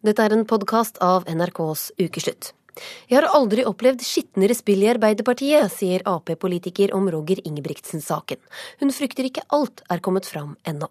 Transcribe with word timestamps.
Dette 0.00 0.24
er 0.24 0.32
en 0.32 0.46
podkast 0.48 0.96
av 1.04 1.26
NRKs 1.28 1.90
Ukeslutt. 2.00 2.54
Jeg 3.10 3.18
har 3.18 3.26
aldri 3.36 3.66
opplevd 3.68 4.00
skitnere 4.00 4.54
spill 4.56 4.80
i 4.80 4.88
Arbeiderpartiet, 4.88 5.68
sier 5.74 6.00
Ap-politiker 6.08 6.94
om 6.96 7.10
Roger 7.12 7.42
Ingebrigtsen-saken. 7.44 8.40
Hun 8.80 8.94
frykter 8.96 9.28
ikke 9.28 9.44
alt 9.52 9.84
er 9.92 10.00
kommet 10.00 10.24
fram 10.24 10.56
ennå. 10.64 10.88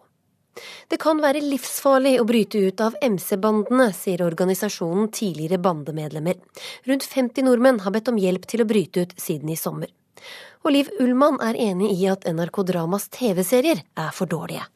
Det 0.94 1.02
kan 1.02 1.24
være 1.26 1.42
livsfarlig 1.42 2.20
å 2.22 2.28
bryte 2.30 2.62
ut 2.62 2.86
av 2.86 3.02
MC-bandene, 3.02 3.90
sier 3.98 4.22
organisasjonen 4.28 5.10
tidligere 5.10 5.58
bandemedlemmer. 5.58 6.38
Rundt 6.86 7.10
50 7.10 7.50
nordmenn 7.50 7.82
har 7.88 7.98
bedt 7.98 8.14
om 8.14 8.22
hjelp 8.22 8.46
til 8.46 8.62
å 8.62 8.70
bryte 8.70 9.08
ut 9.08 9.18
siden 9.18 9.50
i 9.50 9.58
sommer. 9.58 9.90
Og 10.62 10.76
Liv 10.76 10.94
Ullmann 11.02 11.42
er 11.42 11.58
enig 11.58 11.96
i 11.98 12.06
at 12.14 12.30
NRK 12.30 12.68
Dramas 12.70 13.10
TV-serier 13.10 13.88
er 13.98 14.14
for 14.14 14.30
dårlige. 14.30 14.70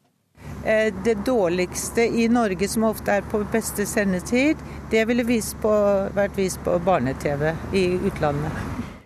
Eh, 0.64 0.94
det 1.04 1.14
dårligste 1.26 2.02
i 2.02 2.28
Norge, 2.28 2.68
som 2.68 2.86
ofte 2.88 3.18
er 3.18 3.26
på 3.28 3.42
beste 3.52 3.84
sendetid, 3.86 4.60
det 4.90 5.04
ville 5.10 5.26
vist 5.28 5.58
på, 5.60 5.72
vært 6.16 6.38
vist 6.40 6.62
på 6.64 6.78
barne-TV 6.86 7.52
i 7.76 7.84
utlandet. 8.08 8.64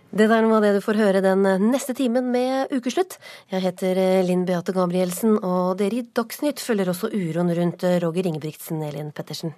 Det 0.09 0.25
der 0.25 0.47
var 0.49 0.63
det 0.63 0.71
du 0.73 0.79
får 0.81 0.97
høre 0.97 1.19
den 1.21 1.43
neste 1.69 1.93
timen 1.93 2.31
med 2.33 2.71
Ukeslutt. 2.73 3.19
Jeg 3.51 3.61
heter 3.61 3.99
eh, 3.99 4.23
Linn 4.25 4.47
Beate 4.47 4.73
Gabrielsen, 4.73 5.35
og 5.43 5.75
dere 5.81 5.99
i 5.99 6.07
Dagsnytt 6.15 6.63
følger 6.63 6.89
også 6.89 7.11
uroen 7.11 7.51
rundt 7.59 7.83
eh, 7.83 7.99
Roger 8.01 8.31
Ingebrigtsen, 8.31 8.79
Elin 8.87 9.11
Pettersen. 9.11 9.53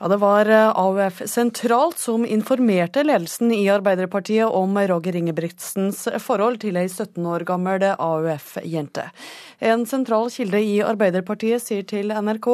Ja, 0.00 0.08
Det 0.08 0.16
var 0.16 0.46
eh, 0.48 0.78
AUF 0.78 1.22
sentralt 1.26 1.98
som 1.98 2.26
informerte 2.26 3.02
ledelsen 3.04 3.52
i 3.52 3.68
Arbeiderpartiet 3.68 4.48
om 4.48 4.78
Roger 4.78 5.16
Ingebrigtsens 5.16 6.06
forhold 6.24 6.62
til 6.62 6.78
ei 6.80 6.86
17 6.88 7.26
år 7.28 7.42
gammel 7.44 7.84
AUF-jente. 7.84 9.10
En 9.60 9.84
sentral 9.84 10.30
kilde 10.32 10.62
i 10.64 10.78
Arbeiderpartiet 10.80 11.60
sier 11.60 11.84
til 11.84 12.14
NRK 12.16 12.48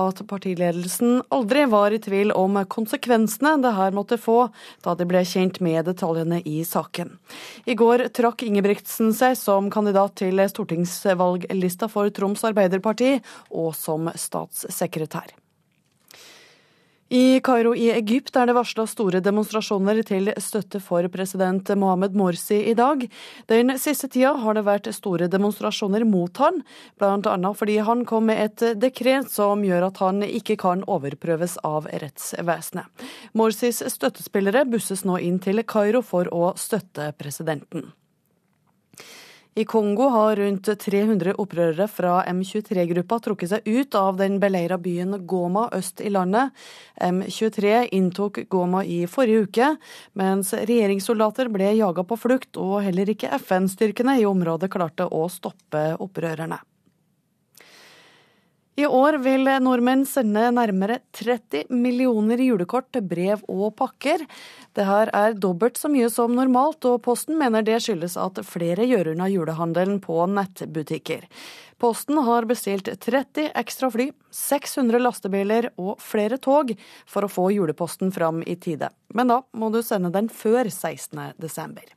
at 0.00 0.22
partiledelsen 0.32 1.20
aldri 1.30 1.62
var 1.70 1.94
i 1.94 2.00
tvil 2.02 2.34
om 2.34 2.58
konsekvensene 2.66 3.52
det 3.62 3.72
her 3.76 3.94
måtte 3.94 4.18
få, 4.18 4.48
da 4.82 4.96
de 4.98 5.06
ble 5.06 5.22
kjent 5.22 5.60
med 5.62 5.86
detaljene 5.86 6.40
i 6.42 6.64
saken. 6.66 7.12
I 7.70 7.76
går 7.78 8.08
trakk 8.18 8.42
Ingebrigtsen 8.48 9.14
seg 9.14 9.38
som 9.38 9.70
kandidat 9.70 10.18
til 10.24 10.42
stortingsvalglista 10.42 11.86
for 11.86 12.10
Troms 12.10 12.42
Arbeiderparti 12.50 13.12
og 13.54 13.78
som 13.78 14.10
statssekretær. 14.18 15.39
I 17.12 17.40
Kairo 17.42 17.72
i 17.74 17.88
Egypt 17.90 18.36
er 18.38 18.46
det 18.46 18.54
varsla 18.54 18.84
store 18.86 19.18
demonstrasjoner 19.18 19.98
til 20.06 20.30
støtte 20.38 20.78
for 20.78 21.02
president 21.10 21.72
Mohammed 21.74 22.14
Morsi 22.14 22.60
i 22.70 22.74
dag. 22.78 23.02
Den 23.50 23.74
siste 23.82 24.06
tida 24.14 24.36
har 24.38 24.54
det 24.54 24.62
vært 24.68 24.86
store 24.94 25.26
demonstrasjoner 25.26 26.06
mot 26.06 26.38
han, 26.38 26.62
bl.a. 27.02 27.52
fordi 27.58 27.80
han 27.82 28.06
kom 28.06 28.30
med 28.30 28.44
et 28.44 28.78
dekret 28.78 29.26
som 29.34 29.66
gjør 29.66 29.88
at 29.88 29.98
han 30.04 30.22
ikke 30.22 30.54
kan 30.62 30.86
overprøves 30.86 31.58
av 31.66 31.90
rettsvesenet. 31.90 32.86
Morsis 33.34 33.82
støttespillere 33.90 34.62
busses 34.70 35.02
nå 35.02 35.18
inn 35.18 35.42
til 35.42 35.66
Kairo 35.66 36.06
for 36.06 36.30
å 36.30 36.52
støtte 36.54 37.10
presidenten. 37.18 37.90
I 39.54 39.64
Kongo 39.64 40.06
har 40.08 40.36
rundt 40.36 40.68
300 40.78 41.32
opprørere 41.42 41.88
fra 41.90 42.20
M23-gruppa 42.30 43.18
trukket 43.24 43.50
seg 43.50 43.66
ut 43.66 43.96
av 43.98 44.20
den 44.20 44.38
beleira 44.38 44.78
byen 44.78 45.16
Goma 45.26 45.64
øst 45.74 45.98
i 46.06 46.12
landet. 46.14 46.54
M23 47.02 47.88
inntok 47.98 48.44
Goma 48.48 48.84
i 48.86 49.02
forrige 49.10 49.48
uke, 49.48 49.72
mens 50.14 50.54
regjeringssoldater 50.54 51.50
ble 51.50 51.74
jaga 51.80 52.06
på 52.06 52.20
flukt, 52.28 52.54
og 52.62 52.84
heller 52.86 53.10
ikke 53.10 53.34
FN-styrkene 53.40 54.20
i 54.22 54.28
området 54.30 54.70
klarte 54.70 55.10
å 55.10 55.26
stoppe 55.26 55.88
opprørerne. 55.98 56.62
I 58.78 58.86
år 58.86 59.16
vil 59.18 59.48
nordmenn 59.60 60.04
sende 60.06 60.44
nærmere 60.54 61.00
30 61.16 61.66
millioner 61.74 62.38
julekort, 62.38 62.94
brev 63.02 63.42
og 63.50 63.74
pakker. 63.80 64.22
Det 64.78 64.86
her 64.86 65.10
er 65.16 65.34
dobbelt 65.34 65.80
så 65.80 65.90
mye 65.90 66.06
som 66.12 66.36
normalt, 66.38 66.86
og 66.86 67.02
Posten 67.02 67.36
mener 67.40 67.66
det 67.66 67.80
skyldes 67.82 68.14
at 68.20 68.38
flere 68.46 68.86
gjør 68.86 69.12
unna 69.12 69.26
julehandelen 69.32 69.98
på 70.04 70.22
nettbutikker. 70.30 71.26
Posten 71.82 72.22
har 72.22 72.46
bestilt 72.46 72.88
30 73.02 73.50
ekstra 73.58 73.90
fly, 73.90 74.10
600 74.30 75.02
lastebiler 75.02 75.72
og 75.80 75.96
flere 76.04 76.38
tog 76.38 76.74
for 77.10 77.26
å 77.26 77.32
få 77.32 77.50
juleposten 77.56 78.14
fram 78.14 78.44
i 78.46 78.54
tide. 78.60 78.92
Men 79.16 79.34
da 79.34 79.42
må 79.50 79.72
du 79.74 79.82
sende 79.82 80.12
den 80.14 80.30
før 80.30 80.70
16. 80.70 81.32
desember. 81.40 81.88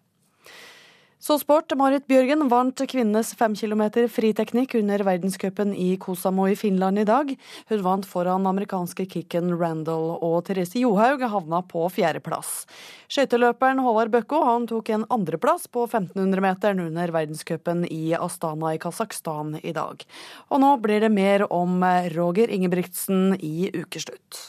Så 1.24 1.38
sport. 1.40 1.72
Marit 1.80 2.04
Bjørgen 2.12 2.50
vant 2.52 2.82
kvinnenes 2.92 3.30
fem 3.40 3.54
kilometer 3.56 4.10
friteknikk 4.12 4.74
under 4.76 5.06
verdenscupen 5.08 5.70
i 5.72 5.94
Kosamo 5.96 6.50
i 6.52 6.58
Finland 6.60 7.00
i 7.00 7.06
dag. 7.08 7.30
Hun 7.70 7.84
vant 7.86 8.04
foran 8.10 8.44
amerikanske 8.50 9.06
kicken 9.08 9.54
Randall, 9.56 10.18
og 10.18 10.42
Therese 10.50 10.82
Johaug 10.82 11.24
havna 11.32 11.62
på 11.64 11.86
fjerdeplass. 11.96 12.66
Skøyteløperen 13.08 13.80
Håvard 13.86 14.12
Bøkko 14.12 14.42
han 14.50 14.68
tok 14.68 14.92
en 14.92 15.08
andreplass 15.16 15.72
på 15.72 15.86
1500-meteren 15.86 16.84
under 16.90 17.16
verdenscupen 17.16 17.88
i 17.88 18.12
Astana 18.20 18.76
i 18.76 18.84
Kasakhstan 18.84 19.62
i 19.64 19.72
dag. 19.80 20.04
Og 20.52 20.60
nå 20.60 20.76
blir 20.84 21.08
det 21.08 21.14
mer 21.16 21.48
om 21.48 21.80
Roger 22.18 22.52
Ingebrigtsen 22.52 23.38
i 23.40 23.72
ukeslutt. 23.72 24.44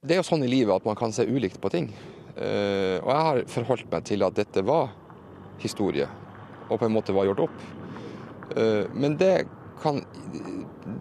Det 0.00 0.16
er 0.16 0.24
jo 0.24 0.30
sånn 0.32 0.48
i 0.48 0.52
livet 0.56 0.72
at 0.72 0.88
man 0.88 0.96
kan 0.96 1.12
se 1.12 1.28
ulikt 1.28 1.60
på 1.60 1.76
ting. 1.76 1.92
Eh, 2.34 2.96
og 3.04 3.12
jeg 3.12 3.24
har 3.28 3.46
forholdt 3.60 3.90
meg 3.92 4.08
til 4.08 4.24
at 4.24 4.40
dette 4.40 4.64
var 4.64 4.94
historie, 5.62 6.08
og 6.68 6.78
på 6.80 6.88
en 6.88 6.94
måte 6.94 7.14
var 7.14 7.28
gjort 7.28 7.46
opp. 7.46 7.60
Eh, 8.56 8.84
men 8.94 9.18
det 9.20 9.46
kan, 9.82 10.00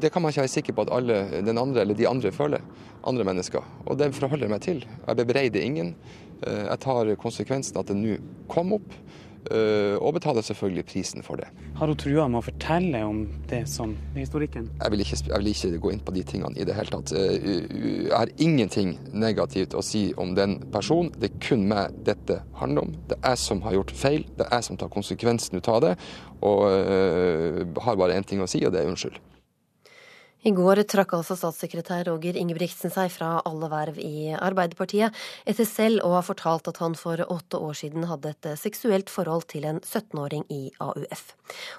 det 0.02 0.12
kan 0.12 0.24
man 0.24 0.34
ikke 0.34 0.44
være 0.44 0.56
sikker 0.56 0.76
på 0.76 0.86
at 0.86 0.94
alle 0.96 1.20
den 1.46 1.60
andre 1.62 1.84
eller 1.84 1.98
de 1.98 2.10
andre 2.10 2.32
føler. 2.36 2.64
Andre 3.04 3.26
mennesker. 3.28 3.64
Og 3.86 3.98
det 4.00 4.14
forholder 4.16 4.48
jeg 4.48 4.54
meg 4.54 4.64
til. 4.64 4.86
Jeg 5.08 5.20
bebreider 5.20 5.64
ingen. 5.64 5.94
Eh, 6.44 6.66
jeg 6.70 6.80
tar 6.84 7.14
konsekvensen 7.20 7.80
at 7.80 7.92
det 7.92 8.00
nå 8.00 8.18
kom 8.52 8.76
opp. 8.80 8.96
Eh, 9.52 9.96
og 10.00 10.14
betaler 10.16 10.46
selvfølgelig 10.46 10.86
prisen 10.88 11.24
for 11.26 11.40
det. 11.40 11.50
Har 11.76 11.90
hun 11.92 11.98
trua 12.00 12.28
med 12.32 12.40
å 12.40 12.46
fortelle 12.46 13.02
om 13.04 13.24
det 13.50 13.64
som 13.68 13.96
historikken? 14.16 14.70
Jeg 14.80 14.94
vil, 14.94 15.04
ikke, 15.04 15.20
jeg 15.28 15.42
vil 15.42 15.52
ikke 15.52 15.82
gå 15.84 15.92
inn 15.94 16.04
på 16.06 16.16
de 16.16 16.24
tingene 16.30 16.56
i 16.56 16.68
det 16.68 16.78
hele 16.78 16.94
tatt. 16.94 17.12
Eh, 17.18 17.50
jeg 18.08 18.14
har 18.14 18.32
ingenting 18.38 18.96
negativt 19.12 19.76
å 19.76 19.84
si 19.84 20.06
om 20.18 20.36
den 20.38 20.60
personen. 20.72 21.12
Det 21.20 21.32
er 21.32 21.44
kun 21.44 21.68
meg 21.68 22.00
dette 22.08 22.40
handler 22.62 22.88
om. 22.88 22.96
Det 23.10 23.20
er 23.20 23.36
jeg 23.36 23.44
som 23.44 23.64
har 23.68 23.76
gjort 23.80 23.96
feil. 24.04 24.24
Det 24.38 24.48
er 24.48 24.58
jeg 24.60 24.70
som 24.70 24.80
tar 24.80 24.94
konsekvensen 24.94 25.60
ut 25.60 25.72
av 25.74 25.84
det. 25.84 25.94
Og 26.44 26.64
uh, 26.68 27.62
har 27.86 28.00
bare 28.00 28.18
én 28.20 28.26
ting 28.28 28.42
å 28.44 28.50
si, 28.50 28.60
og 28.68 28.74
det 28.76 28.82
er 28.82 28.90
unnskyld. 28.92 29.16
I 30.44 30.52
går 30.52 30.82
trakk 30.92 31.14
altså 31.16 31.38
statssekretær 31.40 32.02
Roger 32.10 32.36
Ingebrigtsen 32.36 32.92
seg 32.92 33.14
fra 33.14 33.38
alle 33.48 33.70
verv 33.72 34.00
i 34.04 34.34
Arbeiderpartiet, 34.36 35.16
etter 35.48 35.64
selv 35.64 36.04
å 36.04 36.10
ha 36.18 36.24
fortalt 36.28 36.68
at 36.68 36.82
han 36.84 36.98
for 37.00 37.24
åtte 37.32 37.62
år 37.64 37.78
siden 37.80 38.10
hadde 38.10 38.34
et 38.34 38.50
seksuelt 38.60 39.08
forhold 39.14 39.48
til 39.54 39.64
en 39.70 39.80
17-åring 39.80 40.44
i 40.52 40.66
AUF. 40.84 41.24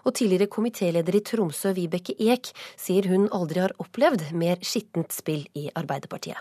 Og 0.08 0.16
tidligere 0.16 0.48
komitéleder 0.56 1.20
i 1.20 1.20
Tromsø, 1.28 1.74
Vibeke 1.76 2.16
Eek, 2.16 2.54
sier 2.80 3.04
hun 3.12 3.28
aldri 3.36 3.66
har 3.66 3.76
opplevd 3.84 4.30
mer 4.32 4.64
skittent 4.64 5.12
spill 5.12 5.44
i 5.52 5.68
Arbeiderpartiet. 5.76 6.40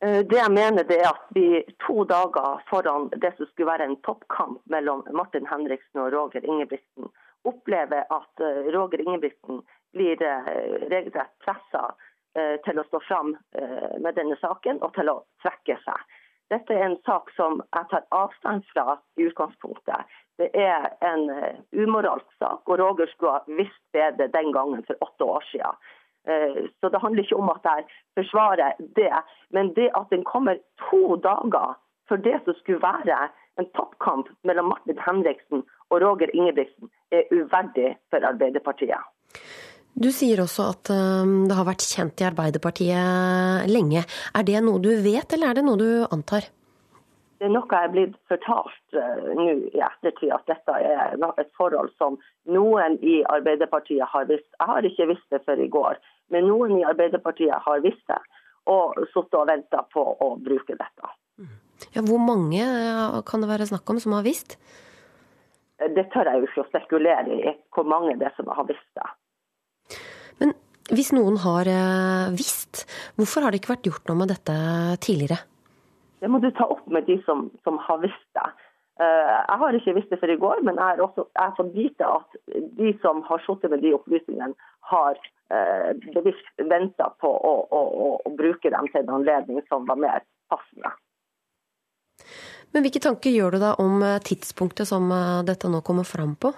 Eh, 0.00 0.24
det 0.24 0.40
jeg 0.40 0.56
mener 0.56 0.88
det 0.88 1.02
er 1.02 1.12
at 1.12 1.28
vi 1.36 1.60
to 1.84 2.08
dager 2.08 2.62
foran 2.72 3.10
det 3.12 3.34
som 3.36 3.50
skulle 3.50 3.68
være 3.74 3.90
en 3.90 4.00
toppkamp 4.06 4.62
mellom 4.72 5.04
Martin 5.12 5.44
Henriksen 5.50 6.06
og 6.06 6.14
Roger 6.16 6.40
Ingebrigtsen, 6.40 7.12
opplever 7.44 8.08
at 8.08 8.44
eh, 8.48 8.70
Roger 8.72 9.04
Ingebrigtsen 9.04 9.60
blir 9.92 10.16
det 10.16 10.34
regelrett 10.90 11.34
pressa 11.44 11.82
eh, 12.38 12.56
til 12.64 12.78
å 12.78 12.86
stå 12.88 13.00
fram 13.08 13.34
eh, 13.58 13.94
med 14.02 14.16
denne 14.18 14.36
saken 14.40 14.82
og 14.82 14.94
til 14.96 15.12
å 15.12 15.20
trekke 15.44 15.78
seg. 15.84 16.16
Dette 16.52 16.72
er 16.72 16.86
en 16.86 16.98
sak 17.04 17.28
som 17.36 17.60
jeg 17.76 17.90
tar 17.90 18.06
avstand 18.16 18.64
fra 18.72 18.96
i 19.20 19.26
utgangspunktet. 19.28 20.14
Det 20.40 20.48
er 20.56 20.86
en 21.04 21.26
umoralsk 21.76 22.28
sak, 22.40 22.62
og 22.64 22.78
Roger 22.80 23.10
skulle 23.10 23.34
ha 23.34 23.58
visst 23.58 23.82
bedre 23.92 24.30
den 24.32 24.54
gangen 24.56 24.84
for 24.88 24.96
åtte 25.04 25.28
år 25.28 25.44
siden. 25.50 25.82
Så 26.80 26.88
det 26.88 27.00
handler 27.02 27.24
ikke 27.24 27.36
om 27.36 27.50
at 27.52 27.68
jeg 27.68 27.84
forsvarer 28.16 28.80
det, 28.96 29.12
men 29.52 29.74
det 29.76 29.90
at 29.98 30.08
den 30.14 30.24
kommer 30.24 30.56
to 30.88 31.18
dager 31.24 31.76
for 32.08 32.16
det 32.16 32.40
som 32.44 32.56
skulle 32.58 32.80
være 32.82 33.28
en 33.60 33.68
toppkamp 33.76 34.28
mellom 34.48 34.70
Martin 34.72 35.00
Henriksen 35.06 35.64
og 35.90 36.02
Roger 36.02 36.30
Ingebrigtsen, 36.34 36.90
er 37.12 37.28
uverdig 37.32 37.96
for 38.10 38.24
Arbeiderpartiet. 38.30 39.04
Du 39.98 40.12
sier 40.14 40.38
også 40.38 40.68
at 40.70 40.90
um, 40.94 41.48
det 41.50 41.56
har 41.58 41.66
vært 41.66 41.82
kjent 41.82 42.22
i 42.22 42.26
Arbeiderpartiet 42.28 43.66
lenge. 43.66 44.04
Er 44.06 44.46
det 44.46 44.60
noe 44.62 44.78
du 44.82 44.92
vet, 45.02 45.26
eller 45.34 45.50
er 45.50 45.58
det 45.58 45.64
noe 45.66 45.80
du 45.80 45.90
antar? 46.14 46.46
Det 47.38 47.46
er 47.46 47.52
noe 47.54 47.66
jeg 47.70 47.88
er 47.88 47.94
blitt 47.94 48.14
fortalt 48.30 48.94
uh, 48.94 49.26
nå 49.34 49.48
i 49.72 49.82
ettertid, 49.82 50.30
at 50.36 50.46
dette 50.50 50.78
er 50.78 51.18
et 51.42 51.50
forhold 51.58 51.90
som 51.98 52.20
noen 52.46 52.94
i 53.02 53.20
Arbeiderpartiet 53.26 54.06
har 54.14 54.30
visst. 54.30 54.46
Jeg 54.54 54.70
har 54.70 54.86
ikke 54.86 55.10
visst 55.10 55.34
det 55.34 55.42
før 55.48 55.66
i 55.66 55.70
går, 55.74 55.98
men 56.30 56.46
noen 56.46 56.78
i 56.78 56.86
Arbeiderpartiet 56.86 57.58
har 57.66 57.82
visst 57.82 58.04
det. 58.06 58.22
Og 58.70 58.98
sittet 59.10 59.38
og 59.40 59.48
venta 59.50 59.82
på 59.90 60.02
å 60.22 60.34
bruke 60.38 60.78
dette. 60.78 61.14
Ja, 61.94 62.02
hvor 62.04 62.20
mange 62.22 62.66
kan 63.26 63.42
det 63.42 63.50
være 63.50 63.66
snakk 63.70 63.88
om 63.90 63.98
som 64.02 64.14
har 64.14 64.26
visst? 64.26 64.58
Det 65.78 66.04
tør 66.12 66.28
jeg 66.28 66.42
jo 66.42 66.50
ikke 66.50 66.62
å 66.66 66.68
spekulere 66.68 67.38
i, 67.38 67.54
hvor 67.74 67.86
mange 67.88 68.14
det 68.18 68.28
er 68.28 68.36
som 68.36 68.50
har 68.52 68.66
visst 68.68 68.90
det. 68.98 69.06
Men 70.40 70.54
Hvis 70.88 71.10
noen 71.12 71.36
har 71.42 71.68
eh, 71.68 72.30
visst, 72.32 72.86
hvorfor 73.18 73.44
har 73.44 73.52
det 73.52 73.60
ikke 73.60 73.74
vært 73.74 73.88
gjort 73.90 74.08
noe 74.08 74.22
med 74.22 74.30
dette 74.32 74.54
tidligere? 75.04 75.42
Det 76.18 76.30
må 76.32 76.40
du 76.40 76.48
ta 76.56 76.64
opp 76.64 76.86
med 76.88 77.04
de 77.04 77.18
som, 77.26 77.50
som 77.66 77.76
har 77.84 78.00
visst 78.00 78.24
det. 78.38 78.46
Eh, 79.04 79.34
jeg 79.36 79.58
har 79.60 79.76
ikke 79.76 79.94
visst 79.98 80.14
det 80.14 80.18
før 80.22 80.32
i 80.32 80.38
går, 80.40 80.62
men 80.64 80.80
jeg 80.80 80.86
har, 80.86 81.02
også, 81.04 81.26
jeg 81.28 81.44
har 81.44 81.58
fått 81.58 81.74
vite 81.76 82.08
at 82.08 82.38
de 82.80 82.94
som 83.02 83.20
har 83.28 83.44
sittet 83.44 83.74
med 83.74 83.84
de 83.84 83.92
opplysningene, 83.98 84.70
har 84.88 85.20
eh, 85.52 85.90
bevisst 86.16 86.64
venta 86.72 87.10
på 87.20 87.34
å, 87.36 87.52
å, 87.68 87.82
å, 87.84 88.08
å, 88.24 88.32
bruke 88.38 88.72
dem 88.72 88.88
til 88.88 89.04
en 89.04 89.12
anledning 89.20 89.60
som 89.68 89.84
var 89.90 90.00
mer 90.00 90.24
passende. 90.48 90.94
Men 92.72 92.84
hvilke 92.84 93.04
tanker 93.04 93.32
gjør 93.32 93.58
du 93.58 93.60
deg 93.60 93.84
om 93.84 94.00
tidspunktet 94.24 94.88
som 94.88 95.12
dette 95.44 95.68
nå 95.68 95.84
kommer 95.84 96.08
fram 96.08 96.32
på? 96.40 96.54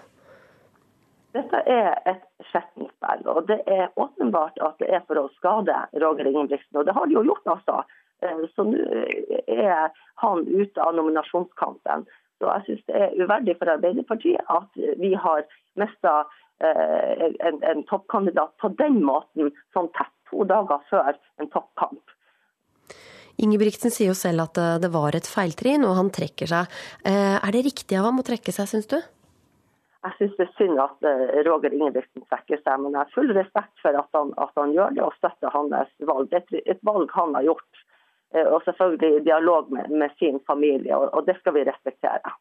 Dette 1.31 1.61
er 1.71 1.94
et 2.11 2.23
skjettent 2.50 2.91
spill, 2.97 3.27
og 3.31 3.44
det 3.47 3.61
er 3.71 3.93
åpenbart 4.00 4.59
at 4.67 4.81
det 4.82 4.88
er 4.91 5.03
for 5.06 5.21
å 5.21 5.29
skade 5.37 5.77
Roger 6.03 6.27
Ingebrigtsen. 6.27 6.81
Og 6.81 6.88
det 6.88 6.94
har 6.97 7.06
de 7.06 7.15
jo 7.15 7.27
gjort, 7.29 7.47
altså. 7.55 7.82
Eh, 8.27 8.43
så 8.56 8.67
nå 8.67 8.81
er 9.47 9.93
han 10.25 10.43
ute 10.49 10.82
av 10.82 10.97
nominasjonskampen. 10.99 12.06
Så 12.41 12.49
jeg 12.49 12.67
syns 12.67 12.87
det 12.88 13.03
er 13.05 13.17
uverdig 13.21 13.55
for 13.61 13.71
Arbeiderpartiet 13.71 14.50
at 14.50 14.81
vi 14.99 15.12
har 15.15 15.44
mista 15.79 16.15
eh, 16.65 17.29
en, 17.47 17.61
en, 17.62 17.85
toppkandidat 17.87 18.56
på 18.59 18.73
den 18.81 18.99
måten, 19.05 19.53
sånn 19.76 19.93
tett 19.94 20.15
to 20.33 20.43
dager 20.49 20.83
før 20.91 21.15
en 21.15 21.53
toppkamp. 21.53 22.17
Ingebrigtsen 23.41 23.93
sier 23.94 24.11
jo 24.11 24.19
selv 24.19 24.49
at 24.49 24.59
eh, 24.59 24.76
det 24.83 24.91
var 24.91 25.15
et 25.15 25.31
feiltrinn, 25.31 25.87
og 25.87 25.94
han 26.00 26.11
trekker 26.11 26.50
seg. 26.50 26.83
Er 27.06 27.55
det 27.55 27.67
riktig 27.71 28.00
av 28.00 28.11
ham 28.11 28.19
å 28.19 28.26
trekke 28.26 28.56
seg, 28.56 28.73
syns 28.75 28.91
du? 28.91 28.99
Jeg 30.00 30.14
syns 30.17 30.37
det 30.38 30.44
er 30.47 30.52
synd 30.56 30.79
at 30.81 31.06
eh, 31.08 31.41
Roger 31.44 31.75
Ingebrigtsen 31.76 32.25
trekker 32.25 32.61
seg, 32.62 32.76
men 32.81 32.94
jeg 32.94 33.02
har 33.02 33.12
full 33.12 33.32
respekt 33.37 33.82
for 33.82 33.97
at 34.00 34.08
han, 34.17 34.31
at 34.41 34.55
han 34.56 34.73
gjør 34.73 34.94
det 34.97 35.02
og 35.05 35.17
støtter 35.19 35.52
hans 35.52 35.93
valg. 36.08 36.31
Det 36.31 36.41
er 36.41 36.70
et 36.73 36.81
valg 36.88 37.12
han 37.12 37.37
har 37.37 37.44
gjort. 37.50 37.82
Eh, 38.32 38.47
og 38.47 38.64
selvfølgelig 38.64 39.19
i 39.19 39.25
dialog 39.26 39.69
med, 39.75 39.91
med 39.93 40.14
sin 40.23 40.41
familie, 40.49 40.97
og, 40.97 41.11
og, 41.12 41.26
det 41.29 41.37
skal 41.41 41.56
vi 41.58 41.67
respektere. 41.69 42.32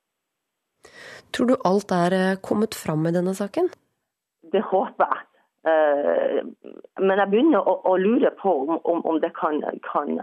Tror 1.35 1.51
du 1.51 1.57
alt 1.67 1.91
er 1.91 2.15
eh, 2.15 2.37
kommet 2.49 2.79
fram 2.79 3.03
i 3.09 3.13
denne 3.17 3.35
saken? 3.35 3.67
Det 4.55 4.63
håper 4.71 5.11
jeg. 5.11 5.25
Men 7.03 7.19
jeg 7.19 7.29
begynner 7.29 7.65
å, 7.67 7.73
å 7.91 7.97
lure 7.99 8.29
på 8.39 8.53
om, 8.61 8.77
om, 8.87 9.01
om 9.11 9.17
det 9.19 9.33
kan, 9.35 9.59
kan, 9.83 10.15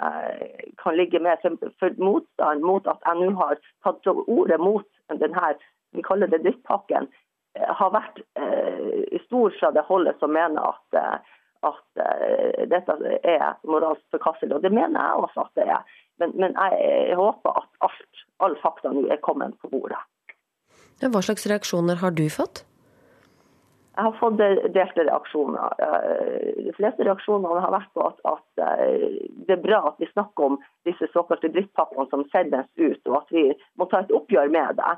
kan, 0.80 0.96
ligge 0.96 1.20
mer 1.22 1.36
for, 1.44 1.92
motstand 2.00 2.64
mot 2.64 2.88
at 2.88 3.04
jeg 3.04 3.20
nå 3.20 3.36
har 3.36 3.60
tatt 3.84 4.08
ordet 4.08 4.56
mot 4.58 4.88
denne 5.12 5.52
vi 5.96 6.02
kaller 6.02 6.32
det 6.32 6.42
drittpakken, 6.44 7.08
har 7.56 7.90
vært 7.94 8.20
i 9.16 9.18
stor 9.24 9.54
fra 9.60 9.70
det 9.70 9.84
holdet 9.88 10.18
som 10.18 10.32
mener 10.32 10.60
at, 10.60 10.98
eh, 11.00 11.36
at 11.70 12.02
eh, 12.04 12.66
dette 12.70 12.96
er 13.22 13.56
moralsk 13.68 14.04
forkastelig. 14.14 14.56
Og 14.58 14.62
det 14.62 14.72
mener 14.74 15.00
jeg 15.00 15.24
også 15.24 15.46
at 15.46 15.60
det 15.60 15.66
er. 15.78 15.98
Men, 16.20 16.32
men 16.36 16.56
jeg 16.56 17.16
håper 17.16 17.60
at 17.62 17.82
alt, 17.88 18.22
all 18.44 18.56
fakta 18.62 18.92
nå 18.92 19.06
er 19.12 19.20
kommet 19.24 19.56
på 19.60 19.72
bordet. 19.72 20.00
Hva 21.02 21.20
slags 21.20 21.44
reaksjoner 21.48 22.00
har 22.00 22.16
du 22.16 22.24
fått? 22.32 22.64
Jeg 23.96 24.04
har 24.04 24.16
fått 24.20 24.36
delte 24.36 25.04
reaksjoner. 25.08 25.76
De 26.64 26.72
fleste 26.76 27.04
reaksjonene 27.04 27.60
har 27.64 27.72
vært 27.72 27.92
på 27.96 28.04
at, 28.04 28.18
at, 28.28 28.64
det 29.48 29.54
er 29.54 29.62
bra 29.62 29.78
at 29.88 30.00
vi 30.00 30.08
snakker 30.10 30.50
om 30.50 30.58
disse 30.88 31.08
såkalte 31.14 31.48
drittpappene 31.52 32.04
som 32.10 32.24
sendes 32.32 32.68
ut, 32.76 33.00
og 33.08 33.16
at 33.22 33.32
vi 33.32 33.46
må 33.80 33.88
ta 33.88 34.02
et 34.04 34.12
oppgjør 34.18 34.52
med 34.52 34.76
det. 34.80 34.92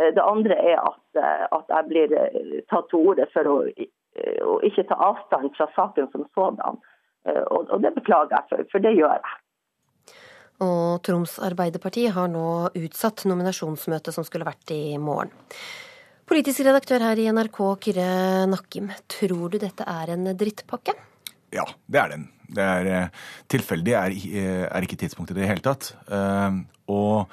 Eh, 0.00 0.14
det 0.14 0.22
andre 0.24 0.56
er 0.56 0.80
at, 0.80 1.04
eh, 1.20 1.44
at 1.52 1.76
jeg 1.76 1.88
blir 1.90 2.16
eh, 2.16 2.58
tatt 2.72 2.88
til 2.90 3.10
orde 3.10 3.28
for 3.34 3.50
å, 3.50 3.56
å, 3.68 4.56
ikke 4.66 4.86
ta 4.88 4.98
avstand 5.10 5.52
fra 5.58 5.68
saken 5.76 6.10
som 6.14 6.26
sådan. 6.36 6.80
Og, 7.22 7.68
og 7.70 7.82
det 7.84 7.92
beklager 7.94 8.34
jeg 8.34 8.48
for, 8.50 8.68
for 8.72 8.82
det 8.82 8.96
gjør 8.96 9.12
jeg. 9.14 9.36
Og 10.62 10.98
Troms 11.06 11.36
Arbeiderparti 11.42 12.08
har 12.10 12.26
nå 12.30 12.72
utsatt 12.80 13.22
nominasjonsmøtet 13.30 14.14
som 14.14 14.26
skulle 14.26 14.48
vært 14.48 14.72
i 14.74 14.98
morgen. 14.98 15.30
Politisk 16.26 16.64
redaktør 16.66 17.04
her 17.06 17.20
i 17.22 17.28
NRK, 17.30 17.60
Kyrre 17.84 18.08
Nakkim. 18.50 18.90
Tror 19.10 19.54
du 19.54 19.60
dette 19.62 19.86
er 19.86 20.14
en 20.16 20.32
drittpakke? 20.38 20.96
Ja, 21.54 21.68
det 21.86 22.02
er 22.02 22.14
den. 22.16 22.26
Det 22.52 22.64
er 22.64 23.10
tilfeldig, 23.52 23.96
er, 23.98 24.14
er 24.68 24.86
ikke 24.86 25.00
tidspunktet 25.00 25.36
i 25.36 25.42
det 25.42 25.50
hele 25.50 25.64
tatt. 25.64 25.92
Og 26.92 27.30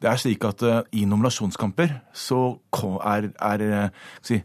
det 0.00 0.08
er 0.08 0.20
slik 0.20 0.44
at 0.48 0.64
i 0.96 1.04
nominasjonskamper 1.08 1.96
så 2.16 2.42
er, 3.04 3.30
er 3.36 3.90
si, 4.24 4.40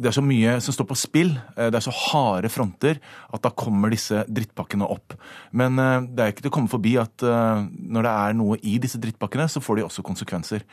det 0.00 0.10
er 0.10 0.16
så 0.16 0.24
mye 0.24 0.56
som 0.64 0.74
står 0.74 0.88
på 0.88 0.96
spill, 0.98 1.34
eh, 1.54 1.68
det 1.68 1.78
er 1.78 1.84
så 1.84 1.94
harde 1.94 2.50
fronter, 2.52 3.00
at 3.30 3.44
da 3.44 3.52
kommer 3.52 3.92
disse 3.92 4.24
drittpakkene 4.26 4.88
opp. 4.88 5.14
Men 5.52 5.76
det 5.76 6.24
er 6.24 6.32
ikke 6.32 6.44
til 6.46 6.50
å 6.50 6.54
komme 6.54 6.72
forbi 6.72 6.94
at 7.00 7.22
når 7.22 8.06
det 8.06 8.10
er 8.10 8.34
noe 8.38 8.58
i 8.66 8.76
disse 8.82 8.98
drittpakkene, 9.02 9.46
så 9.50 9.62
får 9.62 9.78
de 9.78 9.84
også 9.86 10.04
konsekvenser. 10.06 10.64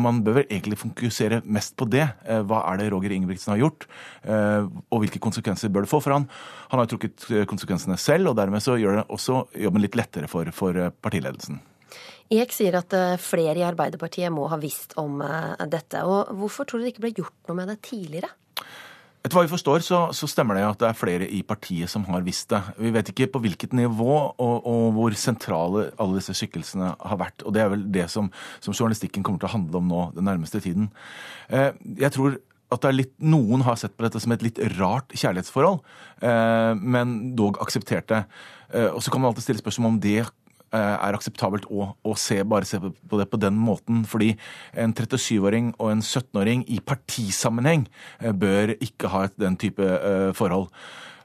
Man 0.00 0.20
bør 0.24 0.40
vel 0.40 0.48
egentlig 0.48 0.80
fokusere 0.80 1.40
mest 1.44 1.76
på 1.78 1.88
det. 1.90 2.04
Hva 2.48 2.62
er 2.70 2.80
det 2.80 2.90
Roger 2.92 3.14
Ingebrigtsen 3.14 3.54
har 3.54 3.62
gjort, 3.62 3.88
og 4.28 5.02
hvilke 5.02 5.22
konsekvenser 5.22 5.72
bør 5.72 5.86
det 5.86 5.92
få 5.92 6.02
for 6.04 6.16
han? 6.16 6.28
Han 6.72 6.82
har 6.82 6.90
trukket 6.90 7.28
konsekvensene 7.50 7.98
selv, 8.00 8.32
og 8.32 8.38
dermed 8.40 8.64
så 8.64 8.78
gjør 8.80 9.00
det 9.00 9.08
også 9.12 9.44
jobben 9.66 9.84
litt 9.84 9.98
lettere 9.98 10.30
for, 10.32 10.48
for 10.56 10.88
partiledelsen. 11.04 11.60
Eek 12.32 12.54
sier 12.54 12.78
at 12.78 12.94
eh, 12.96 13.18
flere 13.20 13.58
i 13.60 13.66
Arbeiderpartiet 13.66 14.32
må 14.32 14.46
ha 14.48 14.58
visst 14.60 14.96
om 15.00 15.20
eh, 15.24 15.64
dette. 15.70 16.00
Og 16.08 16.32
hvorfor 16.40 16.68
tror 16.68 16.80
du 16.80 16.86
det 16.86 16.94
ikke 16.94 17.06
ble 17.06 17.16
gjort 17.18 17.50
noe 17.50 17.58
med 17.58 17.68
det 17.72 17.80
tidligere? 17.84 18.30
Etter 19.22 19.36
hva 19.36 19.44
vi 19.44 19.52
forstår, 19.52 19.84
så, 19.86 19.98
så, 20.16 20.26
stemmer 20.26 20.58
det 20.58 20.64
at 20.66 20.80
det 20.80 20.88
er 20.88 20.98
flere 20.98 21.26
i 21.30 21.44
partiet 21.46 21.90
som 21.90 22.02
har 22.08 22.24
visst 22.26 22.50
det. 22.50 22.58
Vi 22.74 22.90
vet 22.90 23.12
ikke 23.12 23.28
på 23.30 23.42
hvilket 23.44 23.76
nivå 23.78 24.16
og, 24.18 24.56
og 24.66 24.86
hvor 24.96 25.14
sentrale 25.18 25.90
alle 25.94 26.18
disse 26.18 26.34
skikkelsene 26.34 26.88
har 26.98 27.20
vært. 27.20 27.44
Og 27.46 27.54
det 27.54 27.62
er 27.62 27.70
vel 27.70 27.84
det 27.94 28.08
som, 28.10 28.32
som, 28.58 28.74
journalistikken 28.74 29.22
kommer 29.22 29.38
til 29.38 29.52
å 29.52 29.54
handle 29.54 29.78
om 29.78 29.92
nå 29.92 30.08
den 30.16 30.26
nærmeste 30.26 30.58
tiden. 30.64 30.90
Eh, 31.54 31.70
jeg 32.02 32.10
tror 32.16 32.40
at 32.72 32.88
litt, 32.90 33.14
noen 33.22 33.62
har 33.62 33.78
sett 33.78 33.94
på 33.94 34.08
dette 34.08 34.18
som 34.22 34.34
et 34.34 34.42
litt 34.42 34.58
rart 34.78 35.12
kjærlighetsforhold, 35.12 35.82
men 36.80 37.10
dog 37.36 37.58
akseptert 37.60 38.06
det. 38.08 38.22
Og 38.94 39.02
så 39.04 39.12
kan 39.12 39.20
man 39.20 39.28
alltid 39.28 39.44
stille 39.44 39.60
spørsmål 39.60 39.90
om 39.90 39.98
det 40.00 40.22
Eh, 40.24 40.41
er 40.78 41.16
akseptabelt 41.16 41.66
å, 41.70 41.92
å 42.02 42.16
se, 42.18 42.40
bare 42.48 42.68
se 42.68 42.80
på 42.80 43.20
det 43.20 43.28
på 43.30 43.40
den 43.40 43.58
måten. 43.60 44.02
Fordi 44.08 44.32
en 44.78 44.94
37-åring 44.96 45.72
og 45.78 45.92
en 45.92 46.04
17-åring 46.04 46.66
i 46.72 46.80
partisammenheng 46.84 47.86
eh, 48.20 48.32
bør 48.32 48.74
ikke 48.78 49.12
ha 49.12 49.26
den 49.36 49.58
type 49.60 49.84
eh, 49.84 50.30
forhold. 50.36 50.70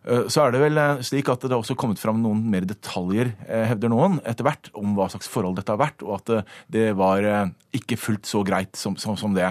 Så 0.07 0.39
er 0.39 0.54
det 0.54 0.62
vel 0.62 0.80
slik 1.04 1.27
at 1.27 1.42
det 1.44 1.51
har 1.51 1.59
også 1.59 1.75
kommet 1.75 2.00
fram 2.00 2.21
noen 2.24 2.45
mer 2.48 2.63
detaljer, 2.63 3.33
hevder 3.44 3.92
noen, 3.92 4.21
etter 4.24 4.48
hvert 4.48 4.69
om 4.77 4.94
hva 4.95 5.09
slags 5.12 5.27
forhold 5.27 5.57
dette 5.59 5.74
har 5.74 5.81
vært, 5.81 6.06
og 6.06 6.14
at 6.21 6.47
det 6.71 6.85
var 6.95 7.28
ikke 7.76 7.97
fullt 7.99 8.30
så 8.30 8.40
greit 8.47 8.80
som, 8.80 8.95
som, 8.95 9.18
som 9.19 9.35
det. 9.35 9.49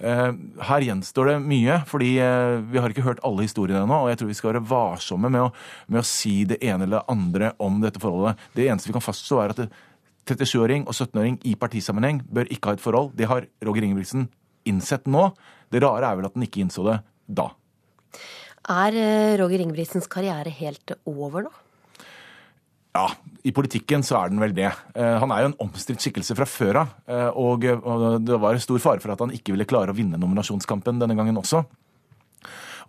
Eh, 0.00 0.30
her 0.64 0.84
gjenstår 0.86 1.28
det 1.28 1.36
mye, 1.44 1.76
fordi 1.88 2.14
eh, 2.24 2.56
vi 2.72 2.80
har 2.80 2.92
ikke 2.92 3.04
hørt 3.04 3.20
alle 3.26 3.44
historiene 3.44 3.84
ennå. 3.84 3.98
Og 4.04 4.10
jeg 4.10 4.20
tror 4.20 4.30
vi 4.30 4.38
skal 4.38 4.52
være 4.52 4.64
varsomme 4.70 5.30
med 5.32 5.44
å, 5.44 5.52
med 5.92 6.00
å 6.00 6.08
si 6.08 6.40
det 6.48 6.60
ene 6.64 6.86
eller 6.86 7.00
det 7.00 7.14
andre 7.16 7.52
om 7.60 7.80
dette 7.84 8.00
forholdet. 8.02 8.40
Det 8.56 8.66
eneste 8.66 8.90
vi 8.90 8.96
kan 8.96 9.04
fastslå, 9.04 9.42
er 9.42 9.54
at 9.54 9.64
37-åring 10.30 10.86
og 10.86 10.94
17-åring 10.94 11.40
i 11.48 11.56
partisammenheng 11.58 12.22
bør 12.32 12.48
ikke 12.48 12.72
ha 12.72 12.78
et 12.78 12.84
forhold. 12.84 13.12
Det 13.18 13.28
har 13.28 13.48
Roger 13.66 13.86
Ingebrigtsen 13.86 14.28
innsett 14.68 15.08
nå. 15.10 15.30
Det 15.72 15.82
rare 15.84 16.08
er 16.08 16.20
vel 16.20 16.30
at 16.30 16.36
han 16.36 16.48
ikke 16.48 16.64
innså 16.64 16.86
det 16.86 17.00
da. 17.28 17.50
Er 18.70 18.94
eh, 18.94 19.34
Roger 19.40 19.64
Ingebrigtsens 19.64 20.08
karriere 20.10 20.52
helt 20.60 20.94
over 21.08 21.48
nå? 21.48 21.52
Ja, 22.94 23.06
i 23.46 23.52
politikken 23.54 24.02
så 24.06 24.18
er 24.18 24.32
den 24.32 24.42
vel 24.42 24.54
det. 24.54 24.70
Eh, 24.98 25.16
han 25.22 25.30
er 25.34 25.44
jo 25.44 25.50
en 25.52 25.60
omstridt 25.66 26.02
skikkelse 26.02 26.36
fra 26.38 26.46
før 26.46 26.82
av. 26.84 26.96
Eh, 27.10 27.28
og 27.38 27.66
det 28.26 28.40
var 28.42 28.58
stor 28.62 28.82
fare 28.82 29.02
for 29.02 29.14
at 29.14 29.22
han 29.22 29.34
ikke 29.34 29.54
ville 29.54 29.68
klare 29.68 29.94
å 29.94 29.98
vinne 29.98 30.18
nominasjonskampen 30.20 31.02
denne 31.02 31.18
gangen 31.18 31.38
også. 31.40 31.64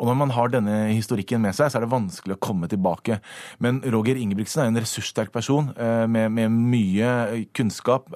Og 0.01 0.07
når 0.07 0.15
man 0.17 0.31
har 0.33 0.49
denne 0.49 0.75
historikken 0.95 1.43
med 1.43 1.53
seg, 1.53 1.69
så 1.69 1.77
er 1.77 1.83
det 1.83 1.91
vanskelig 1.91 2.33
å 2.33 2.41
komme 2.41 2.65
tilbake. 2.69 3.19
Men 3.61 3.83
Roger 3.93 4.17
Ingebrigtsen 4.17 4.63
er 4.63 4.71
en 4.71 4.79
ressurssterk 4.81 5.29
person 5.29 5.67
med, 6.09 6.31
med 6.33 6.55
mye 6.55 7.43
kunnskap, 7.53 8.07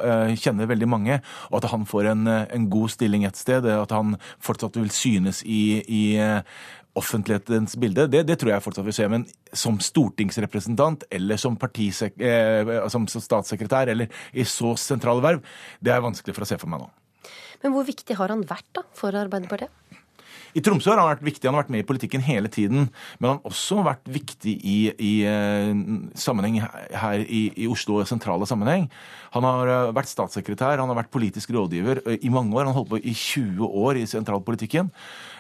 kjenner 0.42 0.72
veldig 0.72 0.90
mange. 0.90 1.20
Og 1.52 1.60
at 1.60 1.68
han 1.70 1.86
får 1.86 2.10
en, 2.16 2.32
en 2.32 2.66
god 2.74 2.96
stilling 2.96 3.28
et 3.30 3.38
sted, 3.38 3.70
at 3.70 3.94
han 3.94 4.18
fortsatt 4.42 4.80
vil 4.82 4.90
synes 4.96 5.44
i, 5.46 5.84
i 5.86 6.04
offentlighetens 6.96 7.76
bilde, 7.80 8.08
det, 8.12 8.24
det, 8.28 8.38
tror 8.40 8.54
jeg 8.54 8.64
fortsatt 8.64 8.88
vil 8.88 8.96
skje. 8.96 9.10
Men 9.12 9.26
som 9.56 9.80
stortingsrepresentant 9.84 11.04
eller 11.14 11.40
som, 11.42 11.58
eh, 11.60 12.76
som 12.92 13.08
statssekretær 13.12 13.92
eller 13.92 14.12
i 14.34 14.46
så 14.48 14.76
sentrale 14.80 15.24
verv, 15.26 15.58
det 15.84 15.92
er 15.92 16.06
vanskelig 16.06 16.36
for 16.38 16.48
å 16.48 16.50
se 16.50 16.60
for 16.62 16.72
meg 16.72 16.86
nå. 16.86 16.92
Men 17.64 17.74
hvor 17.74 17.88
viktig 17.88 18.16
har 18.20 18.32
han 18.32 18.44
vært 18.48 18.68
da 18.78 18.84
for 18.96 19.16
Arbeiderpartiet? 19.18 19.74
I 20.56 20.64
Tromsø 20.64 20.94
har 20.94 21.02
han 21.02 21.12
vært 21.12 21.26
viktig, 21.28 21.50
han 21.50 21.58
har 21.58 21.66
vært 21.66 21.74
med 21.76 21.84
i 21.84 21.88
politikken 21.88 22.24
hele 22.24 22.52
tiden. 22.52 22.90
Men 23.20 23.30
han 23.30 23.40
har 23.42 23.52
også 23.52 23.82
vært 23.86 24.08
viktig 24.08 24.56
i, 24.56 24.78
i 24.96 25.14
sammenheng 26.20 26.62
her 26.64 27.26
i, 27.26 27.50
i 27.60 27.68
Oslo, 27.72 28.00
sentrale 28.08 28.48
sammenheng. 28.48 28.88
Han 29.36 29.44
har 29.44 29.92
vært 29.96 30.12
statssekretær, 30.12 30.80
han 30.80 30.92
har 30.92 31.02
vært 31.02 31.12
politisk 31.12 31.52
rådgiver 31.52 32.06
i 32.16 32.32
mange 32.32 32.56
år. 32.56 32.70
Han 32.70 32.78
holdt 32.78 32.94
på 32.94 33.02
i 33.04 33.12
20 33.12 33.68
år 33.68 34.00
i 34.00 34.08
sentralpolitikken. 34.08 34.92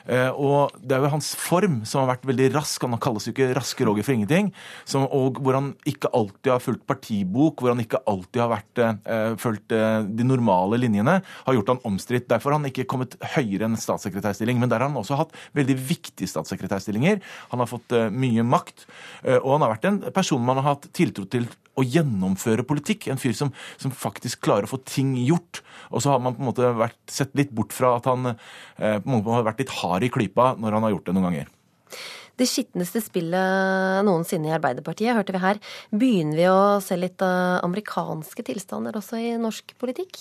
Eh, 0.05 0.29
og 0.37 0.75
det 0.85 0.93
er 0.93 1.01
jo 1.01 1.09
hans 1.15 1.31
form 1.39 1.79
som 1.87 2.03
har 2.03 2.11
vært 2.13 2.27
veldig 2.29 2.51
rask. 2.53 2.83
Han 2.85 3.01
kalles 3.01 3.25
jo 3.25 3.33
ikke 3.33 3.53
Raske 3.57 3.87
Roger 3.87 4.05
for 4.05 4.15
ingenting. 4.15 4.51
Som, 4.87 5.07
og 5.09 5.39
hvor 5.41 5.57
han 5.57 5.71
ikke 5.89 6.11
alltid 6.13 6.51
har 6.53 6.63
fulgt 6.63 6.85
partibok, 6.89 7.61
hvor 7.61 7.73
han 7.73 7.81
ikke 7.81 8.03
alltid 8.09 8.43
har 8.43 8.51
vært, 8.51 8.83
eh, 8.83 9.35
fulgt 9.41 9.75
eh, 9.75 10.01
de 10.05 10.27
normale 10.27 10.79
linjene, 10.81 11.19
har 11.21 11.57
gjort 11.57 11.73
han 11.73 11.83
omstridt. 11.89 12.29
Derfor 12.29 12.53
har 12.53 12.61
han 12.61 12.69
ikke 12.69 12.87
kommet 12.89 13.17
høyere 13.35 13.69
enn 13.69 13.79
statssekretærstilling. 13.79 14.59
Men 14.61 14.71
der 14.71 14.83
har 14.83 14.91
han 14.91 15.01
også 15.01 15.04
hatt 15.13 15.35
veldig 15.55 15.75
viktige 15.77 16.29
statssekretærstillinger. 16.29 17.21
Han 17.51 17.61
har 17.61 17.69
fått 17.69 17.93
eh, 17.95 18.09
mye 18.09 18.45
makt. 18.47 18.87
Eh, 19.23 19.37
og 19.37 19.55
han 19.55 19.65
har 19.65 19.75
vært 19.75 19.87
en 19.89 19.99
person 20.15 20.43
man 20.45 20.61
har 20.61 20.71
hatt 20.73 20.89
tiltro 20.97 21.27
til 21.29 21.45
å 21.77 21.85
gjennomføre 21.85 22.65
politikk. 22.67 23.09
En 23.11 23.21
fyr 23.21 23.35
som, 23.37 23.51
som, 23.77 23.93
faktisk 23.93 24.41
klarer 24.45 24.65
å 24.65 24.73
få 24.73 24.81
ting 24.87 25.13
gjort. 25.21 25.61
Og 25.91 26.01
så 26.03 26.15
har 26.15 26.23
man 26.23 26.37
på 26.37 26.43
en 26.43 26.49
måte 26.49 26.71
vært, 26.79 26.97
sett 27.11 27.35
litt 27.37 27.53
bort 27.55 27.75
fra 27.75 27.95
at 27.99 28.09
han 28.09 28.33
eh, 28.33 28.97
på 28.97 29.05
en 29.05 29.13
måte 29.13 29.35
har 29.35 29.45
vært 29.47 29.61
litt 29.61 29.75
hard 29.81 30.07
i 30.07 30.11
klypa 30.13 30.55
når 30.57 30.79
han 30.79 30.87
har 30.87 30.95
gjort 30.95 31.09
det 31.09 31.17
noen 31.17 31.29
ganger. 31.29 31.51
Det 32.35 32.47
skitneste 32.51 32.99
spillet 32.99 34.01
noensinne 34.03 34.49
i 34.49 34.55
Arbeiderpartiet, 34.57 35.15
hørte 35.15 35.31
vi 35.31 35.39
her. 35.39 35.61
Begynner 35.95 36.41
vi 36.41 36.49
å 36.51 36.63
se 36.83 36.97
litt 36.99 37.23
amerikanske 37.23 38.43
tilstander 38.43 38.97
også 38.99 39.21
i 39.23 39.37
norsk 39.39 39.71
politikk? 39.79 40.19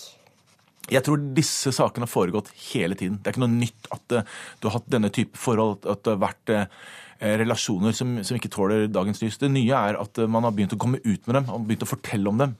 Jeg 0.92 1.04
tror 1.06 1.22
disse 1.36 1.72
sakene 1.72 2.04
har 2.04 2.12
foregått 2.12 2.50
hele 2.72 2.96
tiden. 2.98 3.16
Det 3.20 3.30
er 3.30 3.36
ikke 3.36 3.44
noe 3.46 3.56
nytt 3.56 3.88
at 3.94 4.18
uh, 4.18 4.36
du 4.60 4.68
har 4.68 4.78
hatt 4.78 4.92
denne 4.92 5.10
type 5.14 5.38
forhold, 5.40 5.80
at 5.88 6.04
det 6.04 6.14
har 6.14 6.22
vært 6.26 6.54
uh, 6.54 6.86
relasjoner 7.24 7.94
som, 7.96 8.18
som, 8.26 8.36
ikke 8.36 8.52
tåler 8.52 8.88
dagens 8.92 9.22
lys. 9.22 9.38
Det 9.40 9.52
nye 9.52 9.84
er 9.90 10.00
at 10.00 10.24
man 10.28 10.44
har 10.44 10.52
begynt 10.56 10.74
å 10.76 10.80
komme 10.80 11.00
ut 11.04 11.28
med 11.28 11.38
dem 11.38 11.52
og 11.52 11.68
begynt 11.68 11.86
å 11.86 11.88
fortelle 11.88 12.28
om 12.28 12.42
dem. 12.42 12.56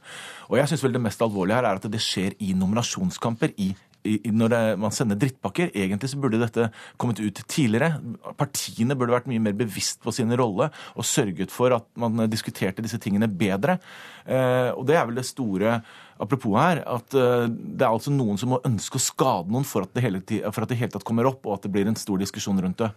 Og 0.48 0.56
jeg 0.60 0.70
synes 0.70 0.84
vel 0.86 0.94
Det 0.94 1.02
mest 1.04 1.24
alvorlige 1.24 1.58
her 1.58 1.68
er 1.68 1.80
at 1.80 1.90
det 1.90 2.00
skjer 2.00 2.36
i 2.44 2.54
nominasjonskamper 2.56 3.56
i 3.60 3.74
når 4.04 4.52
det, 4.52 4.60
man 4.80 4.92
sender 4.92 5.16
drittpakker. 5.16 5.70
Egentlig 5.72 6.10
så 6.12 6.20
burde 6.20 6.40
dette 6.42 6.68
kommet 7.00 7.20
ut 7.22 7.40
tidligere. 7.48 7.96
Partiene 8.36 8.96
burde 8.98 9.16
vært 9.16 9.28
mye 9.30 9.42
mer 9.42 9.56
bevisst 9.56 10.02
på 10.04 10.12
sin 10.12 10.32
rolle 10.36 10.68
og 10.94 11.08
sørget 11.08 11.52
for 11.54 11.72
at 11.76 11.86
man 12.00 12.26
diskuterte 12.30 12.84
disse 12.84 13.00
tingene 13.00 13.30
bedre. 13.30 13.78
Eh, 14.26 14.70
og 14.74 14.84
det 14.88 14.98
er 14.98 15.08
vel 15.08 15.20
det 15.20 15.26
store 15.28 15.78
apropos 16.22 16.56
her, 16.58 16.82
at 16.86 17.16
eh, 17.18 17.46
det 17.50 17.84
er 17.84 17.90
altså 17.90 18.12
noen 18.14 18.38
som 18.40 18.54
må 18.54 18.60
ønske 18.66 19.00
å 19.00 19.02
skade 19.02 19.52
noen 19.52 19.66
for 19.68 19.86
at 19.86 19.92
det 19.96 20.04
hele, 20.04 20.22
for 20.50 20.64
at 20.64 20.72
det 20.72 20.78
hele 20.80 20.94
tatt 20.94 21.06
kommer 21.06 21.28
opp, 21.30 21.42
og 21.46 21.58
at 21.58 21.66
det 21.66 21.74
blir 21.74 21.90
en 21.90 21.98
stor 21.98 22.20
diskusjon 22.22 22.60
rundt 22.62 22.82
det. 22.84 22.90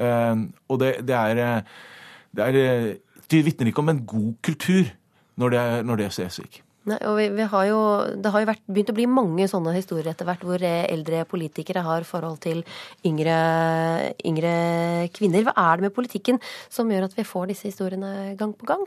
Eh, 0.00 0.34
og 0.68 0.82
det, 0.82 0.96
det 1.08 1.16
er, 1.18 1.62
det, 2.32 2.48
er, 2.48 2.92
det 3.28 3.46
vitner 3.46 3.72
ikke 3.72 3.84
om 3.84 3.92
en 3.92 4.04
god 4.08 4.34
kultur 4.44 4.92
når 5.40 5.56
det, 5.56 5.64
når 5.88 6.04
det 6.04 6.12
ser 6.16 6.32
slik. 6.32 6.62
Nei, 6.82 6.96
og 7.06 7.14
vi, 7.14 7.28
vi 7.30 7.44
har 7.46 7.66
jo, 7.68 7.80
Det 8.18 8.30
har 8.34 8.42
jo 8.42 8.46
vært, 8.48 8.62
begynt 8.66 8.88
å 8.90 8.94
bli 8.96 9.04
mange 9.06 9.44
sånne 9.46 9.76
historier 9.76 10.08
etter 10.10 10.26
hvert 10.26 10.42
hvor 10.42 10.64
eldre 10.66 11.20
politikere 11.30 11.84
har 11.86 12.02
forhold 12.08 12.40
til 12.42 12.64
yngre, 13.06 13.36
yngre 14.26 14.54
kvinner. 15.14 15.46
Hva 15.46 15.54
er 15.62 15.78
det 15.78 15.86
med 15.86 15.94
politikken 15.94 16.40
som 16.66 16.90
gjør 16.90 17.06
at 17.06 17.14
vi 17.14 17.28
får 17.28 17.52
disse 17.52 17.70
historiene 17.70 18.32
gang 18.40 18.56
på 18.58 18.66
gang? 18.66 18.82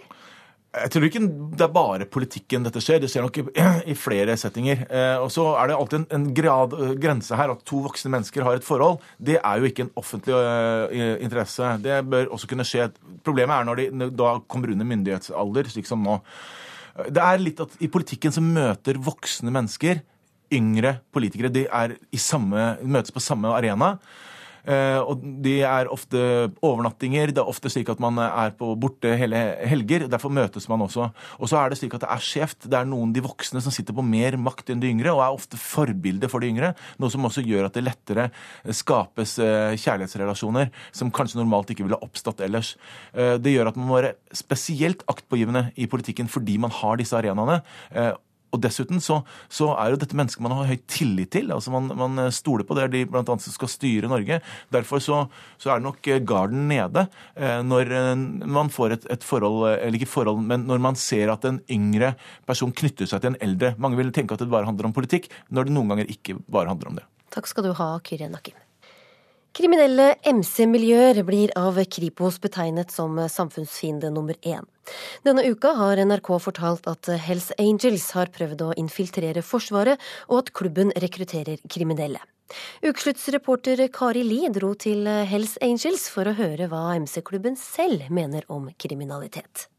Jeg 0.75 0.91
tror 0.91 1.05
ikke 1.07 1.21
det 1.55 1.63
er 1.63 1.71
bare 1.71 2.07
politikken 2.11 2.65
dette 2.65 2.81
skjer. 2.83 2.99
Det 3.03 3.09
skjer 3.11 3.23
nok 3.25 3.37
i, 3.39 3.45
i 3.91 3.95
flere 3.97 4.35
settinger. 4.39 4.83
Eh, 4.89 5.15
og 5.23 5.29
så 5.33 5.47
er 5.59 5.71
det 5.71 5.77
alltid 5.77 5.99
en, 6.01 6.07
en 6.17 6.25
grad, 6.35 6.75
grense 7.01 7.39
her 7.39 7.53
at 7.53 7.63
to 7.67 7.79
voksne 7.85 8.11
mennesker 8.13 8.43
har 8.45 8.59
et 8.59 8.67
forhold. 8.67 8.99
Det 9.17 9.37
er 9.39 9.61
jo 9.61 9.69
ikke 9.69 9.85
en 9.85 9.93
offentlig 9.99 10.35
uh, 10.35 11.15
interesse. 11.23 11.75
Det 11.83 12.01
bør 12.11 12.33
også 12.35 12.49
kunne 12.51 12.67
skje. 12.67 12.89
Problemet 13.25 13.55
er 13.55 13.69
når 13.69 13.81
de 13.81 14.09
da 14.19 14.35
kommer 14.51 14.73
under 14.73 14.89
myndighetsalder, 14.89 15.71
slik 15.71 15.87
som 15.89 16.03
nå. 16.03 16.19
Det 17.11 17.23
er 17.23 17.41
litt 17.43 17.59
at 17.63 17.73
i 17.83 17.91
politikken 17.91 18.31
så 18.31 18.43
møter 18.43 18.99
voksne 19.03 19.51
mennesker 19.53 20.03
yngre 20.53 20.99
politikere. 21.15 21.51
De 21.51 21.65
er 21.67 21.95
i 22.13 22.19
samme, 22.21 22.75
møtes 22.83 23.15
på 23.15 23.23
samme 23.23 23.51
arena. 23.55 23.95
Eh, 24.65 24.99
og 24.99 25.21
de 25.45 25.59
er 25.65 25.89
ofte 25.93 26.19
overnattinger. 26.65 27.33
Det 27.35 27.41
er 27.41 27.51
ofte 27.51 27.71
slik 27.71 27.89
at 27.93 28.01
man 28.03 28.19
er 28.21 28.55
på 28.57 28.71
borte 28.79 29.13
hele 29.19 29.41
helger. 29.69 30.07
Derfor 30.11 30.33
møtes 30.33 30.67
man 30.71 30.83
også. 30.85 31.09
Og 31.39 31.51
så 31.51 31.59
er 31.61 31.71
det 31.71 31.79
slik 31.79 31.95
at 31.97 32.05
det 32.05 32.11
er 32.15 32.25
skjevt. 32.25 32.67
Det 32.67 32.79
er 32.79 32.89
noen 32.89 33.13
de 33.15 33.23
voksne 33.25 33.61
som 33.63 33.73
sitter 33.73 33.95
på 33.95 34.05
mer 34.05 34.39
makt 34.41 34.73
enn 34.73 34.83
de 34.83 34.91
yngre, 34.91 35.13
og 35.13 35.23
er 35.23 35.37
ofte 35.37 35.59
forbilder 35.61 36.31
for 36.31 36.43
de 36.43 36.51
yngre. 36.53 36.73
Noe 37.01 37.13
som 37.13 37.25
også 37.27 37.45
gjør 37.45 37.69
at 37.69 37.77
det 37.77 37.85
lettere 37.85 38.29
skapes 38.75 39.37
eh, 39.43 39.77
kjærlighetsrelasjoner 39.79 40.71
som 40.95 41.13
kanskje 41.13 41.41
normalt 41.41 41.71
ikke 41.73 41.85
ville 41.85 42.01
oppstått 42.05 42.43
ellers. 42.45 42.75
Eh, 43.13 43.35
det 43.41 43.55
gjør 43.55 43.71
at 43.71 43.79
man 43.79 43.89
må 43.89 43.99
være 43.99 44.15
spesielt 44.35 45.05
aktpågivende 45.11 45.69
i 45.79 45.89
politikken 45.91 46.29
fordi 46.31 46.57
man 46.61 46.73
har 46.73 46.99
disse 46.99 47.15
arenaene. 47.17 47.61
Og 48.55 48.61
dessuten 48.63 49.01
så, 49.03 49.21
så, 49.51 49.71
er 49.75 49.93
jo 49.93 49.99
dette 50.01 50.17
mennesket 50.17 50.43
man 50.43 50.55
har 50.55 50.69
høy 50.71 50.79
tillit 50.89 51.33
til. 51.35 51.51
altså 51.53 51.73
Man, 51.73 51.91
man 51.99 52.25
stoler 52.35 52.67
på 52.67 52.77
det, 52.77 52.89
de 52.93 53.05
blant 53.09 53.29
annet 53.31 53.45
skal 53.45 53.71
styre 53.71 54.11
Norge. 54.11 54.39
Derfor 54.73 55.03
så, 55.03 55.21
så 55.61 55.73
er 55.73 55.81
det 55.81 55.87
nok 55.87 56.11
eh, 56.11 56.21
garden 56.25 56.67
nede 56.71 57.07
eh, 57.35 57.61
når 57.65 57.93
eh, 57.93 58.11
man 58.57 58.71
får 58.73 58.97
et, 58.97 59.07
et, 59.17 59.25
forhold, 59.25 59.67
eller 59.75 59.99
ikke 59.99 60.11
forhold, 60.11 60.43
men 60.45 60.67
når 60.69 60.83
man 60.83 60.99
ser 60.99 61.33
at 61.33 61.47
en 61.49 61.61
yngre 61.71 62.13
person 62.47 62.73
knytter 62.75 63.09
seg 63.09 63.23
til 63.23 63.33
en 63.33 63.41
eldre. 63.43 63.75
Mange 63.81 63.99
vil 63.99 64.13
tenke 64.15 64.35
at 64.35 64.43
det 64.43 64.51
bare 64.51 64.69
handler 64.69 64.89
om 64.89 64.95
politikk, 64.95 65.29
når 65.49 65.67
det 65.67 65.75
noen 65.75 65.93
ganger 65.93 66.11
ikke 66.11 66.39
bare 66.47 66.71
handler 66.71 66.93
om 66.93 67.01
det. 67.01 67.09
Takk 67.35 67.49
skal 67.51 67.67
du 67.67 67.75
ha, 67.75 67.95
Kyrre 68.05 68.31
Nakim. 68.31 68.64
Kriminelle 69.55 70.17
MC-miljøer 70.27 71.21
blir 71.23 71.51
av 71.55 71.77
Kripos 71.87 72.41
betegnet 72.43 72.89
som 72.91 73.15
samfunnsfiende 73.31 74.09
nummer 74.11 74.35
én. 74.43 74.65
Denne 75.23 75.45
uka 75.47 75.71
har 75.77 76.01
NRK 76.03 76.27
fortalt 76.43 76.89
at 76.91 77.07
Hells 77.23 77.53
Angels 77.55 78.09
har 78.17 78.33
prøvd 78.35 78.65
å 78.65 78.73
infiltrere 78.75 79.45
Forsvaret, 79.47 80.01
og 80.27 80.41
at 80.41 80.51
klubben 80.59 80.91
rekrutterer 80.99 81.63
kriminelle. 81.71 82.19
Ukesluttsreporter 82.83 83.85
Kari 83.95 84.25
Li 84.27 84.41
dro 84.51 84.73
til 84.75 85.07
Hells 85.07 85.55
Angels 85.63 86.09
for 86.11 86.27
å 86.27 86.35
høre 86.35 86.67
hva 86.67 86.83
MC-klubben 86.99 87.55
selv 87.55 88.11
mener 88.11 88.43
om 88.51 88.67
kriminalitet. 88.75 89.69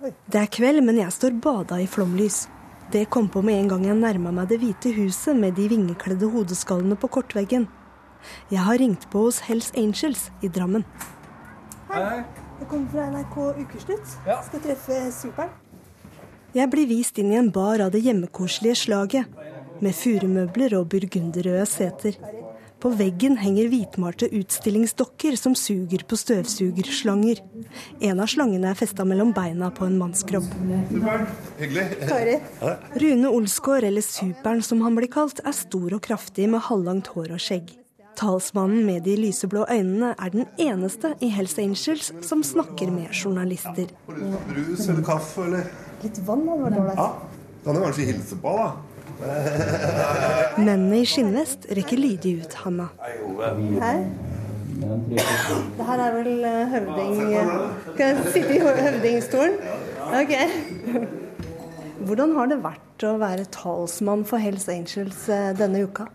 Det 0.00 0.40
er 0.40 0.48
kveld, 0.48 0.80
men 0.88 1.04
jeg 1.04 1.12
står 1.12 1.36
bada 1.36 1.84
i 1.84 1.88
flomlys. 1.88 2.46
Det 2.88 3.10
kom 3.12 3.28
på 3.28 3.44
med 3.44 3.60
en 3.60 3.72
gang 3.76 3.88
jeg 3.92 4.00
nærma 4.00 4.32
meg 4.32 4.48
Det 4.48 4.62
hvite 4.64 4.96
huset 4.96 5.36
med 5.36 5.52
de 5.60 5.68
vingekledde 5.68 6.32
hodeskallene 6.32 6.96
på 6.96 7.12
kortveggen. 7.20 7.68
Jeg 8.50 8.64
har 8.66 8.78
ringt 8.78 9.08
på 9.10 9.26
hos 9.26 9.42
Hells 9.48 9.72
Angels 9.76 10.30
i 10.42 10.48
Drammen. 10.48 10.86
Hei. 11.90 12.24
Jeg 12.60 12.68
kommer 12.70 12.90
fra 12.92 13.10
NRK 13.10 13.36
Ukeslutt. 13.64 14.16
Ja. 14.26 14.38
Skal 14.46 14.62
treffe 14.64 15.00
Superen. 15.12 15.50
Jeg 16.54 16.70
blir 16.70 16.86
vist 16.86 17.18
inn 17.18 17.32
i 17.32 17.38
en 17.40 17.50
bar 17.50 17.82
av 17.82 17.90
det 17.90 18.04
hjemmekoselige 18.04 18.78
slaget, 18.84 19.40
med 19.82 19.96
furumøbler 19.98 20.76
og 20.78 20.86
burgunderrøde 20.92 21.66
seter. 21.66 22.14
På 22.78 22.92
veggen 22.94 23.38
henger 23.40 23.70
hvitmalte 23.72 24.28
utstillingsdokker 24.38 25.38
som 25.40 25.56
suger 25.58 26.04
på 26.06 26.18
støvsugerslanger. 26.20 27.40
En 28.04 28.22
av 28.22 28.30
slangene 28.30 28.70
er 28.70 28.78
festa 28.78 29.06
mellom 29.08 29.32
beina 29.34 29.72
på 29.74 29.88
en 29.88 29.96
mannskropp. 29.98 30.46
Rune 33.02 33.32
Olsgaard, 33.32 33.88
eller 33.88 34.04
Superen 34.04 34.62
som 34.62 34.84
han 34.86 35.00
blir 35.00 35.10
kalt, 35.10 35.42
er 35.42 35.56
stor 35.56 35.96
og 35.96 36.04
kraftig 36.06 36.46
med 36.52 36.62
halvlangt 36.68 37.10
hår 37.16 37.34
og 37.34 37.42
skjegg. 37.42 37.72
Talsmannen 38.16 38.86
med 38.86 39.02
de 39.02 39.16
lyseblå 39.18 39.64
øynene 39.70 40.14
er 40.14 40.30
den 40.30 40.46
eneste 40.60 41.14
i 41.20 41.28
Hells 41.34 41.58
Angels 41.58 42.12
som 42.22 42.42
snakker 42.46 42.90
med 42.94 43.10
journalister. 43.10 43.90
Brus 44.06 44.88
eller 44.88 45.02
kaffe, 45.06 45.46
eller? 45.48 45.70
Litt 46.04 46.20
vann 46.26 46.44
hadde 46.48 46.64
vært 46.64 46.78
ålreit. 46.82 47.00
Ja. 47.00 47.08
Kan 47.64 47.78
du 47.78 47.80
kanskje 47.80 48.06
hilse 48.12 48.38
på, 48.42 48.52
da? 48.60 48.68
Mennene 50.58 51.00
i 51.00 51.08
skinnvest 51.08 51.68
rekker 51.74 52.00
lydig 52.00 52.36
ut 52.42 52.56
handa. 52.64 52.90
Hei. 53.80 53.96
Det 55.14 55.86
her 55.86 56.00
er 56.02 56.16
vel 56.16 56.44
eh, 56.44 56.72
høvding 56.72 57.20
Skal 57.94 58.02
jeg 58.08 58.32
sitte 58.34 58.56
i 58.56 58.62
høvdingstolen? 58.64 59.54
Ok. 60.18 60.34
Hvordan 62.04 62.34
har 62.36 62.50
det 62.50 62.58
vært 62.64 63.06
å 63.06 63.14
være 63.22 63.46
talsmann 63.54 64.26
for 64.28 64.42
Hells 64.42 64.66
Angels 64.68 65.24
eh, 65.32 65.52
denne 65.56 65.86
uka? 65.86 66.08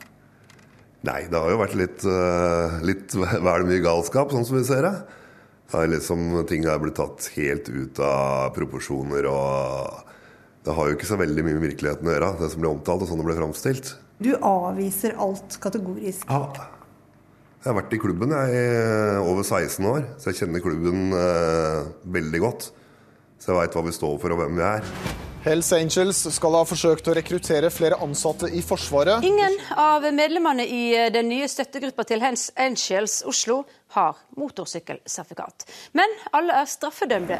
Nei, 1.07 1.21
det 1.31 1.39
har 1.39 1.53
jo 1.53 1.61
vært 1.61 1.77
litt, 1.79 2.03
uh, 2.03 2.79
litt 2.83 3.15
vel 3.47 3.67
mye 3.67 3.83
galskap, 3.83 4.33
sånn 4.35 4.47
som 4.47 4.57
vi 4.59 4.65
ser 4.67 4.83
det. 4.83 4.95
det 5.71 5.83
er 5.83 5.93
liksom, 5.93 6.25
ting 6.49 6.67
er 6.67 6.81
blitt 6.81 6.97
tatt 6.99 7.29
helt 7.37 7.69
ut 7.71 8.01
av 8.03 8.51
proporsjoner, 8.57 9.29
og 9.31 10.09
det 10.67 10.75
har 10.75 10.89
jo 10.89 10.97
ikke 10.97 11.07
så 11.07 11.19
veldig 11.21 11.45
mye 11.45 11.55
med 11.55 11.69
virkeligheten 11.69 12.09
å 12.09 12.15
gjøre, 12.15 12.33
det 12.41 12.51
som 12.51 12.63
blir 12.63 12.73
omtalt 12.73 13.05
og 13.05 13.11
sånn 13.11 13.21
det 13.21 13.29
blir 13.29 13.39
framstilt. 13.39 13.93
Du 14.19 14.33
avviser 14.43 15.15
alt 15.23 15.55
kategorisk? 15.63 16.27
Ja. 16.27 16.67
Jeg 17.59 17.67
har 17.67 17.75
vært 17.75 17.95
i 17.95 17.99
klubben 17.99 18.31
jeg, 18.35 18.59
i 18.59 19.23
over 19.23 19.43
16 19.43 19.87
år, 19.87 20.03
så 20.19 20.29
jeg 20.29 20.41
kjenner 20.41 20.63
klubben 20.63 21.15
eh, 21.15 21.87
veldig 22.11 22.39
godt. 22.43 22.69
Så 23.39 23.51
jeg 23.51 23.57
veit 23.57 23.75
hva 23.75 23.83
vi 23.87 23.95
står 23.95 24.19
for 24.19 24.35
og 24.35 24.39
hvem 24.39 24.59
vi 24.59 24.63
er. 24.67 24.85
Hells 25.39 25.69
Angels 25.71 26.17
skal 26.35 26.55
ha 26.57 26.65
forsøkt 26.67 27.07
å 27.07 27.13
rekruttere 27.15 27.69
flere 27.71 27.95
ansatte 28.03 28.49
i 28.51 28.59
Forsvaret. 28.65 29.23
Ingen 29.23 29.55
av 29.79 30.03
medlemmene 30.11 30.65
i 30.67 30.81
den 31.15 31.29
nye 31.31 31.47
støttegruppa 31.47 32.03
til 32.09 32.19
Hells 32.19 32.49
Angels 32.59 33.21
Oslo 33.23 33.61
har 33.95 34.19
motorsykkelsertifikat. 34.35 35.63
Men 35.95 36.11
alle 36.35 36.59
er 36.59 36.67
straffedømte. 36.67 37.39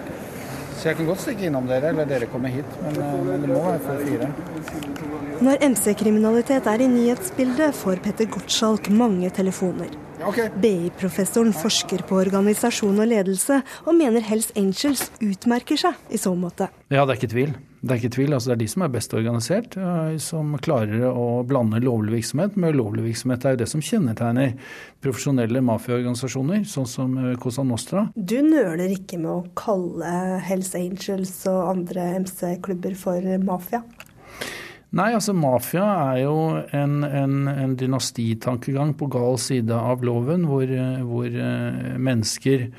Så 0.79 0.93
jeg 0.93 0.95
kan 0.95 1.09
godt 1.11 1.25
stikke 1.25 1.49
innom 1.49 1.67
dere, 1.67 1.91
eller 1.91 2.07
dere 2.07 2.29
kommer 2.31 2.53
hit, 2.55 2.77
men, 2.85 3.01
eh, 3.03 3.15
men 3.27 3.41
det 3.43 3.49
må 3.51 3.63
være 3.67 3.79
for 3.83 3.99
fire. 4.07 4.31
Når 5.43 5.65
MC-kriminalitet 5.73 6.69
er 6.71 6.79
i 6.79 6.87
nyhetsbildet, 6.87 7.75
får 7.75 7.99
Petter 8.05 8.31
Gottschalk 8.31 8.87
mange 8.89 9.29
telefoner. 9.29 9.91
Okay. 10.19 10.49
BI-professoren 10.59 11.53
forsker 11.55 12.01
på 12.07 12.17
organisasjon 12.19 12.97
og 12.99 13.07
ledelse, 13.07 13.61
og 13.87 13.95
mener 13.95 14.23
Hells 14.27 14.49
Angels 14.59 15.05
utmerker 15.23 15.79
seg 15.79 15.95
i 16.11 16.19
så 16.19 16.33
måte. 16.35 16.67
Ja, 16.91 17.05
det 17.05 17.13
er 17.13 17.19
ikke 17.21 17.31
tvil. 17.31 17.53
Det 17.79 17.93
er 17.93 18.01
ikke 18.01 18.11
tvil, 18.17 18.33
altså 18.35 18.51
det 18.51 18.55
er 18.57 18.59
de 18.59 18.67
som 18.73 18.83
er 18.83 18.91
best 18.91 19.13
organisert, 19.15 19.77
som 20.19 20.51
klarer 20.59 21.05
å 21.07 21.45
blande 21.47 21.79
lovlig 21.79 22.17
virksomhet 22.17 22.57
med 22.59 22.75
ulovlig 22.75 23.05
virksomhet. 23.05 23.39
Det 23.39 23.47
er 23.47 23.55
jo 23.55 23.61
det 23.61 23.69
som 23.71 23.85
kjennetegner 23.89 24.51
profesjonelle 24.99 25.63
mafiaorganisasjoner, 25.69 26.65
sånn 26.67 26.89
som 26.91 27.15
Cosa 27.39 27.63
Nostra. 27.63 28.09
Du 28.15 28.41
nøler 28.43 28.91
ikke 28.97 29.21
med 29.23 29.31
å 29.31 29.47
kalle 29.55 30.11
Hells 30.43 30.75
Angels 30.75 31.31
og 31.47 31.71
andre 31.77 32.11
MC-klubber 32.25 32.99
for 32.99 33.23
mafia? 33.47 33.85
Nei, 34.97 35.11
altså 35.13 35.35
mafia 35.37 35.85
er 36.15 36.23
jo 36.23 36.37
en, 36.73 37.03
en, 37.05 37.35
en 37.51 37.75
dynastitankegang 37.77 38.95
på 38.97 39.09
gal 39.13 39.37
side 39.41 39.75
av 39.75 40.01
loven, 40.05 40.47
hvor, 40.49 40.71
hvor 41.05 41.37
mennesker 42.01 42.69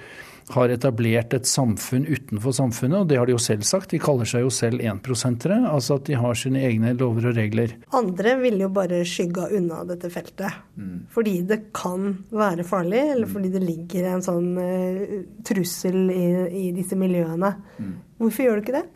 har 0.55 0.73
etablert 0.75 1.35
et 1.37 1.49
samfunn 1.49 2.07
utenfor 2.09 2.55
samfunnet, 2.55 3.02
og 3.02 3.11
det 3.11 3.19
har 3.21 3.29
de 3.29 3.35
jo 3.35 3.43
selv 3.43 3.67
sagt. 3.67 3.93
De 3.93 4.00
kaller 4.02 4.29
seg 4.29 4.45
jo 4.45 4.52
selv 4.55 4.83
énprosentere, 4.83 5.61
altså 5.69 5.99
at 6.00 6.09
de 6.09 6.19
har 6.19 6.38
sine 6.38 6.62
egne 6.67 6.95
lover 6.99 7.31
og 7.31 7.38
regler. 7.38 7.76
Andre 7.97 8.37
ville 8.40 8.64
jo 8.67 8.73
bare 8.75 9.02
skygga 9.09 9.49
unna 9.57 9.83
dette 9.88 10.11
feltet. 10.12 10.59
Mm. 10.75 10.97
Fordi 11.14 11.37
det 11.49 11.61
kan 11.76 12.11
være 12.35 12.67
farlig, 12.67 13.02
eller 13.14 13.31
fordi 13.31 13.52
det 13.55 13.62
ligger 13.64 14.11
en 14.11 14.26
sånn 14.26 14.50
uh, 14.59 15.17
trussel 15.47 16.02
i, 16.14 16.26
i, 16.64 16.67
disse 16.76 16.99
miljøene. 16.99 17.55
Mm. 17.79 17.95
Hvorfor 18.21 18.47
gjør 18.47 18.59
du 18.59 18.67
ikke 18.67 18.79
det? 18.81 18.87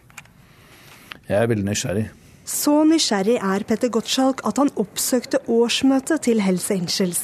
Jeg 1.30 1.40
er 1.40 1.50
veldig 1.50 1.70
nysgjerrig. 1.70 2.08
Så 2.44 2.82
nysgjerrig 2.84 3.38
er 3.40 3.62
Petter 3.64 3.88
Gottschalk 3.88 4.42
at 4.44 4.58
han 4.60 4.72
oppsøkte 4.76 5.40
årsmøtet 5.48 6.26
til 6.26 6.42
Hells 6.44 6.66
Angels. 6.74 7.22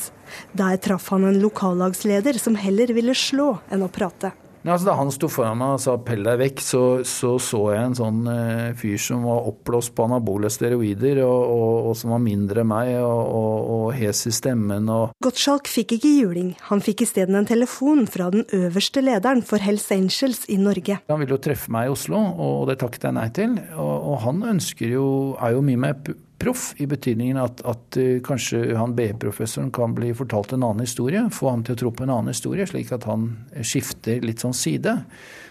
Der 0.56 0.78
traff 0.80 1.10
han 1.12 1.26
en 1.28 1.40
lokallagsleder 1.42 2.38
som 2.40 2.56
heller 2.56 2.94
ville 2.96 3.12
slå 3.12 3.58
enn 3.68 3.84
å 3.84 3.90
prate. 3.92 4.32
Ja, 4.60 4.74
altså 4.74 4.90
da 4.90 4.94
han 4.98 5.08
sto 5.14 5.28
foran 5.32 5.56
meg 5.56 5.78
og 5.78 5.80
sa 5.80 5.94
'pell 5.96 6.20
deg 6.26 6.36
vekk', 6.40 6.60
så 6.60 6.82
så, 7.06 7.30
så 7.40 7.60
jeg 7.72 7.80
en 7.80 7.96
sånn 7.96 8.20
uh, 8.28 8.76
fyr 8.76 8.98
som 9.00 9.24
var 9.24 9.46
oppblåst 9.48 9.94
på 9.96 10.04
anabole 10.04 10.50
steroider, 10.52 11.22
og, 11.24 11.40
og, 11.54 11.88
og, 11.88 11.96
som 11.96 12.12
var 12.12 12.20
mindre 12.20 12.60
enn 12.60 12.68
meg, 12.68 12.92
og, 13.00 13.70
og, 13.74 13.86
hes 13.96 14.26
i 14.28 14.34
stemmen. 14.36 14.88
og... 14.92 15.16
Gottschalk 15.24 15.68
fikk 15.68 15.96
ikke 15.96 16.12
juling. 16.12 16.52
Han 16.68 16.84
fikk 16.84 17.06
isteden 17.06 17.40
en 17.40 17.48
telefon 17.48 18.04
fra 18.06 18.28
den 18.34 18.44
øverste 18.52 19.00
lederen 19.00 19.42
for 19.42 19.64
Hells 19.64 19.88
Angels 19.96 20.44
i 20.52 20.60
Norge. 20.60 21.00
Han 21.08 21.22
ville 21.22 21.38
jo 21.38 21.42
treffe 21.42 21.72
meg 21.72 21.88
i 21.88 21.94
Oslo, 21.94 22.20
og 22.20 22.68
det 22.68 22.80
takket 22.84 23.08
jeg 23.08 23.16
nei 23.16 23.28
til. 23.34 23.56
Og, 23.80 24.18
han 24.20 24.44
ønsker 24.44 24.92
jo, 24.92 25.06
er 25.40 25.56
jo 25.56 25.64
mye 25.64 25.80
mer 25.80 25.96
proff, 26.40 26.70
i 26.80 26.88
betydningen 26.90 27.38
at, 27.40 27.62
at 27.68 28.00
uh, 28.00 28.18
kanskje 28.26 28.74
han 28.78 28.96
BI-professoren 28.98 29.70
kan 29.74 29.94
bli 29.96 30.12
fortalt 30.16 30.54
en 30.56 30.64
annen 30.64 30.86
historie. 30.86 31.22
Få 31.34 31.52
ham 31.52 31.64
til 31.66 31.76
å 31.76 31.80
tro 31.84 31.94
på 31.94 32.06
en 32.06 32.14
annen 32.16 32.34
historie, 32.34 32.66
slik 32.68 32.92
at 32.96 33.06
han 33.08 33.32
skifter 33.60 34.24
litt 34.24 34.42
sånn 34.42 34.56
side. 34.56 34.96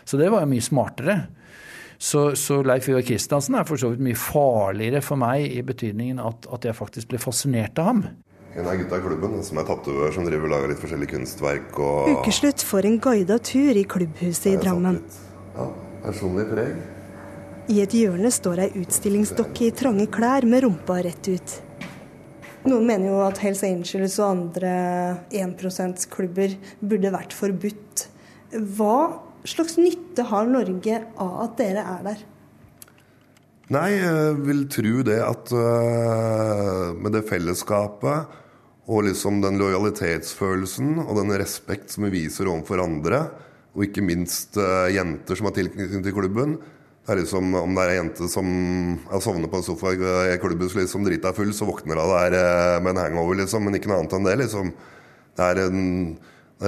Så 0.04 0.18
det 0.20 0.32
var 0.34 0.46
jo 0.46 0.52
mye 0.54 0.66
smartere. 0.66 1.20
Så, 2.00 2.36
så 2.40 2.62
Leif 2.64 2.88
Ivar 2.88 3.04
Kristiansen 3.04 3.58
er 3.60 3.66
for 3.68 3.80
så 3.80 3.92
vidt 3.92 4.02
mye 4.06 4.18
farligere 4.18 5.02
for 5.04 5.20
meg 5.20 5.52
i 5.52 5.60
betydningen 5.68 6.22
at, 6.24 6.48
at 6.48 6.66
jeg 6.70 6.78
faktisk 6.78 7.12
ble 7.12 7.20
fascinert 7.20 7.80
av 7.82 7.90
ham. 7.92 8.04
En 8.56 8.66
av 8.66 8.78
gutta 8.80 8.98
i 8.98 9.04
klubben 9.04 9.44
som 9.46 9.60
er 9.60 9.68
tatovør, 9.68 10.14
som 10.16 10.26
driver 10.26 10.48
og 10.48 10.54
lager 10.56 10.72
litt 10.72 10.80
forskjellige 10.82 11.12
kunstverk. 11.12 11.76
Og... 11.84 12.14
Ukeslutt 12.18 12.64
for 12.66 12.88
en 12.88 12.96
guida 13.04 13.38
tur 13.44 13.78
i 13.78 13.84
klubbhuset 13.84 14.54
i 14.54 14.56
Drammen. 14.62 15.04
Ja, 15.58 15.68
personlig 16.08 16.48
preg. 16.50 16.80
I 17.70 17.84
et 17.84 17.92
hjørne 17.94 18.32
står 18.34 18.64
ei 18.64 18.72
utstillingsdokke 18.82 19.68
i 19.68 19.74
trange 19.78 20.08
klær 20.10 20.46
med 20.50 20.64
rumpa 20.64 20.96
rett 21.06 21.28
ut. 21.30 21.52
Noen 22.66 22.88
mener 22.88 23.12
jo 23.12 23.20
at 23.22 23.38
Hells 23.44 23.62
Angels 23.68 24.16
og 24.18 24.26
andre 24.26 24.72
1 25.30 25.54
%-klubber 25.62 26.56
burde 26.82 27.12
vært 27.14 27.36
forbudt. 27.38 28.08
Hva 28.74 29.22
slags 29.46 29.78
nytte 29.78 30.26
har 30.32 30.50
Norge 30.50 30.98
av 31.22 31.36
at 31.44 31.54
dere 31.62 31.84
er 31.92 32.02
der? 32.08 32.24
Nei, 33.70 33.92
jeg 34.00 34.34
vil 34.48 34.66
tro 34.74 35.06
det 35.06 35.20
at 35.22 35.54
uh, 35.54 36.90
med 36.98 37.14
det 37.14 37.22
fellesskapet 37.30 38.34
og 38.90 39.06
liksom 39.06 39.44
den 39.46 39.62
lojalitetsfølelsen 39.62 41.04
og 41.06 41.14
den 41.22 41.38
respekt 41.38 41.94
som 41.94 42.10
vi 42.10 42.16
viser 42.18 42.50
overfor 42.50 42.82
andre, 42.82 43.22
og 43.78 43.86
ikke 43.86 44.02
minst 44.02 44.58
uh, 44.58 44.90
jenter 44.90 45.38
som 45.38 45.52
har 45.52 45.58
tilknytning 45.62 46.02
til 46.02 46.18
klubben, 46.18 46.58
er 47.14 47.22
liksom, 47.22 47.54
Om 47.58 47.76
det 47.76 47.84
er 47.84 47.94
ei 47.94 48.00
jente 48.00 48.30
som 48.32 48.48
har 49.10 49.22
sovnet 49.24 49.52
på 49.52 49.60
en 49.60 49.66
sofa 49.66 49.94
i 49.96 50.40
klubbhus 50.42 50.76
liksom 50.78 51.06
drita 51.08 51.34
full, 51.36 51.54
så 51.56 51.68
våkner 51.70 52.00
hun 52.00 52.12
der 52.14 52.40
eh, 52.40 52.80
med 52.84 52.96
en 52.96 53.04
hangover, 53.06 53.40
liksom. 53.42 53.66
Men 53.66 53.78
ikke 53.78 53.92
noe 53.92 54.02
annet 54.02 54.18
enn 54.18 54.28
det. 54.28 54.36
liksom. 54.44 54.74
Det 55.40 55.46
er 55.46 55.62
en, 55.66 55.80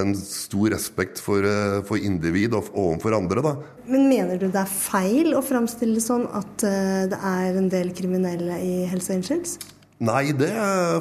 en 0.02 0.14
stor 0.16 0.72
respekt 0.74 1.20
for, 1.22 1.44
eh, 1.46 1.80
for 1.88 2.00
individ 2.00 2.56
og 2.58 2.72
overfor 2.72 3.18
andre. 3.18 3.44
da. 3.44 3.54
Men 3.90 4.08
mener 4.10 4.40
du 4.40 4.48
det 4.48 4.62
er 4.62 4.72
feil 4.72 5.36
å 5.36 5.44
framstille 5.44 5.98
det 5.98 6.06
sånn 6.06 6.26
at 6.30 6.66
eh, 6.68 7.04
det 7.12 7.20
er 7.32 7.60
en 7.60 7.70
del 7.72 7.92
kriminelle 7.96 8.58
i 8.62 8.74
Hells 8.90 9.10
Angels? 9.14 9.58
Nei, 10.02 10.32
det 10.34 10.50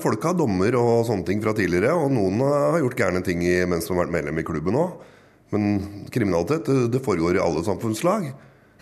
folk 0.03 0.21
har 0.27 0.35
dommer 0.37 0.75
og 0.77 1.07
sånne 1.07 1.25
ting 1.25 1.39
fra 1.41 1.55
tidligere. 1.57 1.95
Og 1.97 2.11
noen 2.13 2.43
har 2.45 2.77
gjort 2.83 2.99
gærne 2.99 3.23
ting 3.25 3.41
mens 3.41 3.87
de 3.87 3.95
har 3.95 4.03
vært 4.03 4.13
medlem 4.13 4.37
i 4.37 4.45
klubben 4.45 4.77
òg. 4.77 4.99
Men 5.51 6.05
kriminalitet 6.13 6.69
det 6.93 7.01
foregår 7.03 7.39
i 7.39 7.41
alle 7.43 7.63
samfunnslag. 7.65 8.29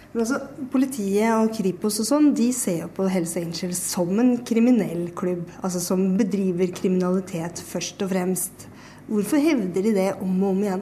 Men 0.10 0.24
altså, 0.24 0.40
Politiet 0.74 1.30
og 1.36 1.52
Kripos 1.54 2.00
og 2.02 2.08
sånn, 2.08 2.32
de 2.38 2.48
ser 2.56 2.80
jo 2.84 2.88
på 2.98 3.06
Hells 3.14 3.36
Angels 3.38 3.82
som 3.92 4.10
en 4.18 4.40
kriminell 4.46 5.12
klubb. 5.18 5.44
Altså 5.62 5.82
som 5.84 6.02
bedriver 6.18 6.72
kriminalitet 6.74 7.62
først 7.62 8.02
og 8.06 8.10
fremst. 8.14 8.66
Hvorfor 9.10 9.42
hevder 9.42 9.86
de 9.86 9.94
det 9.94 10.10
om 10.18 10.34
og 10.42 10.56
om 10.56 10.64
igjen? 10.66 10.82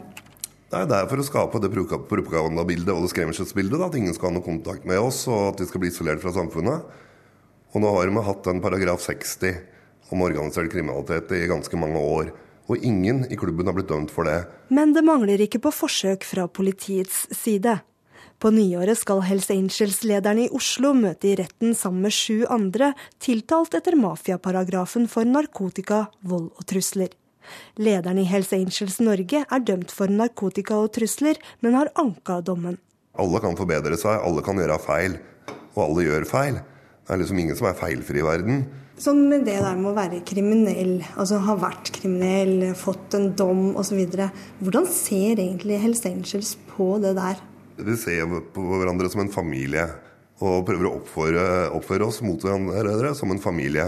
Det 0.68 0.84
er 0.84 1.08
for 1.08 1.20
å 1.20 1.24
skape 1.24 1.60
det 1.64 1.72
propagandabildet 1.72 2.92
og 2.92 3.06
det 3.06 3.12
skremselsbildet. 3.14 3.84
At 3.84 3.96
ingen 4.00 4.16
skal 4.16 4.30
ha 4.30 4.38
noe 4.38 4.48
kontakt 4.48 4.88
med 4.88 5.00
oss, 5.00 5.22
og 5.32 5.54
at 5.54 5.62
de 5.62 5.68
skal 5.68 5.84
bli 5.84 5.92
isolert 5.92 6.24
fra 6.24 6.34
samfunnet. 6.36 6.88
Og 7.76 7.84
nå 7.84 7.92
har 7.96 8.12
vi 8.12 8.24
hatt 8.28 8.50
en 8.52 8.64
paragraf 8.64 9.04
60 9.04 9.60
om 10.12 10.24
organisert 10.24 10.72
kriminalitet 10.72 11.32
i 11.36 11.48
ganske 11.52 11.80
mange 11.80 12.00
år. 12.00 12.32
Og 12.68 12.84
ingen 12.84 13.26
i 13.32 13.40
klubben 13.40 13.68
har 13.68 13.76
blitt 13.76 13.92
dømt 13.92 14.12
for 14.12 14.28
det. 14.28 14.42
Men 14.72 14.92
det 14.96 15.04
mangler 15.08 15.44
ikke 15.44 15.64
på 15.64 15.72
forsøk 15.72 16.28
fra 16.28 16.48
politiets 16.52 17.26
side. 17.36 17.78
På 18.38 18.52
nyåret 18.54 19.00
skal 19.00 19.24
Hells 19.26 19.48
Angels-lederen 19.50 20.44
i 20.44 20.50
Oslo 20.54 20.92
møte 20.94 21.32
i 21.32 21.38
retten 21.40 21.72
sammen 21.74 22.04
med 22.06 22.14
sju 22.14 22.44
andre, 22.54 22.92
tiltalt 23.18 23.74
etter 23.74 23.98
mafiaparagrafen 23.98 25.08
for 25.10 25.26
narkotika, 25.26 26.04
vold 26.22 26.52
og 26.54 26.68
trusler. 26.70 27.16
Lederen 27.82 28.22
i 28.22 28.28
Hells 28.30 28.54
Angels 28.54 29.00
Norge 29.02 29.42
er 29.42 29.66
dømt 29.66 29.90
for 29.90 30.14
narkotika 30.14 30.78
og 30.78 30.92
trusler, 31.00 31.42
men 31.66 31.80
har 31.80 31.90
anka 31.98 32.38
dommen. 32.46 32.78
Alle 33.18 33.42
kan 33.42 33.58
forbedre 33.58 33.98
seg, 33.98 34.22
alle 34.22 34.46
kan 34.46 34.62
gjøre 34.62 34.78
feil. 34.86 35.18
Og 35.74 35.84
alle 35.88 36.06
gjør 36.06 36.30
feil. 36.30 36.62
Det 36.62 37.16
er 37.16 37.24
liksom 37.24 37.42
ingen 37.42 37.58
som 37.58 37.72
er 37.72 37.82
feilfri 37.82 38.22
i 38.22 38.30
verden. 38.30 38.64
Sånn 39.02 39.26
med 39.32 39.50
det 39.50 39.58
der 39.66 39.82
med 39.82 39.96
å 39.96 39.98
være 39.98 40.22
kriminell, 40.26 41.00
altså 41.18 41.42
ha 41.42 41.58
vært 41.58 41.90
kriminell, 41.98 42.76
fått 42.78 43.18
en 43.18 43.32
dom 43.38 43.72
osv. 43.82 44.06
Hvordan 44.62 44.90
ser 44.94 45.42
egentlig 45.42 45.82
Hells 45.82 46.06
Angels 46.06 46.58
på 46.70 46.98
det 47.02 47.18
der? 47.18 47.42
Vi 47.78 47.96
ser 48.00 48.26
på 48.54 48.64
hverandre 48.74 49.10
som 49.14 49.22
en 49.22 49.34
familie 49.34 49.86
og 50.42 50.66
prøver 50.68 50.88
å 50.90 50.96
oppføre, 51.00 51.44
oppføre 51.78 52.08
oss 52.10 52.22
mot 52.26 52.42
hverandre 52.42 53.14
som 53.18 53.32
en 53.34 53.42
familie. 53.42 53.86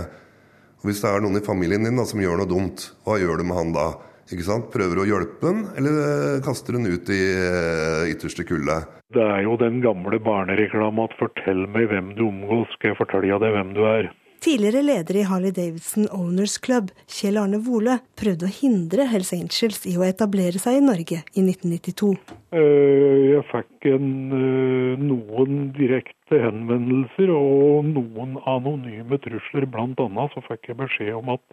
Og 0.80 0.89
Hvis 0.89 1.02
det 1.04 1.10
er 1.10 1.23
noen 1.23 1.39
i 1.39 1.45
familien 1.45 1.86
din 1.86 1.97
da, 1.99 2.06
som 2.08 2.21
gjør 2.21 2.39
noe 2.39 2.49
dumt, 2.49 2.86
hva 3.06 3.17
gjør 3.21 3.41
du 3.41 3.45
med 3.49 3.58
han 3.58 3.73
da? 3.75 3.88
Ikke 4.30 4.45
sant? 4.45 4.69
Prøver 4.73 5.02
å 5.02 5.08
hjelpe 5.10 5.49
han, 5.49 5.63
eller 5.78 6.39
kaster 6.45 6.78
han 6.78 6.86
ut 6.86 7.10
i 7.10 7.19
eh, 7.34 8.12
ytterste 8.13 8.45
kulde? 8.45 8.78
Det 9.10 9.25
er 9.25 9.41
jo 9.41 9.56
den 9.58 9.82
gamle 9.82 10.19
barnereklama 10.21 11.08
at 11.10 11.15
'fortell 11.17 11.65
meg 11.73 11.89
hvem 11.89 12.13
du 12.13 12.28
omgås, 12.28 12.69
skal 12.78 12.93
jeg 12.93 12.99
fortelle 13.02 13.41
deg 13.41 13.56
hvem 13.58 13.73
du 13.73 13.82
er'. 13.89 14.12
Tidligere 14.39 14.82
leder 14.82 15.17
i 15.19 15.23
Harley 15.28 15.52
Davidson 15.52 16.06
Owners 16.15 16.54
Club, 16.63 16.93
Kjell 17.12 17.36
Arne 17.41 17.58
Vole, 17.60 17.97
prøvde 18.15 18.47
å 18.47 18.54
hindre 18.56 19.10
Hells 19.12 19.34
Angels 19.36 19.82
i 19.89 19.97
å 19.99 20.06
etablere 20.08 20.62
seg 20.63 20.78
i 20.78 20.84
Norge 20.86 21.17
i 21.36 21.43
1992. 21.43 22.13
Eh, 22.56 23.17
jeg 23.34 23.43
fikk 23.49 23.89
en, 23.91 24.08
eh, 24.38 25.04
noen 25.10 25.73
direkte 25.75 26.39
henvendelser 26.45 27.34
og 27.36 27.91
noen 27.91 28.39
anonyme 28.47 29.19
trusler. 29.19 29.67
Blant 29.67 29.99
annet 29.99 30.32
så 30.32 30.45
fikk 30.47 30.71
jeg 30.71 30.80
beskjed 30.86 31.13
om 31.19 31.36
at 31.36 31.43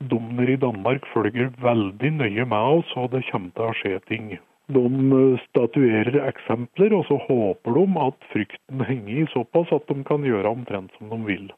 dommer 0.00 0.48
i 0.48 0.56
Danmark 0.56 1.04
følger 1.12 1.52
veldig 1.60 2.12
nøye 2.24 2.48
med 2.48 2.80
oss, 2.80 2.96
og 2.96 3.10
det 3.10 3.26
kommer 3.28 3.52
til 3.52 3.68
å 3.68 3.78
skje 3.82 4.00
ting. 4.08 4.38
De 4.72 4.86
eh, 4.88 5.46
statuerer 5.50 6.22
eksempler, 6.24 6.96
og 6.96 7.04
så 7.04 7.20
håper 7.28 7.74
de 7.74 7.86
at 8.08 8.28
frykten 8.32 8.80
henger 8.80 9.24
i 9.26 9.30
såpass 9.36 9.76
at 9.76 9.86
de 9.92 10.02
kan 10.08 10.24
gjøre 10.24 10.56
omtrent 10.56 10.88
som 10.96 11.12
de 11.12 11.24
vil. 11.28 11.50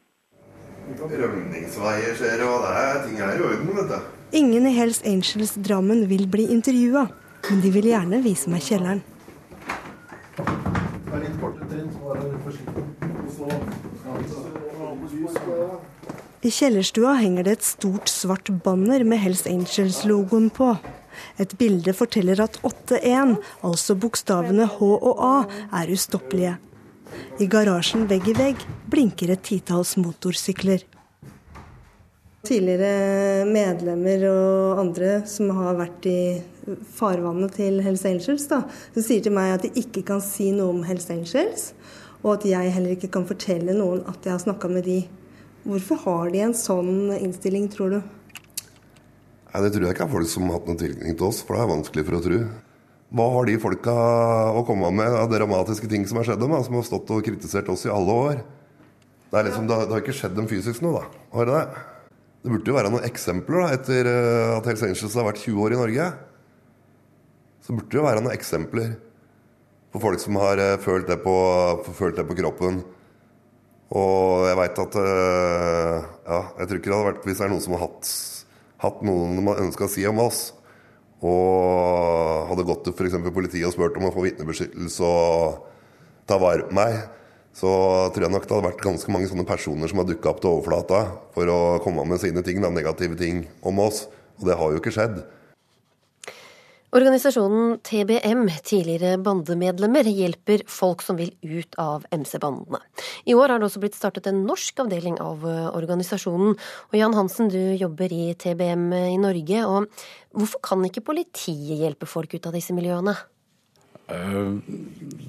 Rømningsveier 0.99 2.17
skjer, 2.17 2.43
og 2.45 2.65
det 2.65 2.73
er, 2.81 2.99
ting 3.05 3.21
er 3.23 3.37
i 3.37 3.45
orden, 3.47 3.71
vet 3.77 3.91
du. 3.91 4.09
Ingen 4.41 4.67
i 4.67 4.73
Hells 4.75 5.01
Angels 5.07 5.55
Drammen 5.59 6.05
vil 6.07 6.27
bli 6.31 6.45
intervjua, 6.53 7.07
men 7.49 7.63
de 7.63 7.71
vil 7.73 7.89
gjerne 7.91 8.21
vise 8.23 8.51
meg 8.51 8.63
kjelleren. 8.63 9.01
I 16.41 16.49
kjellerstua 16.49 17.17
henger 17.19 17.45
det 17.45 17.57
et 17.59 17.67
stort, 17.67 18.09
svart 18.09 18.49
banner 18.65 19.03
med 19.05 19.21
Hells 19.21 19.45
Angels-logoen 19.49 20.49
på. 20.55 20.73
Et 21.37 21.53
bilde 21.59 21.93
forteller 21.93 22.39
at 22.41 22.57
8-1, 22.65 23.35
altså 23.67 23.95
bokstavene 23.99 24.65
H 24.65 24.91
og 24.95 25.21
A, 25.21 25.35
er 25.81 25.91
ustoppelige. 25.93 26.57
I 27.41 27.47
garasjen 27.49 28.07
vegg 28.09 28.27
i 28.31 28.35
vegg 28.37 28.63
blinker 28.91 29.33
et 29.33 29.43
titalls 29.45 29.95
motorsykler. 29.99 30.83
Tidligere 32.41 33.45
medlemmer 33.45 34.23
og 34.31 34.79
andre 34.81 35.11
som 35.29 35.51
har 35.59 35.77
vært 35.77 36.07
i 36.09 36.21
farvannet 36.97 37.53
til 37.59 37.77
Hells 37.85 38.05
Angels, 38.09 38.47
da, 38.49 38.63
som 38.95 39.05
sier 39.05 39.21
til 39.21 39.35
meg 39.35 39.53
at 39.55 39.67
de 39.67 39.73
ikke 39.83 40.01
kan 40.07 40.23
si 40.25 40.49
noe 40.55 40.73
om 40.73 40.81
Hells 40.87 41.09
Angels, 41.13 41.67
og 42.23 42.39
at 42.39 42.47
jeg 42.49 42.73
heller 42.73 42.95
ikke 42.95 43.11
kan 43.13 43.27
fortelle 43.29 43.75
noen 43.77 44.01
at 44.09 44.25
jeg 44.25 44.33
har 44.33 44.41
snakka 44.41 44.71
med 44.73 44.87
de. 44.89 45.03
Hvorfor 45.69 46.01
har 46.07 46.33
de 46.33 46.41
en 46.41 46.57
sånn 46.57 47.13
innstilling, 47.19 47.69
tror 47.69 47.93
du? 47.93 48.01
Nei, 49.51 49.61
Det 49.61 49.73
tror 49.75 49.85
jeg 49.85 49.93
ikke 49.93 50.05
er 50.07 50.13
folk 50.15 50.29
som 50.31 50.47
har 50.47 50.57
hatt 50.57 50.69
noen 50.69 50.81
tilknytning 50.81 51.17
til 51.17 51.27
oss, 51.27 51.41
for 51.45 51.57
det 51.57 51.63
er 51.63 51.73
vanskelig 51.75 52.05
for 52.07 52.17
å 52.17 52.25
tro. 52.25 52.43
Hva 53.11 53.25
har 53.33 53.47
de 53.49 53.57
folka 53.59 53.93
å 54.55 54.63
komme 54.63 54.87
med 54.95 55.11
av 55.19 55.27
dramatiske 55.31 55.89
ting 55.91 56.05
som 56.07 56.21
har 56.21 56.29
skjedd 56.29 56.39
dem, 56.39 56.53
som 56.63 56.77
har 56.77 56.85
stått 56.87 57.09
og 57.11 57.25
kritisert 57.25 57.67
oss 57.73 57.83
i 57.83 57.91
alle 57.91 58.13
år? 58.15 58.43
Det, 59.31 59.35
er 59.35 59.47
liksom, 59.49 59.65
det, 59.67 59.75
har, 59.75 59.87
det 59.87 59.95
har 59.97 60.03
ikke 60.03 60.15
skjedd 60.15 60.37
dem 60.37 60.47
fysisk 60.47 60.83
nå, 60.83 60.93
da. 60.95 61.25
Har 61.35 61.49
det 61.49 61.57
det? 61.57 61.81
Burde 62.41 62.71
jo 62.71 62.75
være 62.77 62.91
noen 62.93 63.05
eksempler 63.05 63.61
da, 63.61 63.67
etter 63.75 64.07
eh, 64.09 64.53
at 64.55 64.69
Hells 64.69 64.83
Angels 64.87 65.17
har 65.19 65.27
vært 65.27 65.43
20 65.43 65.59
år 65.65 65.75
i 65.75 65.81
Norge. 65.81 66.07
Så 67.61 67.75
burde 67.75 67.91
det 67.91 67.99
jo 67.99 68.07
være 68.07 68.23
noen 68.23 68.33
eksempler 68.33 68.95
på 69.91 70.01
folk 70.07 70.23
som 70.23 70.39
har 70.39 70.63
eh, 70.63 70.79
følt 70.81 71.11
det 71.11 71.19
på, 71.25 71.35
følt 71.99 72.15
det 72.17 72.25
på 72.31 72.39
kroppen. 72.39 72.79
Og 73.91 74.47
jeg 74.47 74.55
veit 74.61 74.81
at 74.85 74.97
eh, 75.03 76.09
Ja, 76.31 76.41
jeg 76.61 76.67
tror 76.71 76.79
ikke 76.79 76.87
det 76.87 76.95
hadde 76.95 77.11
vært 77.11 77.27
hvis 77.27 77.43
det 77.43 77.45
er 77.45 77.51
noen 77.51 77.63
som 77.67 77.75
har 77.75 77.85
hatt, 77.89 78.15
hatt 78.87 79.03
noen 79.03 79.35
man 79.43 79.63
ønska 79.67 79.89
å 79.89 79.91
si 79.91 80.07
om 80.07 80.23
oss, 80.23 80.45
og 81.21 82.47
hadde 82.49 82.65
gått 82.65 82.85
til 82.87 82.95
f.eks. 82.95 83.17
politiet 83.33 83.67
og 83.67 83.75
spurt 83.75 83.97
om 83.99 84.07
å 84.09 84.13
få 84.13 84.25
vitnebeskyttelse 84.25 85.05
og 85.05 85.67
ta 86.29 86.37
vare 86.41 86.65
på 86.69 86.77
meg, 86.77 86.97
så 87.53 87.69
tror 88.13 88.25
jeg 88.25 88.33
nok 88.33 88.47
det 88.47 88.55
hadde 88.55 88.69
vært 88.69 88.85
ganske 88.85 89.11
mange 89.11 89.27
sånne 89.29 89.45
personer 89.47 89.91
som 89.91 89.99
har 90.01 90.07
dukka 90.07 90.31
opp 90.31 90.39
til 90.41 90.53
overflata 90.53 91.01
for 91.35 91.51
å 91.51 91.59
komme 91.83 92.05
med 92.07 92.21
sine 92.23 92.43
ting, 92.45 92.61
da, 92.63 92.71
negative 92.71 93.19
ting 93.19 93.43
om 93.67 93.81
oss. 93.83 94.05
Og 94.39 94.47
det 94.47 94.57
har 94.57 94.71
jo 94.71 94.79
ikke 94.79 94.93
skjedd. 94.95 95.19
Organisasjonen 96.91 97.77
TBM, 97.87 98.49
tidligere 98.67 99.15
bandemedlemmer, 99.23 100.09
hjelper 100.11 100.65
folk 100.67 100.99
som 101.05 101.15
vil 101.15 101.29
ut 101.39 101.77
av 101.79 102.03
MC-bandene. 102.11 102.81
I 103.23 103.31
år 103.31 103.53
har 103.53 103.61
det 103.61 103.69
også 103.69 103.79
blitt 103.79 103.95
startet 103.95 104.27
en 104.27 104.41
norsk 104.43 104.81
avdeling 104.83 105.15
av 105.23 105.45
eh, 105.47 105.69
organisasjonen. 105.71 106.57
Og 106.89 106.99
Jan 106.99 107.15
Hansen, 107.15 107.47
du 107.47 107.61
jobber 107.79 108.11
i 108.11 108.33
TBM 108.35 108.91
i 108.97 109.15
Norge. 109.23 109.63
og 109.63 109.87
Hvorfor 110.35 110.65
kan 110.67 110.83
ikke 110.83 111.05
politiet 111.13 111.79
hjelpe 111.79 112.11
folk 112.11 112.35
ut 112.35 112.51
av 112.51 112.59
disse 112.59 112.75
miljøene? 112.75 113.15
Eh, 114.11 114.51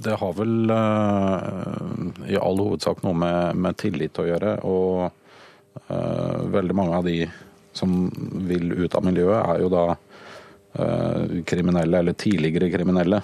det 0.02 0.18
har 0.18 0.36
vel 0.42 0.76
eh, 0.80 2.30
i 2.34 2.42
all 2.42 2.58
hovedsak 2.58 3.06
noe 3.06 3.14
med, 3.22 3.54
med 3.54 3.78
tillit 3.78 4.18
å 4.18 4.26
gjøre. 4.32 4.58
Og 4.66 5.12
veldig 6.52 6.74
mange 6.74 6.96
av 6.98 7.06
de 7.06 7.20
som 7.76 7.92
vil 8.48 8.72
ut 8.74 8.94
av 8.96 9.04
miljøet, 9.06 9.38
er 9.46 9.62
jo 9.62 9.70
da 9.72 9.92
kriminelle 11.44 11.98
eller 11.98 12.16
tidligere 12.16 12.70
kriminelle. 12.72 13.18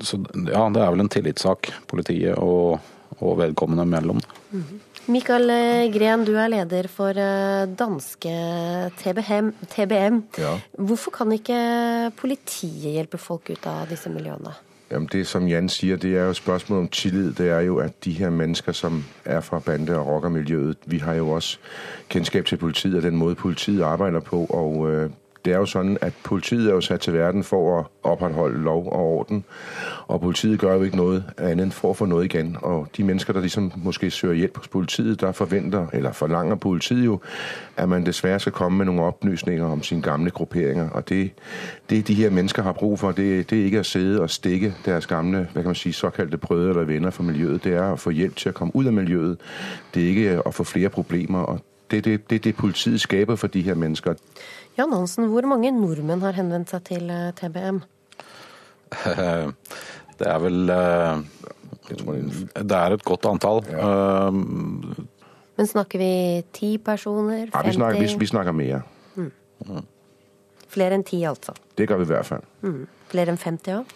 Så 0.00 0.18
ja, 0.48 0.62
det 0.72 0.80
er 0.80 0.92
vel 0.94 1.02
en 1.04 1.10
tillitssak, 1.12 1.70
politiet 1.90 2.38
og, 2.40 2.78
og 3.18 3.34
vedkommende 3.42 3.84
mellom. 3.88 4.22
Mikael 5.08 5.52
Gren, 5.92 6.24
du 6.24 6.34
er 6.40 6.48
leder 6.52 6.88
for 6.92 7.16
danske 7.80 8.32
TBM. 9.00 9.52
TBM. 9.74 10.22
Ja. 10.40 10.54
Hvorfor 10.76 11.18
kan 11.20 11.36
ikke 11.36 11.60
politiet 12.16 12.96
hjelpe 12.96 13.20
folk 13.20 13.52
ut 13.52 13.68
av 13.68 13.92
disse 13.92 14.12
miljøene? 14.12 14.56
Jamen 14.90 15.08
det 15.12 15.26
som 15.26 15.48
Jan 15.48 15.68
sier, 15.68 15.96
det 15.96 16.16
er 16.16 16.24
jo 16.24 16.32
spørsmålet 16.32 16.82
om 16.82 16.88
tillit. 16.88 17.38
Det 17.38 17.50
er 17.50 17.60
jo 17.60 17.76
at 17.76 18.04
de 18.04 18.12
her 18.12 18.30
mennesker 18.30 18.72
som 18.72 19.04
er 19.24 19.40
fra 19.40 19.58
bande- 19.58 19.98
og 19.98 20.06
rockermiljøet, 20.06 20.76
vi 20.86 20.98
har 20.98 21.14
jo 21.14 21.28
også 21.28 21.58
kjennskap 22.08 22.44
til 22.44 22.56
politiet 22.56 22.96
og 22.96 23.02
den 23.02 23.16
måte 23.16 23.34
politiet 23.34 23.82
arbeider 23.82 24.20
på. 24.20 24.44
og 24.44 24.90
øh, 24.90 25.10
det 25.48 25.54
er 25.54 25.62
jo 25.64 25.66
sånn 25.66 25.96
at 26.04 26.12
Politiet 26.24 26.66
er 26.66 26.74
jo 26.74 26.80
satt 26.84 27.00
til 27.00 27.14
verden 27.16 27.44
for 27.46 27.68
å 27.72 27.76
opprettholde 28.04 28.58
lov 28.60 28.86
og 28.86 29.12
orden. 29.18 29.44
Og 30.08 30.20
politiet 30.20 30.62
gjør 30.62 30.74
jo 30.74 30.88
ikke 30.88 30.96
noe 30.96 31.22
annet 31.38 31.62
enn 31.64 31.72
for 31.72 31.94
å 31.94 31.96
få 31.96 32.08
noe 32.08 32.26
igjen. 32.26 32.50
Og 32.62 32.90
de 32.96 33.04
mennesker 33.04 33.32
der 33.32 33.46
liksom 33.46 33.70
måske 33.76 34.10
søker 34.10 34.36
hjelp 34.36 34.58
hos 34.60 34.68
politiet, 34.68 35.20
der 35.20 35.32
forventer, 35.32 35.86
eller 35.92 36.12
forlanger 36.12 36.60
politiet 36.60 37.04
jo 37.04 37.20
at 37.76 37.88
man 37.88 38.04
dessverre 38.04 38.40
skal 38.40 38.52
komme 38.52 38.78
med 38.78 38.90
noen 38.90 39.06
opplysninger 39.06 39.64
om 39.64 39.82
sine 39.82 40.02
gamle 40.02 40.30
grupperinger. 40.30 40.90
Og 40.90 41.08
det, 41.08 41.32
det 41.90 42.08
de 42.08 42.14
her 42.14 42.30
mennesker 42.30 42.62
har 42.62 42.72
brug 42.72 42.98
for, 42.98 43.12
det, 43.12 43.50
det 43.50 43.60
er 43.60 43.64
ikke 43.64 43.80
å 43.80 43.88
sitte 43.88 44.20
og 44.20 44.30
stikke 44.30 44.74
deres 44.84 45.08
gamle 45.08 45.46
hva 45.54 45.62
kan 45.62 45.72
man 45.72 45.80
si, 45.80 45.92
såkalte 45.92 46.36
brødre 46.36 46.76
eller 46.76 46.92
venner 46.92 47.10
fra 47.10 47.24
miljøet. 47.24 47.64
Det 47.64 47.72
er 47.72 47.94
å 47.94 47.96
få 47.96 48.12
hjelp 48.12 48.36
til 48.36 48.52
å 48.52 48.58
komme 48.60 48.76
ut 48.76 48.86
av 48.86 48.92
miljøet. 49.00 49.40
Det 49.94 50.04
er 50.04 50.14
ikke 50.14 50.38
å 50.44 50.52
få 50.52 50.68
flere 50.68 50.92
problemer. 50.92 51.48
og 51.56 51.64
det 51.90 51.96
er 51.96 52.00
det, 52.00 52.30
det, 52.30 52.44
det 52.44 52.56
politiet 52.56 53.00
skaper 53.00 53.36
for 53.36 53.46
de 53.46 53.62
her 53.62 53.74
mennesker. 53.74 54.14
Jan 54.78 54.92
Hansen, 54.94 55.26
hvor 55.32 55.46
mange 55.50 55.72
nordmenn 55.74 56.22
har 56.22 56.36
henvendt 56.38 56.70
seg 56.70 56.84
til 56.86 57.10
TBM? 57.40 57.80
Det 60.18 60.26
er 60.26 60.38
vel 60.42 60.70
Det 61.88 62.76
er 62.78 62.94
et 62.94 63.04
godt 63.06 63.26
antall. 63.30 63.60
Ja. 63.70 64.30
Men 65.58 65.66
snakker 65.66 65.98
vi 65.98 66.12
ti 66.54 66.78
personer? 66.78 67.50
50? 67.50 67.54
Ja, 67.54 67.62
vi, 67.66 67.74
snakker, 67.74 68.00
vi, 68.00 68.14
vi 68.18 68.26
snakker 68.30 68.54
mer. 68.54 68.82
Mm. 69.18 69.84
Flere 70.70 70.98
enn 70.98 71.06
ti, 71.06 71.24
altså? 71.26 71.54
Det 71.74 71.88
gjør 71.88 72.02
vi 72.02 72.06
i 72.06 72.12
hvert 72.12 72.28
fall. 72.28 72.44
Mm. 72.62 72.82
Flere 73.10 73.34
enn 73.34 73.40
50 73.42 73.78
òg? 73.80 73.94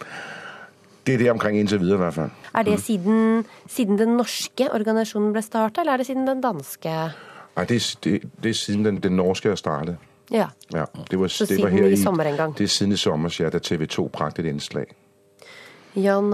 Det 1.07 1.15
er 1.15 1.19
det 1.25 1.31
omkring 1.31 1.59
inntil 1.59 1.83
videre, 1.83 1.99
i 1.99 2.03
hvert 2.05 2.15
fall. 2.15 2.31
Er 2.55 2.67
det 2.67 2.79
siden, 2.83 3.45
siden 3.71 3.99
den 3.99 4.17
norske 4.19 4.71
organisasjonen 4.71 5.35
ble 5.35 5.43
starta, 5.43 5.83
eller 5.83 5.95
er 5.95 6.03
det 6.03 6.07
siden 6.11 6.27
den 6.27 6.43
danske? 6.43 6.95
Nei, 7.57 7.65
det, 7.71 7.79
det, 8.05 8.19
det 8.43 8.51
er 8.51 8.59
siden 8.59 8.87
den, 8.87 9.03
den 9.03 9.19
norske 9.19 9.55
startet. 9.59 9.99
Ja. 10.33 10.49
ja 10.73 10.87
det 11.11 11.19
var, 11.21 11.29
Så 11.29 11.45
det 11.45 11.57
siden 11.57 11.67
var 11.67 11.75
her 11.77 11.93
i 11.93 12.01
sommer 12.01 12.31
en 12.31 12.37
gang? 12.39 12.55
Det 12.57 12.65
er 12.65 12.73
siden 12.73 12.97
i 12.97 13.01
sommer, 13.01 13.35
ja, 13.39 13.51
da 13.53 13.61
TV 13.61 13.87
2 13.87 14.07
brakte 14.13 14.43
et 14.43 14.49
innslag. 14.53 14.95
Jan 15.99 16.33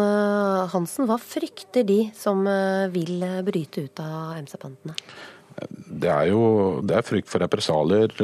Hansen, 0.70 1.08
hva 1.10 1.16
frykter 1.18 1.82
de 1.82 2.04
som 2.14 2.44
vil 2.94 3.24
bryte 3.42 3.88
ut 3.88 4.02
av 4.04 4.36
MC-bandene? 4.44 4.94
Det 5.66 6.12
er 6.12 6.28
jo 6.30 6.42
det 6.86 6.94
er 6.94 7.02
frykt 7.02 7.26
for 7.26 7.42
represalier, 7.42 8.14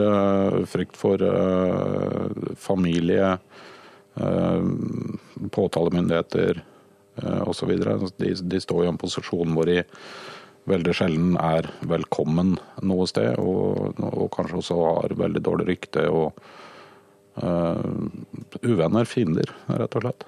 frykt 0.71 0.95
for 0.95 1.25
familie, 2.55 3.33
påtalemyndigheter 5.59 6.63
osv. 7.51 7.75
De, 8.19 8.31
de 8.35 8.61
står 8.63 8.85
i 8.85 8.93
en 8.93 9.01
posisjon 9.01 9.55
hvor 9.57 9.67
de 9.67 9.83
veldig 10.71 10.95
sjelden 10.97 11.35
er 11.41 11.69
velkommen 11.89 12.55
noe 12.87 13.07
sted, 13.11 13.37
og, 13.41 13.99
og 14.01 14.29
kanskje 14.35 14.61
også 14.61 14.79
har 14.81 15.17
veldig 15.19 15.43
dårlig 15.45 15.67
rykte 15.73 16.07
og 16.11 16.39
uh, 17.43 17.81
uvenner, 18.65 19.09
fiender, 19.09 19.53
rett 19.69 19.99
og 19.99 20.07
slett. 20.07 20.27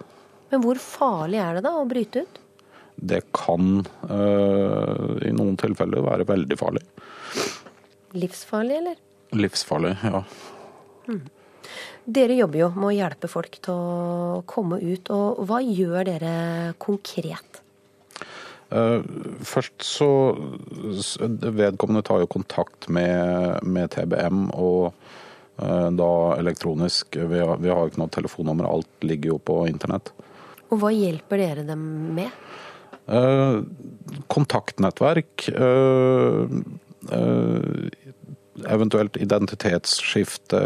Men 0.52 0.62
hvor 0.62 0.80
farlig 0.80 1.40
er 1.42 1.58
det 1.58 1.64
da 1.66 1.74
å 1.80 1.86
bryte 1.88 2.26
ut? 2.26 2.42
Det 2.96 3.22
kan 3.36 3.80
uh, 4.08 5.16
i 5.20 5.32
noen 5.36 5.56
tilfeller 5.60 6.04
være 6.04 6.28
veldig 6.28 6.60
farlig. 6.60 6.84
Livsfarlig, 8.16 8.78
eller? 8.80 9.00
Livsfarlig, 9.36 9.96
ja. 10.06 10.22
Mm. 11.10 11.24
Dere 12.06 12.36
jobber 12.38 12.60
jo 12.60 12.68
med 12.76 12.88
å 12.88 12.94
hjelpe 12.94 13.28
folk 13.28 13.58
til 13.66 13.74
å 13.74 14.42
komme 14.48 14.78
ut, 14.80 15.10
og 15.12 15.42
hva 15.48 15.58
gjør 15.64 16.06
dere 16.06 16.34
konkret? 16.80 17.65
Først 18.68 19.84
så 19.86 20.08
Vedkommende 21.54 22.02
tar 22.06 22.24
jo 22.24 22.30
kontakt 22.30 22.88
med, 22.90 23.62
med 23.62 23.92
TBM 23.94 24.48
og 24.58 24.96
da 25.56 26.10
elektronisk. 26.36 27.16
Vi 27.16 27.38
har, 27.40 27.56
vi 27.62 27.70
har 27.72 27.86
ikke 27.86 28.02
noe 28.02 28.12
telefonnummer, 28.12 28.68
alt 28.68 29.06
ligger 29.06 29.36
jo 29.36 29.38
på 29.40 29.62
internett. 29.70 30.10
Og 30.68 30.82
hva 30.82 30.90
hjelper 30.92 31.40
dere 31.40 31.64
dem 31.68 31.86
med? 32.18 32.34
Kontaktnettverk. 34.32 35.46
eventuelt 38.66 39.16
identitetsskifte, 39.16 40.60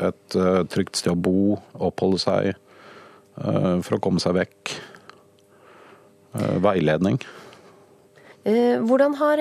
et 0.00 0.36
trygt 0.72 0.96
sted 1.02 1.12
å 1.12 1.20
bo, 1.20 1.60
oppholde 1.76 2.22
seg 2.22 2.52
for 3.36 3.98
å 3.98 4.02
komme 4.02 4.22
seg 4.22 4.38
vekk. 4.40 4.76
Uh, 6.36 6.56
veiledning. 6.64 7.20
Hvordan 8.46 9.16
har 9.18 9.40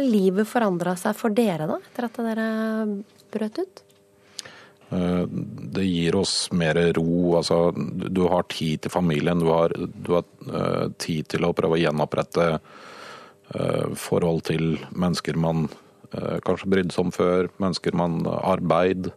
livet 0.00 0.48
forandra 0.48 0.94
seg 0.96 1.12
for 1.18 1.34
dere 1.36 1.66
da, 1.68 1.74
etter 1.84 2.06
at 2.06 2.20
dere 2.24 2.46
brøt 3.34 3.58
ut? 3.60 3.82
Det 4.88 5.84
gir 5.84 6.16
oss 6.16 6.46
mer 6.56 6.80
ro. 6.96 7.34
Altså, 7.36 7.58
du 7.76 8.22
har 8.32 8.48
tid 8.48 8.86
til 8.86 8.94
familien. 8.94 9.44
Du 9.44 9.50
har, 9.52 9.74
du 9.76 10.14
har 10.14 10.24
tid 10.96 11.28
til 11.34 11.44
å 11.44 11.52
prøve 11.58 11.76
å 11.76 11.82
gjenopprette 11.82 12.48
forhold 14.00 14.46
til 14.48 14.78
mennesker 14.96 15.36
man 15.36 15.66
Eh, 16.14 16.38
kanskje 16.46 16.70
brydde 16.70 16.94
seg 16.94 17.06
om 17.06 17.12
før, 17.14 17.48
mennesker 17.62 17.96
man 17.98 18.20
arbeid, 18.26 19.10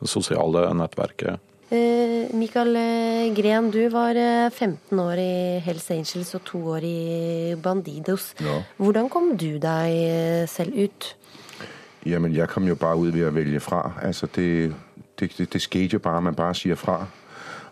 det 0.00 0.10
sosiale 0.10 0.66
nettverket. 0.76 1.42
Eh, 1.74 2.30
Mikael 2.38 2.76
eh, 2.78 3.34
Gren, 3.34 3.70
du 3.74 3.82
var 3.90 4.14
15 4.50 4.98
år 4.98 5.18
i 5.18 5.58
Hells 5.64 5.90
Angels 5.90 6.34
og 6.38 6.44
to 6.46 6.60
år 6.76 6.86
i 6.86 7.54
Bandidos. 7.62 8.34
Ja. 8.40 8.60
Hvordan 8.78 9.10
kom 9.10 9.34
du 9.38 9.56
deg 9.62 10.48
selv 10.48 10.78
ut? 10.78 11.10
Jamen, 12.06 12.34
jeg 12.36 12.48
kom 12.48 12.68
jo 12.68 12.74
bare 12.74 12.98
ut 12.98 13.14
ved 13.14 13.26
å 13.26 13.34
velge 13.34 13.60
fra. 13.60 13.82
Altså, 14.02 14.28
det, 14.36 14.72
det, 15.18 15.32
det, 15.38 15.52
det 15.52 15.62
skete 15.62 15.98
jo 15.98 16.04
bare, 16.04 16.22
man 16.22 16.38
bare 16.38 16.54
sier 16.54 16.78
fra. 16.78 17.06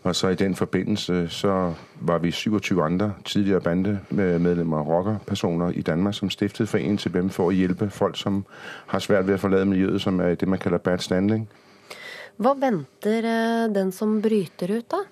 Og 0.03 0.17
så 0.17 0.29
i 0.29 0.35
den 0.35 0.55
forbindelse 0.55 1.29
så 1.29 1.75
var 2.01 2.19
vi 2.19 2.31
27 2.31 2.83
andre 2.83 3.15
tidligere 3.25 3.61
bandemedlemmer 3.61 4.79
og 4.79 4.87
rockerpersoner 4.87 5.71
i 5.71 5.83
Danmark 5.83 6.15
som 6.15 6.31
stiftet 6.31 6.69
foreningen 6.69 6.99
til 6.99 7.15
dem 7.15 7.31
for 7.31 7.47
å 7.47 7.55
hjelpe 7.55 7.91
folk 7.91 8.17
som 8.19 8.45
har 8.87 8.99
svært 8.99 9.27
ved 9.27 9.35
å 9.35 9.39
forlate 9.39 9.65
miljøet, 9.65 10.01
som 10.03 10.21
er 10.21 10.35
det 10.35 10.49
man 10.49 10.59
kaller 10.59 10.79
bad 10.79 10.99
standing. 10.99 11.49
Hva 12.37 12.55
venter 12.59 13.27
øh, 13.29 13.75
den 13.75 13.93
som 13.93 14.21
bryter 14.23 14.79
ut, 14.79 14.89
da? 14.91 15.03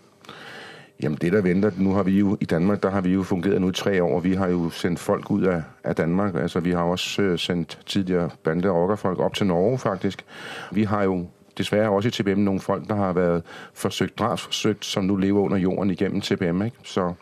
Jamen 1.02 1.18
det 1.20 1.32
der 1.32 1.40
venter, 1.40 1.70
nu 1.76 1.92
har 1.92 2.02
vi 2.02 2.18
jo 2.18 2.36
i 2.40 2.44
Danmark, 2.44 2.82
der 2.82 2.90
har 2.90 3.00
vi 3.00 3.12
jo 3.12 3.22
fungeret 3.22 3.60
nu 3.60 3.70
tre 3.70 4.02
år. 4.02 4.20
Vi 4.20 4.34
har 4.34 4.48
jo 4.48 4.70
sendt 4.70 4.98
folk 4.98 5.30
ut 5.30 5.46
av, 5.46 5.62
av 5.84 5.94
Danmark. 5.94 6.34
Altså 6.34 6.60
vi 6.60 6.70
har 6.70 6.82
også 6.82 7.22
øh, 7.22 7.38
sendt 7.38 7.78
tidligere 7.86 8.30
bande- 8.44 8.70
og 8.70 8.82
rockerfolk 8.82 9.18
opp 9.18 9.34
til 9.34 9.46
Norge, 9.46 9.78
faktisk. 9.78 10.24
Vi 10.72 10.84
har 10.84 11.02
jo 11.04 11.26
dessverre 11.58 11.90
også 11.90 12.08
i 12.08 12.10
TBM 12.10 12.44
noen 12.44 12.60
folk 12.60 12.88
der 12.88 12.94
har 12.94 13.16
vært 13.16 13.48
forsøkt 13.74 14.18
drapsforsøkt, 14.18 14.84
som 14.84 15.04
nå 15.04 15.16
lever 15.16 15.40
under 15.40 15.58
jorden 15.58 15.94
gjennom 15.96 16.20
TBM. 16.20 16.62
Ikke? 16.62 16.76
Så 16.84 17.12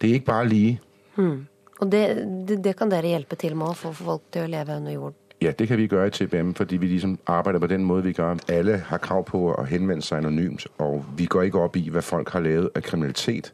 det 0.00 0.10
er 0.10 0.14
ikke 0.14 0.32
bare 0.32 0.48
lige. 0.48 0.80
Hmm. 1.14 1.46
Og 1.80 1.92
det, 1.92 2.02
det, 2.48 2.64
det, 2.64 2.76
kan 2.76 2.90
dere 2.90 3.12
hjelpe 3.12 3.36
til 3.36 3.56
med 3.56 3.72
å 3.72 3.76
få 3.76 3.92
folk 3.92 4.22
til 4.32 4.46
å 4.46 4.50
leve 4.50 4.76
under 4.80 4.92
jorden? 4.92 5.25
Ja, 5.42 5.50
det 5.50 5.68
kan 5.68 5.76
vi 5.76 5.86
gjøre 5.86 6.06
i 6.06 6.10
TBM, 6.10 6.54
fordi 6.54 6.76
vi 6.76 6.86
liksom 6.86 7.18
arbeider 7.26 7.60
på 7.60 7.66
den 7.66 7.84
måten 7.84 8.04
vi 8.04 8.12
gjør. 8.12 8.38
Alle 8.48 8.76
har 8.76 8.98
krav 8.98 9.24
på 9.24 9.40
å 9.52 9.64
henvende 9.68 10.02
seg 10.02 10.24
anonymt, 10.24 10.64
og 10.78 11.04
vi 11.16 11.26
går 11.26 11.42
ikke 11.42 11.60
opp 11.60 11.76
i 11.76 11.90
hva 11.92 12.00
folk 12.00 12.32
har 12.32 12.40
lavet 12.40 12.70
av 12.76 12.82
kriminalitet. 12.82 13.52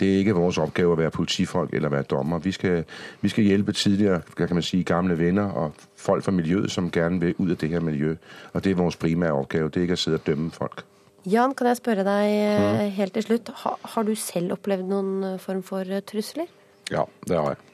Det 0.00 0.12
er 0.12 0.22
ikke 0.22 0.36
vår 0.38 0.60
oppgave 0.62 0.94
å 0.94 1.00
være 1.00 1.10
politifolk 1.10 1.74
eller 1.74 1.90
være 1.90 2.06
dommer. 2.14 2.38
Vi 2.38 2.52
skal, 2.54 2.84
vi 3.20 3.28
skal 3.28 3.44
hjelpe 3.44 3.72
tidligere 3.72 4.22
kan 4.36 4.54
man 4.54 4.62
si, 4.62 4.82
gamle 4.86 5.18
venner 5.18 5.50
og 5.58 5.84
folk 5.96 6.24
fra 6.24 6.32
miljøet 6.32 6.70
som 6.70 6.90
gjerne 6.94 7.20
vil 7.20 7.34
ut 7.38 7.50
av 7.50 7.56
det 7.56 7.70
her 7.70 7.80
miljøet. 7.80 8.18
Og 8.52 8.64
det 8.64 8.70
er 8.70 8.78
vår 8.78 8.96
primære 9.00 9.32
oppgave. 9.32 9.68
Det 9.68 9.82
er 9.82 9.88
ikke 9.90 9.98
å 9.98 10.04
sitte 10.06 10.22
og 10.22 10.26
dømme 10.26 10.50
folk. 10.54 10.84
Jan, 11.26 11.54
kan 11.56 11.66
jeg 11.66 11.80
spørre 11.80 12.04
deg 12.04 12.30
eh, 12.30 12.62
mm. 12.62 12.90
helt 12.94 13.14
til 13.16 13.22
slutt. 13.24 13.50
Har, 13.64 13.78
har 13.82 14.04
du 14.04 14.14
selv 14.14 14.54
opplevd 14.58 14.86
noen 14.86 15.14
eh, 15.24 15.38
form 15.40 15.62
for 15.66 15.88
eh, 15.88 16.04
trusler? 16.04 16.46
Ja, 16.92 17.08
det 17.26 17.40
har 17.40 17.54
jeg. 17.54 17.72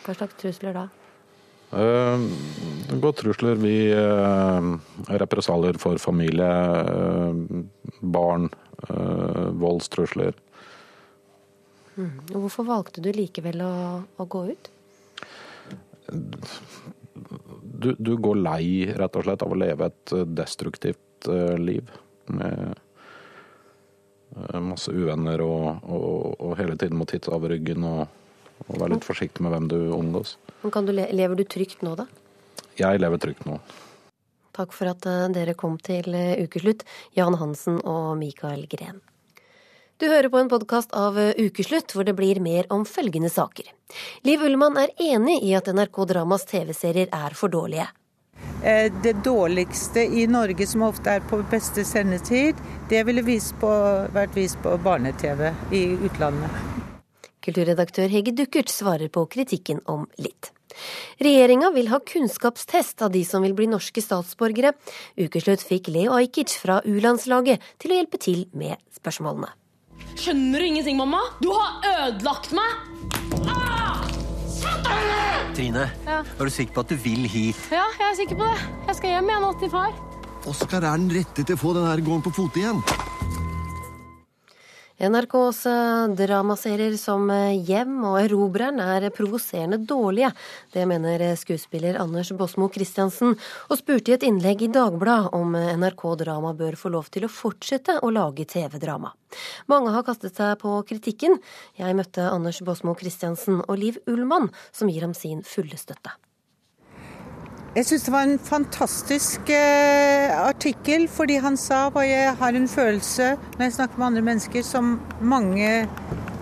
Hva 0.00 0.14
slags 0.16 0.38
trusler 0.40 0.74
da? 0.74 0.88
Uh, 1.70 2.18
godt 2.98 3.20
trusler. 3.22 3.54
Vi 3.62 3.94
uh, 3.94 4.74
represalier 5.22 5.78
for 5.78 5.98
familie, 6.02 6.50
uh, 6.50 7.34
barn, 8.00 8.48
voldstrusler. 9.60 10.32
Mm. 12.00 12.14
Hvorfor 12.32 12.64
valgte 12.64 13.02
du 13.04 13.10
likevel 13.12 13.60
å, 13.60 13.72
å 14.16 14.24
gå 14.24 14.40
ut? 14.54 14.70
Du, 17.60 17.92
du, 17.92 18.14
går 18.16 18.40
lei, 18.40 18.88
rett 18.96 19.18
og 19.20 19.26
slett, 19.26 19.44
av 19.44 19.52
å 19.52 19.58
leve 19.60 19.90
et 19.90 20.14
destruktivt 20.32 21.28
liv. 21.60 21.92
Med 22.32 22.80
masse 24.64 24.94
uvenner 24.96 25.44
og, 25.44 25.84
og, 25.84 26.40
og 26.40 26.56
hele 26.56 26.78
tiden 26.80 26.96
må 26.96 27.04
titte 27.10 27.34
av 27.36 27.44
ryggen 27.52 27.84
og 27.84 28.08
og 28.68 28.80
være 28.80 28.94
litt 28.94 29.06
forsiktig 29.06 29.44
med 29.44 29.54
hvem 29.54 29.68
du 29.70 29.78
omgås. 29.96 30.36
Men 30.62 30.88
du, 30.88 30.92
lever 30.92 31.38
du 31.38 31.44
trygt 31.48 31.84
nå, 31.86 31.94
da? 31.98 32.08
Jeg 32.80 33.00
lever 33.00 33.20
trygt 33.20 33.46
nå. 33.48 33.58
Takk 34.56 34.74
for 34.74 34.90
at 34.90 35.06
eh, 35.06 35.28
dere 35.34 35.54
kom 35.58 35.78
til 35.82 36.14
eh, 36.16 36.40
ukeslutt, 36.42 36.84
Jan 37.16 37.38
Hansen 37.40 37.78
og 37.86 38.16
Mikael 38.20 38.66
Gren. 38.70 39.00
Du 40.00 40.08
hører 40.08 40.30
på 40.32 40.40
en 40.40 40.50
podkast 40.50 40.94
av 40.96 41.18
eh, 41.20 41.36
Ukeslutt, 41.38 41.94
hvor 41.94 42.08
det 42.08 42.16
blir 42.18 42.40
mer 42.42 42.68
om 42.72 42.84
følgende 42.88 43.30
saker. 43.30 43.70
Liv 44.26 44.42
Ullmann 44.46 44.78
er 44.80 44.94
enig 45.00 45.38
i 45.46 45.54
at 45.58 45.70
NRK 45.70 46.02
Dramas 46.12 46.48
TV-serier 46.50 47.12
er 47.12 47.36
for 47.38 47.52
dårlige. 47.52 47.88
Det 48.60 49.14
dårligste 49.24 50.02
i 50.04 50.26
Norge, 50.28 50.66
som 50.68 50.84
ofte 50.84 51.14
er 51.16 51.24
på 51.28 51.38
beste 51.48 51.84
sendetid, 51.88 52.60
det 52.92 53.00
ville 53.08 53.24
vist 53.24 53.56
på, 53.60 53.70
vært 54.12 54.36
vist 54.36 54.60
på 54.64 54.76
barne-TV 54.84 55.48
i 55.76 55.84
utlandet. 56.08 56.79
Kulturredaktør 57.44 58.10
Hege 58.12 58.34
Dukkert 58.36 58.72
svarer 58.72 59.12
på 59.12 59.24
kritikken 59.30 59.80
om 59.90 60.06
litt. 60.20 60.52
Regjeringa 61.20 61.70
vil 61.74 61.90
ha 61.90 61.98
kunnskapstest 62.06 63.02
av 63.02 63.12
de 63.14 63.24
som 63.26 63.42
vil 63.44 63.56
bli 63.58 63.68
norske 63.70 64.02
statsborgere. 64.04 64.74
Ukeslutt 65.18 65.64
fikk 65.66 65.90
Leo 65.92 66.14
Ajkic 66.16 66.54
fra 66.60 66.80
U-landslaget 66.86 67.64
til 67.80 67.92
å 67.92 67.98
hjelpe 68.00 68.20
til 68.22 68.46
med 68.52 68.78
spørsmålene. 68.94 69.50
Skjønner 70.20 70.60
du 70.60 70.66
ingenting, 70.66 70.96
mamma? 70.98 71.20
Du 71.42 71.50
har 71.54 71.84
ødelagt 72.06 72.54
meg! 72.56 72.88
Ah! 73.48 73.90
Trine, 75.54 75.86
ja. 76.06 76.20
er 76.22 76.48
du 76.48 76.52
sikker 76.52 76.74
på 76.76 76.84
at 76.84 76.92
du 76.92 76.98
vil 77.02 77.26
hit? 77.28 77.58
Ja, 77.72 77.84
jeg 77.98 78.06
er 78.06 78.16
sikker 78.18 78.38
på 78.38 78.48
det. 78.48 78.68
Jeg 78.88 78.98
skal 79.00 79.14
hjem 79.16 79.30
igjen 79.32 79.60
til 79.62 79.72
far. 79.72 79.94
Oskar 80.48 80.84
er 80.84 80.96
den 80.96 81.10
rette 81.12 81.44
til 81.44 81.56
å 81.56 81.60
få 81.60 81.74
denne 81.76 81.96
gården 82.00 82.24
på 82.24 82.32
fote 82.36 82.62
igjen. 82.62 82.84
NRKs 85.00 85.66
eh, 85.66 86.08
dramaserier 86.12 86.96
som 87.00 87.30
eh, 87.32 87.56
Hjem 87.64 88.02
og 88.04 88.18
Erobreren 88.20 88.82
er 88.84 89.08
provoserende 89.16 89.80
dårlige. 89.80 90.28
Det 90.74 90.84
mener 90.88 91.24
skuespiller 91.40 91.96
Anders 92.02 92.32
Bosmo 92.36 92.68
Christiansen, 92.72 93.32
og 93.68 93.80
spurte 93.80 94.12
i 94.12 94.18
et 94.18 94.28
innlegg 94.28 94.66
i 94.66 94.70
Dagbladet 94.72 95.32
om 95.36 95.56
NRK 95.56 96.06
Drama 96.24 96.52
bør 96.56 96.76
få 96.76 96.92
lov 96.92 97.08
til 97.08 97.24
å 97.24 97.32
fortsette 97.32 98.00
å 98.04 98.12
lage 98.12 98.44
TV-drama. 98.44 99.14
Mange 99.72 99.94
har 99.96 100.04
kastet 100.04 100.36
seg 100.36 100.58
på 100.60 100.76
kritikken. 100.88 101.40
Jeg 101.80 101.96
møtte 101.96 102.28
Anders 102.28 102.60
Bosmo 102.66 102.96
Christiansen 102.98 103.62
og 103.66 103.78
Liv 103.80 104.02
Ullmann, 104.10 104.52
som 104.72 104.92
gir 104.92 105.08
ham 105.08 105.16
sin 105.16 105.40
fulle 105.46 105.80
støtte. 105.80 106.12
Jeg 107.70 107.86
syns 107.86 108.02
det 108.02 108.10
var 108.10 108.26
en 108.26 108.40
fantastisk 108.42 109.50
eh, 109.54 110.32
artikkel, 110.34 111.04
fordi 111.06 111.36
han 111.38 111.54
sa 111.54 111.84
hva 111.94 112.02
jeg 112.02 112.32
har 112.40 112.58
en 112.58 112.66
følelse 112.66 113.28
når 113.38 113.62
jeg 113.62 113.74
snakker 113.76 114.00
med 114.00 114.06
andre 114.08 114.24
mennesker, 114.26 114.64
som 114.66 114.96
mange 115.22 115.68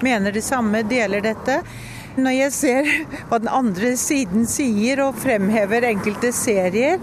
mener 0.00 0.32
det 0.32 0.44
samme, 0.46 0.80
deler 0.88 1.20
dette. 1.20 1.58
Når 2.16 2.32
jeg 2.32 2.54
ser 2.56 2.88
hva 3.28 3.42
den 3.44 3.52
andre 3.52 3.92
siden 4.00 4.48
sier 4.48 5.04
og 5.04 5.20
fremhever 5.20 5.90
enkelte 5.90 6.32
serier, 6.32 6.96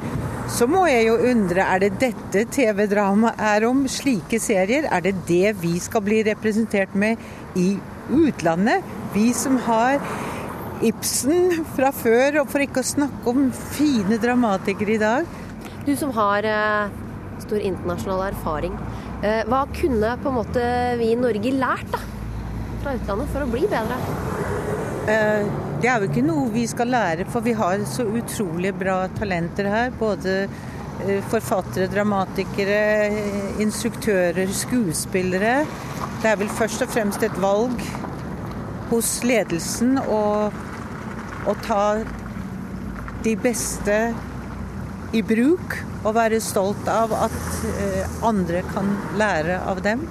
så 0.49 0.65
må 0.65 0.87
jeg 0.89 1.05
jo 1.05 1.21
undre 1.29 1.69
er 1.75 1.85
det 1.85 1.93
dette 2.01 2.47
TV-drama 2.49 3.35
er 3.53 3.69
om, 3.69 3.85
slike 3.85 4.41
serier? 4.41 4.89
Er 4.89 5.05
det 5.05 5.19
det 5.29 5.53
vi 5.61 5.77
skal 5.77 6.01
bli 6.05 6.25
representert 6.25 6.97
med 6.97 7.21
i 7.53 7.75
utlandet? 8.09 8.81
Vi 9.13 9.29
som 9.37 9.61
har 9.69 10.01
Ibsen 10.83 11.61
fra 11.75 11.91
før, 11.95 12.41
og 12.41 12.49
for 12.51 12.63
ikke 12.65 12.81
å 12.83 12.87
snakke 12.87 13.31
om 13.31 13.47
fine 13.53 14.17
dramatikere 14.19 14.95
i 14.97 14.99
dag. 14.99 15.29
Du 15.85 15.93
som 15.95 16.11
har 16.17 16.47
eh, 16.49 16.95
stor 17.43 17.61
internasjonal 17.61 18.25
erfaring, 18.31 18.75
eh, 19.21 19.45
hva 19.47 19.63
kunne 19.75 20.15
på 20.19 20.31
en 20.31 20.37
måte 20.41 20.65
vi 20.99 21.13
i 21.13 21.19
Norge 21.19 21.53
lært 21.55 21.87
da, 21.93 22.01
fra 22.83 22.95
utlandet 22.97 23.31
for 23.31 23.45
å 23.45 23.49
bli 23.53 23.63
bedre? 23.71 23.99
Eh, 25.07 25.47
det 25.79 25.91
er 25.91 26.03
jo 26.03 26.09
ikke 26.09 26.25
noe 26.25 26.51
vi 26.51 26.65
skal 26.67 26.91
lære, 26.91 27.27
for 27.31 27.45
vi 27.45 27.55
har 27.55 27.83
så 27.87 28.07
utrolig 28.09 28.73
bra 28.75 29.05
talenter 29.15 29.69
her. 29.71 29.93
Både 29.99 30.47
forfattere, 31.29 31.89
dramatikere, 31.91 32.79
instruktører, 33.59 34.47
skuespillere. 34.55 35.57
Det 36.23 36.29
er 36.31 36.39
vel 36.39 36.51
først 36.55 36.85
og 36.85 36.93
fremst 36.93 37.23
et 37.27 37.35
valg 37.43 37.83
hos 38.89 39.09
ledelsen 39.25 39.97
å, 39.99 40.21
å 41.45 41.55
ta 41.65 41.85
de 43.25 43.33
beste 43.41 43.97
i 45.15 45.21
bruk 45.25 45.77
og 46.05 46.13
være 46.17 46.41
stolt 46.43 46.87
av 46.91 47.13
at 47.17 47.39
eh, 47.71 48.03
andre 48.25 48.61
kan 48.73 48.91
lære 49.17 49.57
av 49.65 49.81
dem. 49.85 50.05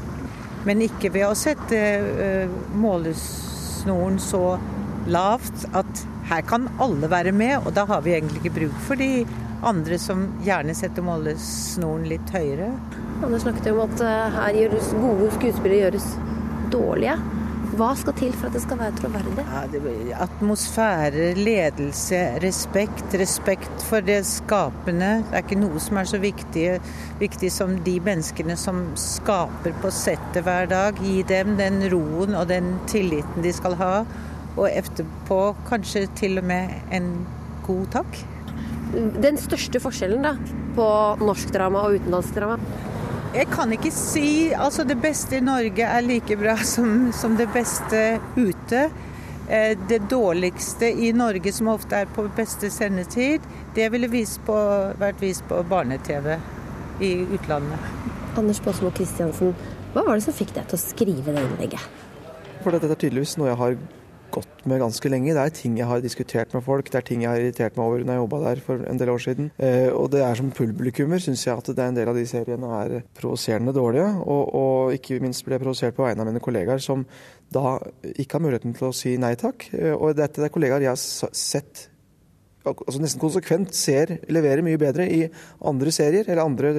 Men 0.65 0.83
ikke 0.83 1.13
ved 1.15 1.29
å 1.29 1.37
sette 1.39 1.79
eh, 1.79 2.57
målesnoren 2.75 4.19
så 4.23 4.57
lavt 5.07 5.67
at 5.77 6.05
her 6.31 6.45
kan 6.49 6.67
alle 6.81 7.11
være 7.13 7.35
med, 7.37 7.59
og 7.63 7.75
da 7.77 7.85
har 7.91 8.01
vi 8.05 8.15
egentlig 8.17 8.41
ikke 8.41 8.57
bruk 8.59 8.77
for 8.87 8.99
de 8.99 9.27
andre 9.65 9.99
som 10.01 10.27
gjerne 10.45 10.75
setter 10.77 11.05
målesnoren 11.05 12.09
litt 12.09 12.33
høyere. 12.33 12.73
Anders 13.23 13.45
snakket 13.45 13.71
om 13.73 13.85
at 13.85 14.03
eh, 14.05 14.39
her 14.39 14.61
gjøres 14.65 14.93
gode 14.99 15.31
skuespillere 15.37 15.83
gjøres 15.85 16.11
dårlige. 16.73 17.19
Hva 17.75 17.89
skal 17.99 18.15
til 18.15 18.35
for 18.37 18.47
at 18.47 18.55
det 18.55 18.61
skal 18.63 18.79
være 18.79 18.95
troverdig? 19.01 19.45
Ja, 19.49 20.21
atmosfære, 20.23 21.33
ledelse, 21.35 22.21
respekt. 22.45 23.17
Respekt 23.19 23.87
for 23.89 24.05
det 24.05 24.21
skapende. 24.29 25.09
Det 25.27 25.35
er 25.35 25.43
ikke 25.43 25.59
noe 25.59 25.83
som 25.83 25.99
er 25.99 26.07
så 26.07 26.21
viktig, 26.23 26.69
viktig 27.19 27.51
som 27.51 27.75
de 27.87 27.97
menneskene 28.05 28.55
som 28.61 28.85
skaper 29.01 29.75
på 29.83 29.91
settet 29.95 30.47
hver 30.47 30.71
dag. 30.71 31.03
Gi 31.03 31.25
dem 31.27 31.57
den 31.59 31.83
roen 31.91 32.39
og 32.39 32.47
den 32.53 32.77
tilliten 32.91 33.43
de 33.43 33.55
skal 33.57 33.75
ha. 33.81 33.93
Og 34.55 34.69
etterpå 34.71 35.41
kanskje 35.67 36.07
til 36.21 36.39
og 36.39 36.47
med 36.47 36.71
en 36.95 37.11
god 37.67 37.89
takk. 37.97 38.23
Den 38.95 39.41
største 39.41 39.83
forskjellen 39.83 40.23
da, 40.23 40.37
på 40.79 40.91
norsk 41.27 41.51
drama 41.57 41.89
og 41.89 41.99
utenlandsk 41.99 42.39
drama? 42.39 42.94
Jeg 43.35 43.49
kan 43.51 43.73
ikke 43.75 43.91
si 43.91 44.53
altså 44.55 44.85
det 44.87 44.95
beste 45.03 45.41
i 45.41 45.43
Norge 45.43 45.83
er 45.83 46.05
like 46.07 46.37
bra 46.39 46.55
som, 46.63 47.09
som 47.11 47.35
det 47.35 47.49
beste 47.51 48.21
ute. 48.37 48.85
Eh, 49.49 49.73
det 49.91 50.05
dårligste 50.11 50.87
i 50.87 51.11
Norge, 51.13 51.51
som 51.53 51.73
ofte 51.73 51.99
er 51.99 52.13
på 52.15 52.29
beste 52.37 52.71
sendetid, 52.71 53.43
det 53.75 53.89
ville 53.91 54.07
vist 54.13 54.39
på, 54.47 54.55
vært 55.03 55.19
vist 55.21 55.43
på 55.51 55.59
barne-TV 55.67 56.37
i 57.03 57.11
utlandet. 57.35 57.91
Anders 58.39 58.63
Båsmo 58.63 58.95
Christiansen, 58.95 59.51
hva 59.97 60.07
var 60.07 60.15
det 60.15 60.29
som 60.29 60.39
fikk 60.39 60.55
deg 60.55 60.71
til 60.71 60.79
å 60.79 60.85
skrive 60.85 61.35
det 61.35 61.43
innlegget? 61.43 61.91
For 62.63 62.71
dette 62.71 62.87
er 62.87 63.03
tydeligvis 63.03 63.35
noe 63.41 63.51
jeg 63.51 63.61
har 63.65 63.77
gått 64.35 64.65
med 64.69 64.83
ganske 64.83 65.11
lenge. 65.13 65.33
Det 65.37 65.43
er 65.43 65.55
ting 65.55 65.79
jeg 65.79 65.89
har 65.89 66.03
diskutert 66.03 66.55
med 66.57 66.65
folk, 66.67 66.91
det 66.91 67.01
er 67.01 67.07
ting 67.07 67.23
jeg 67.25 67.31
har 67.31 67.43
irritert 67.43 67.79
meg 67.79 67.87
over 67.87 68.03
når 68.05 68.17
jeg 68.17 68.23
jobba 68.23 68.41
der 68.45 68.63
for 68.67 68.85
en 68.91 69.01
del 69.01 69.13
år 69.15 69.23
siden. 69.25 69.51
Eh, 69.59 69.89
og 69.95 70.11
det 70.15 70.25
er 70.27 70.41
som 70.41 70.51
publikummer 70.55 71.23
syns 71.23 71.47
jeg 71.47 71.57
at 71.57 71.71
det 71.71 71.85
er 71.85 71.93
en 71.93 71.99
del 71.99 72.11
av 72.11 72.19
de 72.19 72.27
seriene 72.29 72.73
er 72.81 72.97
provoserende 73.19 73.75
dårlige. 73.77 74.11
Og, 74.25 74.43
og 74.61 74.99
ikke 74.99 75.21
minst 75.25 75.47
blir 75.47 75.59
jeg 75.59 75.65
provosert 75.65 75.97
på 75.97 76.07
vegne 76.07 76.25
av 76.25 76.31
mine 76.31 76.43
kollegaer 76.45 76.83
som 76.83 77.07
da 77.55 77.77
ikke 78.15 78.39
har 78.39 78.45
muligheten 78.47 78.75
til 78.77 78.91
å 78.91 78.95
si 78.97 79.17
nei 79.21 79.35
takk. 79.41 79.69
Eh, 79.77 79.95
og 79.95 80.17
dette 80.19 80.43
er 80.43 80.55
kollegaer 80.55 80.87
jeg 80.87 80.95
har 80.95 81.35
sett 81.35 81.89
altså 82.65 83.01
nesten 83.03 83.21
konsekvent 83.21 83.75
ser 83.77 84.19
leverer 84.33 84.65
mye 84.65 84.81
bedre 84.81 85.05
i 85.05 85.27
andre 85.69 85.93
serier 85.93 86.25
eller 86.25 86.47
andre, 86.47 86.71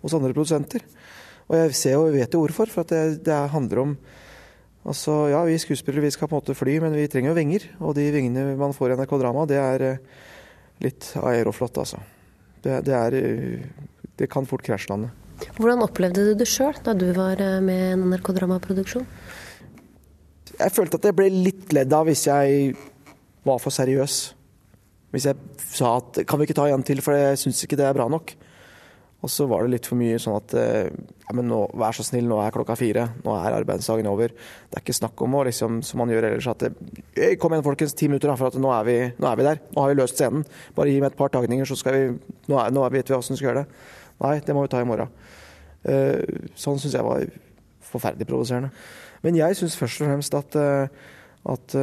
hos 0.00 0.14
andre 0.16 0.32
produsenter. 0.32 0.84
Og 1.50 1.58
jeg 1.58 1.74
ser 1.76 2.00
og 2.00 2.14
vet 2.14 2.32
jo 2.32 2.40
hvorfor, 2.44 2.70
for 2.72 2.88
det, 2.88 3.24
det 3.26 3.40
handler 3.52 3.82
om 3.82 3.96
Altså, 4.84 5.12
ja, 5.32 5.40
Vi 5.48 5.56
skuespillere 5.58 6.04
vi 6.04 6.12
skal 6.12 6.28
på 6.28 6.36
en 6.36 6.42
måte 6.42 6.56
fly, 6.56 6.76
men 6.84 6.92
vi 6.92 7.08
trenger 7.08 7.32
jo 7.32 7.38
vinger. 7.38 7.66
Og 7.80 7.94
de 7.96 8.04
vingene 8.12 8.52
man 8.60 8.76
får 8.76 8.92
i 8.92 8.98
NRK 8.98 9.16
Drama, 9.22 9.46
det 9.48 9.60
er 9.60 9.84
eh, 9.88 10.02
litt 10.84 11.14
aeroflott, 11.20 11.80
altså. 11.80 12.02
Det, 12.64 12.82
det, 12.84 12.96
er, 12.96 13.16
eh, 13.16 13.88
det 14.20 14.28
kan 14.32 14.48
fort 14.48 14.64
krasjlande. 14.66 15.10
Hvordan 15.56 15.82
opplevde 15.84 16.28
du 16.28 16.34
det 16.38 16.48
sjøl 16.48 16.76
da 16.84 16.94
du 16.96 17.08
var 17.16 17.40
eh, 17.42 17.60
med 17.64 17.80
i 17.80 17.92
en 17.96 18.04
NRK 18.12 18.34
Drama-produksjon? 18.36 19.08
Jeg 20.54 20.70
følte 20.70 21.00
at 21.00 21.08
jeg 21.08 21.16
ble 21.18 21.30
litt 21.32 21.72
ledd 21.74 21.92
av 21.96 22.06
hvis 22.06 22.28
jeg 22.28 22.74
var 23.44 23.60
for 23.62 23.74
seriøs. 23.74 24.18
Hvis 25.14 25.28
jeg 25.30 25.64
sa 25.64 25.96
at 26.02 26.20
kan 26.28 26.40
vi 26.40 26.46
ikke 26.46 26.58
ta 26.60 26.68
en 26.68 26.84
til, 26.86 27.00
for 27.04 27.16
jeg 27.16 27.40
syns 27.40 27.64
ikke 27.64 27.78
det 27.80 27.88
er 27.88 27.96
bra 27.96 28.06
nok. 28.12 28.36
Og 29.24 29.30
så 29.32 29.46
var 29.48 29.64
det 29.64 29.72
litt 29.72 29.86
for 29.88 29.96
mye 29.96 30.18
sånn 30.20 30.36
at 30.36 30.52
eh, 30.60 30.90
ja, 31.24 31.34
men 31.36 31.46
nå, 31.48 31.62
vær 31.80 31.96
så 31.96 32.04
snill, 32.04 32.26
nå 32.28 32.36
er 32.42 32.52
klokka 32.52 32.76
fire. 32.76 33.06
Nå 33.24 33.32
er 33.38 33.56
arbeidsdagen 33.56 34.08
over. 34.10 34.34
Det 34.34 34.76
er 34.76 34.84
ikke 34.84 34.96
snakk 34.98 35.22
om 35.24 35.36
å 35.38 35.44
liksom, 35.48 35.78
som 35.86 36.02
man 36.02 36.12
gjør 36.12 36.26
ellers, 36.28 36.48
at 36.52 36.66
det, 36.66 37.30
Kom 37.40 37.54
igjen, 37.54 37.64
folkens, 37.64 37.96
ti 37.96 38.10
minutter, 38.10 38.34
for 38.36 38.52
at 38.52 38.58
nå 38.60 38.72
er, 38.76 38.84
vi, 38.84 38.96
nå 39.16 39.30
er, 39.30 39.38
vi, 39.40 39.46
der. 39.46 39.62
Nå 39.72 39.80
har 39.80 39.94
vi 39.94 39.96
løst 39.96 40.20
scenen. 40.20 40.44
Bare 40.76 40.92
gi 40.92 41.00
meg 41.00 41.14
et 41.14 41.16
par 41.16 41.32
tagninger, 41.32 41.68
så 41.68 41.78
skal 41.80 41.96
vi 41.96 42.04
Nå, 42.12 42.58
er, 42.60 42.74
nå 42.76 42.84
vet 42.92 43.08
vi 43.08 43.16
åssen 43.16 43.32
vi 43.32 43.40
skal 43.40 43.50
gjøre 43.50 43.62
det. 43.62 43.80
Nei, 44.20 44.34
det 44.44 44.56
må 44.56 44.66
vi 44.66 44.72
ta 44.74 44.84
i 44.84 44.88
morgen. 44.88 45.16
Uh, 45.84 46.20
sånn 46.60 46.76
syns 46.80 46.96
jeg 46.96 47.06
var 47.06 47.24
forferdelig 47.88 48.28
provoserende. 48.28 48.68
Men 49.24 49.40
jeg 49.40 49.56
syns 49.56 49.78
først 49.80 50.04
og 50.04 50.10
fremst 50.10 50.36
at, 50.36 50.56
at 51.48 51.74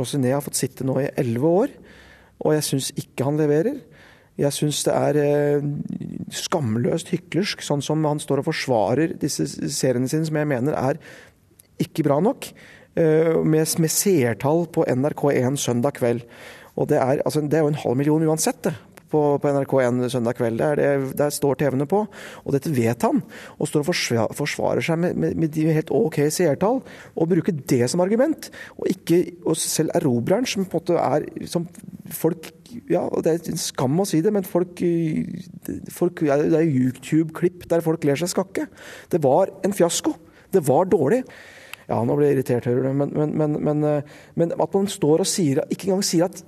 Rosiné 0.00 0.32
har 0.34 0.42
fått 0.42 0.58
sitte 0.58 0.86
nå 0.86 0.96
i 0.98 1.10
elleve 1.20 1.50
år, 1.60 1.74
og 2.42 2.56
jeg 2.56 2.66
syns 2.66 2.88
ikke 2.98 3.28
han 3.28 3.38
leverer. 3.38 3.76
Jeg 4.40 4.56
syns 4.56 4.80
det 4.86 4.94
er 4.96 5.18
eh, 5.20 5.64
skamløst 6.32 7.12
hyklersk, 7.12 7.64
sånn 7.64 7.84
som 7.84 8.04
han 8.08 8.22
står 8.22 8.40
og 8.40 8.48
forsvarer 8.48 9.16
disse 9.20 9.44
seriene 9.46 10.08
sine, 10.08 10.24
som 10.28 10.38
jeg 10.40 10.48
mener 10.48 10.76
er 10.78 11.00
ikke 11.82 12.06
bra 12.06 12.16
nok, 12.24 12.48
eh, 12.96 13.34
med, 13.44 13.68
seertall 13.92 14.64
på 14.72 14.86
NRK1 14.88 15.60
søndag 15.60 15.98
kveld. 16.00 16.24
Og 16.80 16.88
det 16.88 16.96
er, 17.02 17.20
altså, 17.26 17.44
det 17.44 17.58
er 17.58 17.66
jo 17.66 17.74
en 17.74 17.82
halv 17.84 18.00
million 18.00 18.24
uansett, 18.30 18.62
det 18.64 18.72
på, 19.12 19.20
på 19.42 19.52
NRK1 19.52 20.00
søndag 20.12 20.38
kveld. 20.38 20.60
Der, 20.60 20.80
det, 20.80 21.12
der 21.18 21.34
står 21.34 21.60
TV-ene 21.60 21.86
på. 21.90 22.04
Og 22.42 22.56
dette 22.56 22.72
vet 22.74 23.04
han. 23.06 23.22
Og 23.58 23.70
står 23.70 23.84
og 23.84 24.36
forsvarer 24.38 24.84
seg 24.84 25.00
med, 25.02 25.18
med, 25.20 25.38
med 25.38 25.52
de 25.54 25.68
helt 25.72 25.92
OK 25.94 26.18
seertall. 26.32 26.82
Og 27.14 27.30
bruker 27.30 27.56
det 27.56 27.84
som 27.92 28.02
argument. 28.04 28.50
Og 28.78 28.90
ikke 28.92 29.22
og 29.46 29.58
selv 29.60 29.92
erobreren, 29.98 30.48
som 30.48 30.66
på 30.66 30.80
en 30.80 30.84
måte 30.84 30.98
er 31.02 31.48
som 31.50 31.68
folk 32.12 32.52
ja, 32.88 33.02
Det 33.20 33.28
er 33.28 33.48
en 33.52 33.60
skam 33.60 34.00
å 34.00 34.06
si 34.08 34.22
det, 34.24 34.30
men 34.32 34.46
folk, 34.48 34.80
folk 35.92 36.22
Det 36.24 36.56
er 36.56 36.64
YouTube-klipp 36.64 37.66
der 37.68 37.84
folk 37.84 38.04
ler 38.08 38.16
seg 38.16 38.32
skakke. 38.32 38.64
Det 39.12 39.20
var 39.24 39.52
en 39.66 39.76
fiasko. 39.76 40.14
Det 40.52 40.62
var 40.64 40.88
dårlig. 40.88 41.20
Ja, 41.90 41.98
nå 42.06 42.16
blir 42.16 42.30
jeg 42.30 42.38
irritert, 42.38 42.68
hører 42.70 42.88
du. 42.88 42.94
Men, 42.96 43.12
men, 43.12 43.36
men, 43.36 43.58
men, 43.60 43.84
men 44.38 44.54
at 44.56 44.76
man 44.78 44.88
står 44.88 45.24
og 45.24 45.28
sier, 45.28 45.60
ikke 45.68 45.90
engang 45.90 46.06
sier 46.06 46.30
at 46.30 46.42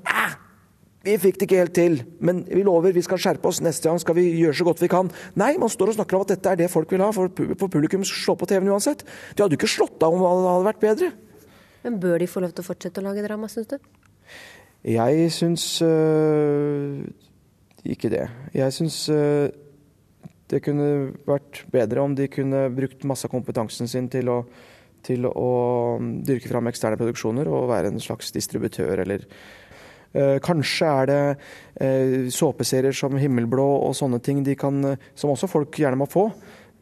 vi 1.05 1.15
fikk 1.21 1.39
det 1.39 1.47
ikke 1.49 1.61
helt 1.61 1.75
til, 1.77 1.99
men 2.25 2.43
vi 2.49 2.63
lover 2.65 2.95
vi 2.97 3.03
skal 3.05 3.21
skjerpe 3.21 3.51
oss. 3.51 3.61
Neste 3.65 3.91
gang 3.91 4.01
skal 4.01 4.17
vi 4.17 4.25
gjøre 4.39 4.57
så 4.57 4.67
godt 4.69 4.81
vi 4.83 4.91
kan. 4.93 5.11
Nei, 5.41 5.53
man 5.61 5.73
står 5.73 5.93
og 5.93 5.99
snakker 5.99 6.17
om 6.17 6.25
at 6.25 6.33
dette 6.33 6.53
er 6.55 6.61
det 6.63 6.71
folk 6.73 6.93
vil 6.95 7.05
ha, 7.05 7.11
for, 7.15 7.29
publikum 7.29 8.07
slår 8.09 8.39
på 8.41 8.49
TV-en 8.49 8.73
uansett. 8.73 9.05
De 9.37 9.45
hadde 9.45 9.57
jo 9.57 9.61
ikke 9.61 9.75
slått 9.75 10.05
av 10.05 10.17
om 10.17 10.25
det 10.25 10.49
hadde 10.49 10.69
vært 10.71 10.85
bedre. 10.85 11.11
Men 11.85 12.01
bør 12.01 12.17
de 12.23 12.31
få 12.31 12.41
lov 12.41 12.55
til 12.57 12.65
å 12.65 12.69
fortsette 12.71 13.03
å 13.03 13.05
lage 13.05 13.25
drama, 13.27 13.51
syns 13.53 13.69
du? 13.75 13.77
Jeg 14.89 15.29
syns 15.33 15.67
øh, 15.85 17.05
ikke 17.85 18.11
det. 18.13 18.25
Jeg 18.57 18.77
syns 18.77 19.03
øh, 19.13 19.51
det 20.53 20.63
kunne 20.65 20.89
vært 21.29 21.65
bedre 21.73 22.05
om 22.05 22.17
de 22.17 22.29
kunne 22.33 22.67
brukt 22.73 23.05
masse 23.09 23.29
av 23.29 23.33
kompetansen 23.33 23.89
sin 23.91 24.09
til 24.13 24.33
å, 24.33 24.39
til 25.05 25.29
å 25.29 25.53
dyrke 26.25 26.49
fram 26.49 26.69
eksterne 26.73 27.01
produksjoner 27.01 27.49
og 27.53 27.71
være 27.73 27.93
en 27.93 28.03
slags 28.03 28.33
distributør 28.37 29.05
eller 29.05 29.25
kanskje 30.43 30.91
er 30.91 31.09
det 31.11 31.23
eh, 31.83 32.29
såpeserier 32.31 32.95
som 32.95 33.17
Himmelblå 33.19 33.67
og 33.89 33.97
sånne 33.99 34.21
ting 34.23 34.45
kan, 34.59 34.85
eh, 34.85 35.09
som 35.15 35.33
også 35.35 35.51
folk 35.51 35.75
gjerne 35.79 35.99
må 35.99 36.07
få. 36.11 36.29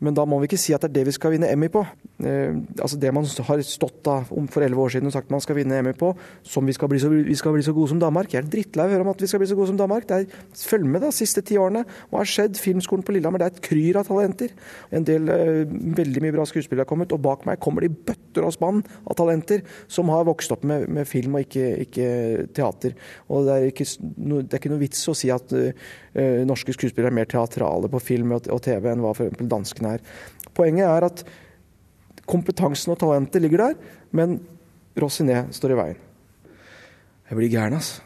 Men 0.03 0.15
da 0.19 0.25
må 0.27 0.41
vi 0.43 0.51
ikke 0.51 0.61
si 0.61 0.75
at 0.75 0.83
det 0.83 0.91
er 0.91 0.99
det 0.99 1.07
vi 1.13 1.17
skal 1.17 1.33
vinne 1.37 1.51
Emmy 1.53 1.69
på. 1.73 1.85
Eh, 2.23 2.55
altså 2.79 2.99
Det 3.01 3.11
man 3.15 3.27
har 3.27 3.63
stått 3.67 4.01
da 4.07 4.21
for 4.23 4.63
elleve 4.63 4.85
år 4.85 4.95
siden 4.95 5.11
og 5.11 5.15
sagt 5.15 5.31
man 5.33 5.43
skal 5.43 5.57
vinne 5.59 5.79
EM 5.79 5.91
på, 5.99 6.13
som 6.47 6.67
vi 6.67 6.75
skal, 6.77 6.91
bli 6.91 7.01
så, 7.03 7.11
vi 7.11 7.37
skal 7.39 7.55
bli 7.57 7.65
så 7.67 7.75
gode 7.75 7.91
som 7.91 8.01
Danmark. 8.03 8.33
Jeg 8.33 8.45
er 8.45 8.51
drittlei 8.51 8.87
av 8.87 8.93
å 8.93 8.95
høre 8.97 9.07
om 9.07 9.13
at 9.13 9.23
vi 9.23 9.31
skal 9.31 9.43
bli 9.43 9.49
så 9.51 9.57
gode 9.59 9.73
som 9.73 9.81
Danmark. 9.81 10.07
Det 10.09 10.21
er, 10.23 10.43
følg 10.63 10.87
med 10.87 11.03
da, 11.05 11.11
siste 11.15 11.43
ti 11.47 11.59
årene. 11.61 11.85
Hva 12.11 12.23
har 12.23 12.31
skjedd? 12.31 12.61
Filmskolen 12.63 13.05
på 13.07 13.17
Lillehammer, 13.17 13.43
det 13.43 13.49
er 13.49 13.57
et 13.57 13.65
kryr 13.67 13.99
av 14.01 14.09
talenter. 14.09 14.55
En 14.95 15.07
del 15.09 15.31
eh, 15.33 15.63
veldig 15.99 16.25
mye 16.25 16.37
bra 16.37 16.47
skuespillere 16.49 16.87
har 16.87 16.91
kommet, 16.91 17.15
og 17.15 17.23
bak 17.25 17.47
meg 17.49 17.61
kommer 17.63 17.85
de 17.85 17.93
bøtter 17.93 18.47
og 18.47 18.55
spann 18.55 18.83
av 18.83 19.19
talenter 19.19 19.65
som 19.91 20.11
har 20.13 20.27
vokst 20.29 20.55
opp 20.55 20.67
med, 20.69 20.87
med 20.93 21.09
film 21.09 21.39
og 21.39 21.47
ikke, 21.47 21.69
ikke, 21.87 22.09
teater. 22.55 22.97
Og 23.33 23.49
det 23.49 23.59
er 23.59 23.71
ikke, 23.73 23.89
no, 24.23 24.43
det 24.43 24.57
er 24.57 24.63
ikke 24.63 24.75
noe 24.75 24.83
vits 24.83 25.03
å 25.11 25.17
si 25.17 25.31
at 25.33 25.53
uh, 25.53 25.73
norske 26.49 26.75
skuespillere 26.77 27.13
er 27.13 27.19
mer 27.23 27.31
teatrale 27.31 27.91
på 27.93 28.01
film 28.03 28.37
og, 28.37 28.49
og 28.53 28.63
TV 28.65 28.91
enn 28.93 29.03
hva 29.05 29.15
f.eks. 29.17 29.43
danskene 29.51 29.97
er. 29.97 30.05
Poenget 30.57 30.89
er 30.89 31.09
at 31.09 31.25
kompetansen 32.29 32.95
og 32.95 33.01
talentet 33.03 33.43
ligger 33.43 33.67
der, 33.67 33.77
men 34.15 34.41
Rossiné 34.99 35.45
står 35.55 35.75
i 35.75 35.79
veien. 35.79 36.01
Jeg 37.31 37.39
blir 37.39 37.53
gæren, 37.53 37.79
altså. 37.79 38.03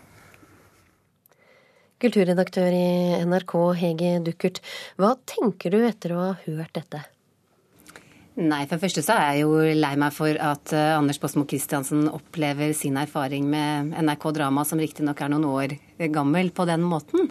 Kulturredaktør 1.97 2.75
i 2.77 3.25
NRK, 3.25 3.53
Hege 3.81 4.11
Duckert. 4.23 4.61
Hva 5.01 5.15
tenker 5.27 5.73
du 5.73 5.81
etter 5.87 6.13
å 6.13 6.21
ha 6.21 6.33
hørt 6.45 6.75
dette? 6.77 7.01
Nei, 8.37 8.67
for 8.67 8.77
det 8.77 8.83
første 8.83 9.01
så 9.01 9.15
er 9.17 9.39
jeg 9.39 9.47
jo 9.47 9.77
lei 9.81 9.95
meg 9.97 10.13
for 10.13 10.37
at 10.37 10.75
uh, 10.77 10.99
Anders 10.99 11.19
Båsmo 11.23 11.47
Christiansen 11.49 12.05
opplever 12.13 12.75
sin 12.77 12.99
erfaring 13.01 13.49
med 13.49 13.95
NRK 13.97 14.29
Drama, 14.37 14.67
som 14.69 14.83
riktignok 14.83 15.23
er 15.25 15.33
noen 15.33 15.49
år 15.49 15.77
gammel, 15.99 16.51
på 16.51 16.67
den 16.69 16.85
måten. 16.87 17.31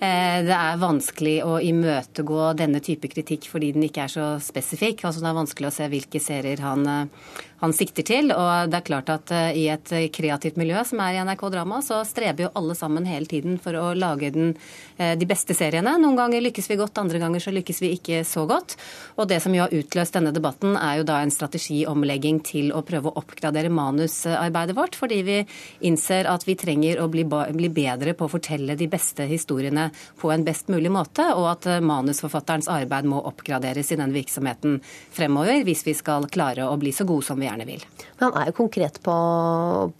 Uh, 0.00 0.40
det 0.46 0.56
er 0.56 0.80
vanskelig 0.80 1.36
å 1.44 1.58
imøtegå 1.60 2.54
denne 2.58 2.80
type 2.84 3.10
kritikk 3.12 3.50
fordi 3.50 3.74
den 3.76 3.86
ikke 3.88 4.06
er 4.06 4.14
så 4.14 4.32
spesifikk. 4.42 5.04
Altså, 5.04 5.22
det 5.22 5.30
er 5.30 5.38
vanskelig 5.42 5.70
å 5.70 5.76
se 5.76 5.88
hvilke 5.92 6.22
serier 6.22 6.64
han 6.64 6.86
uh, 6.88 7.38
han 7.60 7.74
sikter 7.76 8.06
til. 8.08 8.32
Og 8.32 8.70
det 8.72 8.78
er 8.78 8.86
klart 8.86 9.10
at 9.12 9.32
i 9.52 9.66
et 9.68 9.92
kreativt 10.16 10.56
miljø 10.56 10.80
som 10.88 11.02
er 11.04 11.18
i 11.18 11.24
NRK 11.24 11.42
Drama, 11.52 11.82
så 11.84 11.98
streber 12.08 12.46
jo 12.46 12.52
alle 12.56 12.72
sammen 12.72 13.04
hele 13.04 13.28
tiden 13.28 13.58
for 13.60 13.76
å 13.76 13.90
lage 13.92 14.30
den, 14.32 14.54
de 14.96 15.28
beste 15.28 15.52
seriene. 15.52 15.98
Noen 16.00 16.16
ganger 16.16 16.40
lykkes 16.46 16.70
vi 16.70 16.78
godt, 16.80 16.96
andre 17.02 17.20
ganger 17.20 17.44
så 17.44 17.52
lykkes 17.52 17.82
vi 17.84 17.92
ikke 17.98 18.22
så 18.24 18.46
godt. 18.48 18.78
Og 19.20 19.28
det 19.28 19.42
som 19.44 19.52
jo 19.52 19.66
har 19.66 19.76
utløst 19.76 20.16
denne 20.16 20.32
debatten, 20.32 20.72
er 20.80 21.02
jo 21.02 21.08
da 21.10 21.20
en 21.20 21.34
strategiomlegging 21.34 22.40
til 22.48 22.72
å 22.72 22.80
prøve 22.86 23.12
å 23.12 23.20
oppgradere 23.20 23.68
manusarbeidet 23.68 24.78
vårt, 24.78 24.96
fordi 24.96 25.20
vi 25.26 25.38
innser 25.84 26.30
at 26.32 26.48
vi 26.48 26.56
trenger 26.56 27.02
å 27.04 27.10
bli, 27.12 27.26
bli 27.28 27.68
bedre 27.68 27.99
bedre 28.00 28.16
på 28.16 28.26
å 28.26 28.32
fortelle 28.32 28.76
de 28.78 28.88
beste 28.90 29.26
historiene 29.28 29.90
på 30.20 30.32
en 30.32 30.44
best 30.46 30.70
mulig 30.72 30.90
måte, 30.92 31.26
og 31.36 31.50
at 31.52 31.68
eh, 31.68 31.82
manusforfatterens 31.84 32.70
arbeid 32.72 33.08
må 33.08 33.20
oppgraderes 33.28 33.92
i 33.92 34.00
den 34.00 34.14
virksomheten 34.16 34.80
fremover, 35.12 35.62
hvis 35.66 35.84
vi 35.86 35.94
skal 35.98 36.28
klare 36.32 36.68
å 36.68 36.78
bli 36.80 36.92
så 36.96 37.06
gode 37.08 37.26
som 37.28 37.40
vi 37.40 37.48
gjerne 37.48 37.68
vil. 37.68 37.84
Men 38.18 38.30
han 38.30 38.40
er 38.40 38.50
jo 38.50 38.58
konkret 38.62 39.00
på, 39.04 39.16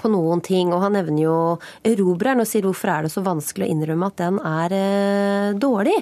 på 0.00 0.12
noen 0.12 0.42
ting, 0.44 0.72
og 0.72 0.84
han 0.86 0.96
nevner 0.96 1.22
jo 1.26 1.38
erobreren 1.86 2.42
og 2.42 2.48
sier 2.48 2.66
hvorfor 2.66 2.94
er 2.94 3.06
det 3.06 3.14
så 3.14 3.24
vanskelig 3.26 3.68
å 3.68 3.72
innrømme 3.76 4.10
at 4.10 4.20
den 4.20 4.40
er 4.40 4.76
eh, 4.80 5.56
dårlig. 5.60 5.96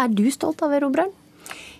Er 0.00 0.10
du 0.10 0.26
stolt 0.34 0.62
av 0.66 0.74
erobreren? 0.76 1.12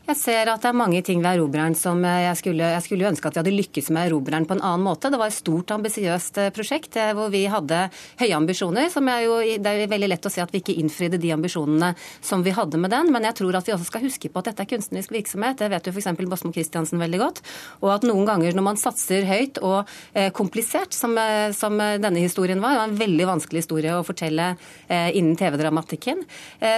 Jeg 0.04 0.18
ser 0.20 0.48
at 0.52 0.60
det 0.60 0.68
er 0.68 0.76
mange 0.76 0.98
ting 1.00 1.22
ved 1.24 1.38
erobreren 1.38 1.72
som 1.72 2.02
jeg 2.04 2.36
skulle, 2.36 2.66
jeg 2.74 2.84
skulle 2.84 3.06
ønske 3.08 3.24
at 3.24 3.38
vi 3.38 3.40
hadde 3.40 3.52
lykkes 3.54 3.86
med 3.96 4.10
erobreren 4.10 4.44
på 4.44 4.52
en 4.58 4.60
annen 4.60 4.82
måte. 4.84 5.08
Det 5.08 5.16
var 5.16 5.30
et 5.30 5.36
stort, 5.36 5.70
ambisiøst 5.72 6.40
eh, 6.42 6.50
prosjekt 6.52 6.98
eh, 7.00 7.14
hvor 7.16 7.30
vi 7.32 7.46
hadde 7.48 7.78
høye 8.20 8.34
ambisjoner. 8.36 8.90
som 8.92 9.08
er 9.08 9.22
jo, 9.24 9.38
Det 9.40 9.70
er 9.70 9.88
veldig 9.88 10.10
lett 10.12 10.28
å 10.28 10.32
se 10.34 10.42
at 10.44 10.52
vi 10.52 10.60
ikke 10.60 10.74
innfridde 10.76 11.16
de 11.22 11.30
ambisjonene 11.32 11.94
som 12.20 12.44
vi 12.44 12.52
hadde 12.52 12.76
med 12.82 12.92
den. 12.92 13.08
Men 13.14 13.24
jeg 13.24 13.38
tror 13.38 13.56
at 13.56 13.64
vi 13.64 13.72
også 13.72 13.88
skal 13.88 14.04
huske 14.04 14.28
på 14.28 14.42
at 14.42 14.50
dette 14.50 14.66
er 14.66 14.68
kunstnerisk 14.74 15.14
virksomhet. 15.14 15.56
Det 15.62 15.70
vet 15.72 15.88
jo 15.88 15.94
f.eks. 15.96 16.10
Bosmo 16.28 16.52
Christiansen 16.52 17.00
veldig 17.00 17.22
godt. 17.24 17.40
Og 17.80 17.94
at 17.96 18.04
noen 18.04 18.28
ganger 18.28 18.52
når 18.52 18.68
man 18.68 18.82
satser 18.82 19.24
høyt 19.24 19.62
og 19.64 19.88
eh, 20.12 20.28
komplisert, 20.36 20.92
som, 20.92 21.16
som, 21.56 21.80
denne 21.80 22.20
historien 22.20 22.60
var, 22.60 22.76
det 22.76 22.82
var 22.82 22.92
en 22.92 23.00
veldig 23.00 23.30
vanskelig 23.32 23.64
historie 23.64 23.96
å 23.96 24.04
fortelle 24.04 24.52
innen 24.88 25.36
TV-dramatikken, 25.38 26.20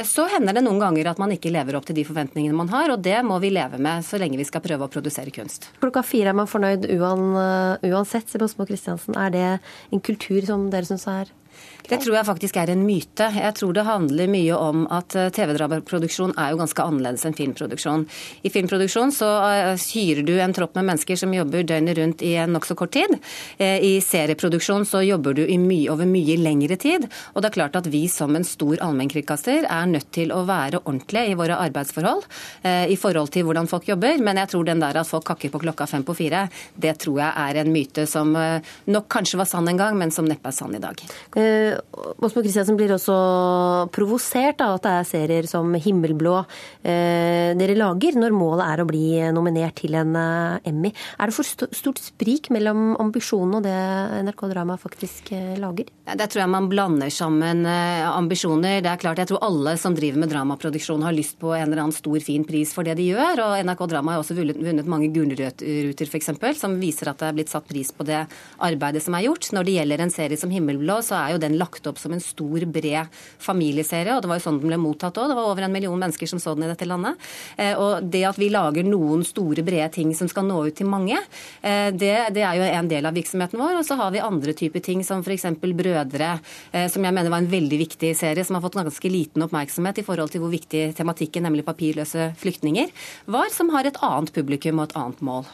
så 0.06 0.26
hender 0.30 0.56
det 0.56 0.62
noen 0.64 0.78
ganger 0.80 1.10
at 1.10 1.18
man 1.20 1.32
ikke 1.34 1.50
lever 1.50 1.76
opp 1.78 1.86
til 1.88 1.96
de 1.98 2.04
forventningene 2.06 2.56
man 2.56 2.70
har. 2.70 2.92
og 2.94 3.02
det 3.02 3.15
det 3.16 3.24
må 3.24 3.38
vi 3.40 3.52
leve 3.54 3.80
med 3.80 4.04
så 4.04 4.20
lenge 4.20 4.36
vi 4.40 4.46
skal 4.48 4.64
prøve 4.64 4.86
å 4.86 4.92
produsere 4.92 5.32
kunst. 5.32 5.70
Klokka 5.80 6.02
fire 6.04 6.32
er 6.32 6.36
man 6.36 6.50
fornøyd 6.50 6.84
uansett, 6.92 8.28
sier 8.28 8.42
Bosmo 8.42 8.66
Christiansen. 8.68 9.16
Er 9.16 9.32
det 9.32 9.46
en 9.94 10.04
kultur 10.04 10.44
som 10.48 10.68
dere 10.72 10.88
syns 10.88 11.06
er 11.08 11.32
det 11.90 12.00
tror 12.02 12.16
jeg 12.16 12.26
faktisk 12.26 12.56
er 12.58 12.72
en 12.72 12.82
myte. 12.86 13.28
Jeg 13.36 13.54
tror 13.58 13.74
det 13.76 13.84
handler 13.86 14.30
mye 14.30 14.56
om 14.58 14.86
at 14.92 15.14
eh, 15.18 15.28
TV-dramaproduksjon 15.34 16.34
er 16.34 16.52
jo 16.52 16.58
ganske 16.58 16.82
annerledes 16.82 17.26
enn 17.28 17.36
filmproduksjon. 17.36 18.06
I 18.46 18.52
filmproduksjon 18.52 19.12
så 19.14 19.28
eh, 19.46 19.84
hyrer 19.94 20.26
du 20.26 20.34
en 20.42 20.54
tropp 20.56 20.74
med 20.78 20.88
mennesker 20.90 21.18
som 21.20 21.34
jobber 21.34 21.66
døgnet 21.66 21.98
rundt 21.98 22.24
i 22.26 22.34
en 22.42 22.54
nokså 22.56 22.76
kort 22.78 22.94
tid. 22.96 23.14
Eh, 23.62 23.78
I 23.86 23.92
serieproduksjon 24.02 24.86
så 24.88 25.04
jobber 25.06 25.36
du 25.38 25.44
mye, 25.62 25.86
over 25.92 26.08
mye 26.10 26.38
lengre 26.40 26.78
tid. 26.80 27.06
Og 27.34 27.42
det 27.42 27.52
er 27.52 27.58
klart 27.60 27.78
at 27.78 27.90
vi 27.92 28.06
som 28.10 28.34
en 28.36 28.46
stor 28.46 28.82
allmennkringkaster 28.82 29.68
er 29.70 29.90
nødt 29.90 30.10
til 30.16 30.34
å 30.34 30.42
være 30.48 30.82
ordentlige 30.82 31.32
i 31.32 31.38
våre 31.38 31.58
arbeidsforhold 31.62 32.24
i 32.90 32.96
forhold 32.98 33.30
til 33.34 33.44
hvordan 33.46 33.68
folk 33.70 33.86
jobber. 33.88 34.18
Men 34.22 34.40
jeg 34.40 34.50
tror 34.52 34.66
den 34.66 34.82
der 34.82 34.98
at 35.00 35.08
folk 35.08 35.26
kakker 35.28 35.52
på 35.52 35.60
klokka 35.62 35.86
fem 35.90 36.04
på 36.06 36.14
fire, 36.16 36.46
det 36.74 36.96
tror 37.02 37.20
jeg 37.22 37.32
er 37.44 37.60
en 37.60 37.72
myte 37.72 38.06
som 38.10 38.32
nok 38.34 39.08
kanskje 39.12 39.40
var 39.40 39.48
sann 39.48 39.68
en 39.70 39.80
gang, 39.80 39.96
men 39.98 40.12
som 40.14 40.26
neppe 40.28 40.50
er 40.50 40.56
sann 40.56 40.74
i 40.76 40.82
dag. 40.82 41.02
Åsmo 42.16 42.42
Kristiansen 42.42 42.76
blir 42.78 42.92
også 42.94 43.16
provosert 43.94 44.60
av 44.64 44.76
at 44.76 44.86
det 44.86 44.92
er 44.92 45.08
serier 45.08 45.48
som 45.50 45.74
Himmelblå 45.74 46.34
eh, 46.40 47.52
dere 47.58 47.76
lager, 47.78 48.16
når 48.18 48.34
målet 48.36 48.64
er 48.66 48.82
å 48.82 48.88
bli 48.88 49.06
nominert 49.34 49.78
til 49.80 49.96
en 49.98 50.14
eh, 50.16 50.68
Emmy. 50.70 50.92
Er 51.18 51.30
det 51.30 51.36
for 51.36 51.46
stort 51.46 52.00
sprik 52.02 52.50
mellom 52.54 52.94
ambisjonene 53.02 53.60
og 53.60 53.66
det 53.66 53.76
NRK 54.26 54.44
Drama 54.52 54.78
faktisk 54.80 55.32
eh, 55.36 55.54
lager? 55.60 55.90
Det 56.06 56.28
tror 56.30 56.44
jeg 56.44 56.52
man 56.52 56.68
blander 56.70 57.10
sammen 57.10 57.64
ambisjoner. 57.66 58.78
Det 58.84 58.90
er 58.92 59.00
klart, 59.00 59.18
Jeg 59.18 59.32
tror 59.32 59.42
alle 59.42 59.74
som 59.80 59.94
driver 59.96 60.22
med 60.22 60.30
dramaproduksjon 60.30 61.02
har 61.02 61.14
lyst 61.16 61.38
på 61.40 61.50
en 61.56 61.66
eller 61.66 61.82
annen 61.82 61.96
stor, 61.96 62.18
fin 62.22 62.44
pris 62.46 62.72
for 62.74 62.86
det 62.86 62.94
de 63.00 63.08
gjør. 63.10 63.42
og 63.42 63.64
NRK 63.66 63.82
Drama 63.90 64.14
har 64.14 64.22
også 64.22 64.36
vunnet 64.38 64.86
mange 64.86 65.10
Gullruter 65.14 66.06
f.eks., 66.06 66.30
som 66.60 66.78
viser 66.80 67.10
at 67.10 67.20
det 67.20 67.28
er 67.28 67.36
blitt 67.36 67.52
satt 67.52 67.66
pris 67.68 67.90
på 67.92 68.06
det 68.06 68.22
arbeidet 68.62 69.02
som 69.02 69.16
er 69.18 69.26
gjort. 69.26 69.50
Når 69.52 69.66
det 69.66 69.76
gjelder 69.80 70.04
en 70.04 70.14
serie 70.14 70.38
som 70.38 70.52
Himmelblå, 70.54 71.00
så 71.02 71.18
er 71.18 71.34
jo 71.34 71.42
den 71.42 71.58
lagt 71.58 71.65
opp 71.90 71.98
som 71.98 72.14
en 72.14 72.22
stor, 72.22 72.64
bred 72.70 73.12
familieserie. 73.42 74.14
og 74.14 74.22
Det 74.22 74.30
var 74.30 74.38
jo 74.38 74.44
sånn 74.46 74.60
den 74.62 74.70
ble 74.70 74.78
mottatt 74.80 75.18
òg. 75.18 75.30
Det 75.30 75.36
var 75.38 75.50
over 75.50 75.66
en 75.66 75.72
million 75.72 75.98
mennesker 75.98 76.30
som 76.30 76.40
så 76.42 76.54
den 76.54 76.66
i 76.66 76.70
dette 76.70 76.88
landet. 76.88 77.18
Eh, 77.56 77.74
og 77.74 78.06
det 78.06 78.24
at 78.28 78.38
vi 78.40 78.50
lager 78.52 78.86
noen 78.86 79.24
store, 79.26 79.64
brede 79.66 79.90
ting 79.94 80.14
som 80.14 80.30
skal 80.30 80.46
nå 80.46 80.60
ut 80.68 80.76
til 80.76 80.88
mange, 80.90 81.18
eh, 81.62 81.90
det, 81.90 82.14
det 82.36 82.44
er 82.46 82.60
jo 82.60 82.70
en 82.70 82.90
del 82.90 83.08
av 83.08 83.16
virksomheten 83.16 83.60
vår. 83.60 83.80
Og 83.80 83.86
så 83.88 83.98
har 83.98 84.14
vi 84.14 84.22
andre 84.22 84.54
typer 84.56 84.84
ting 84.84 85.04
som 85.06 85.24
f.eks. 85.24 85.48
Brødre, 85.76 86.32
eh, 86.72 86.88
som 86.92 87.04
jeg 87.04 87.14
mener 87.16 87.32
var 87.32 87.42
en 87.42 87.52
veldig 87.52 87.82
viktig 87.82 88.14
serie, 88.16 88.44
som 88.46 88.58
har 88.58 88.64
fått 88.64 88.78
ganske 88.78 89.12
liten 89.12 89.44
oppmerksomhet 89.46 90.00
i 90.00 90.06
forhold 90.06 90.32
til 90.32 90.44
hvor 90.44 90.54
viktig 90.54 90.88
tematikken, 90.96 91.46
nemlig 91.46 91.66
papirløse 91.66 92.32
flyktninger, 92.40 92.92
var, 93.26 93.52
som 93.52 93.72
har 93.74 93.88
et 93.88 94.02
annet 94.04 94.34
publikum 94.36 94.80
og 94.80 94.90
et 94.90 94.98
annet 95.02 95.24
mål. 95.26 95.46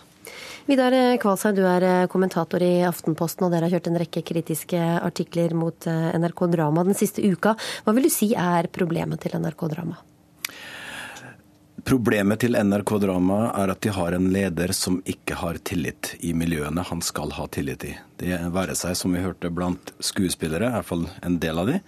Vidar 0.62 0.94
Kvalshaug, 1.18 1.56
du 1.58 1.64
er 1.66 1.82
eh, 1.82 2.04
kommentator 2.10 2.62
i 2.62 2.84
Aftenposten, 2.86 3.48
og 3.48 3.50
dere 3.50 3.66
har 3.66 3.74
kjørt 3.74 3.88
en 3.90 3.98
rekke 3.98 4.22
kritiske 4.22 4.78
artikler 5.02 5.56
mot 5.58 5.88
eh, 5.90 6.12
NRK 6.14 6.44
Drama 6.52 6.84
den 6.86 6.94
siste 6.94 7.24
uka. 7.26 7.56
Hva 7.82 7.94
vil 7.96 8.06
du 8.06 8.12
si 8.14 8.30
er 8.38 8.68
problemet 8.70 9.24
til 9.24 9.34
NRK 9.42 9.64
Drama? 9.72 9.96
Problemet 11.82 12.44
til 12.44 12.54
NRK 12.54 12.92
Drama 13.02 13.38
er 13.58 13.72
at 13.72 13.80
de 13.82 13.90
har 13.90 14.14
en 14.14 14.28
leder 14.30 14.70
som 14.76 15.00
ikke 15.02 15.40
har 15.40 15.58
tillit 15.66 16.12
i 16.22 16.30
miljøene 16.30 16.84
han 16.86 17.02
skal 17.02 17.34
ha 17.34 17.48
tillit 17.50 17.88
i. 17.88 17.96
Det 18.22 18.38
være 18.54 18.76
seg, 18.78 18.94
som 19.00 19.16
vi 19.16 19.24
hørte, 19.24 19.50
blant 19.50 19.90
skuespillere, 19.98 20.68
i 20.68 20.76
hvert 20.76 20.86
fall 20.86 21.08
en 21.26 21.40
del 21.42 21.58
av 21.58 21.72
de. 21.72 21.80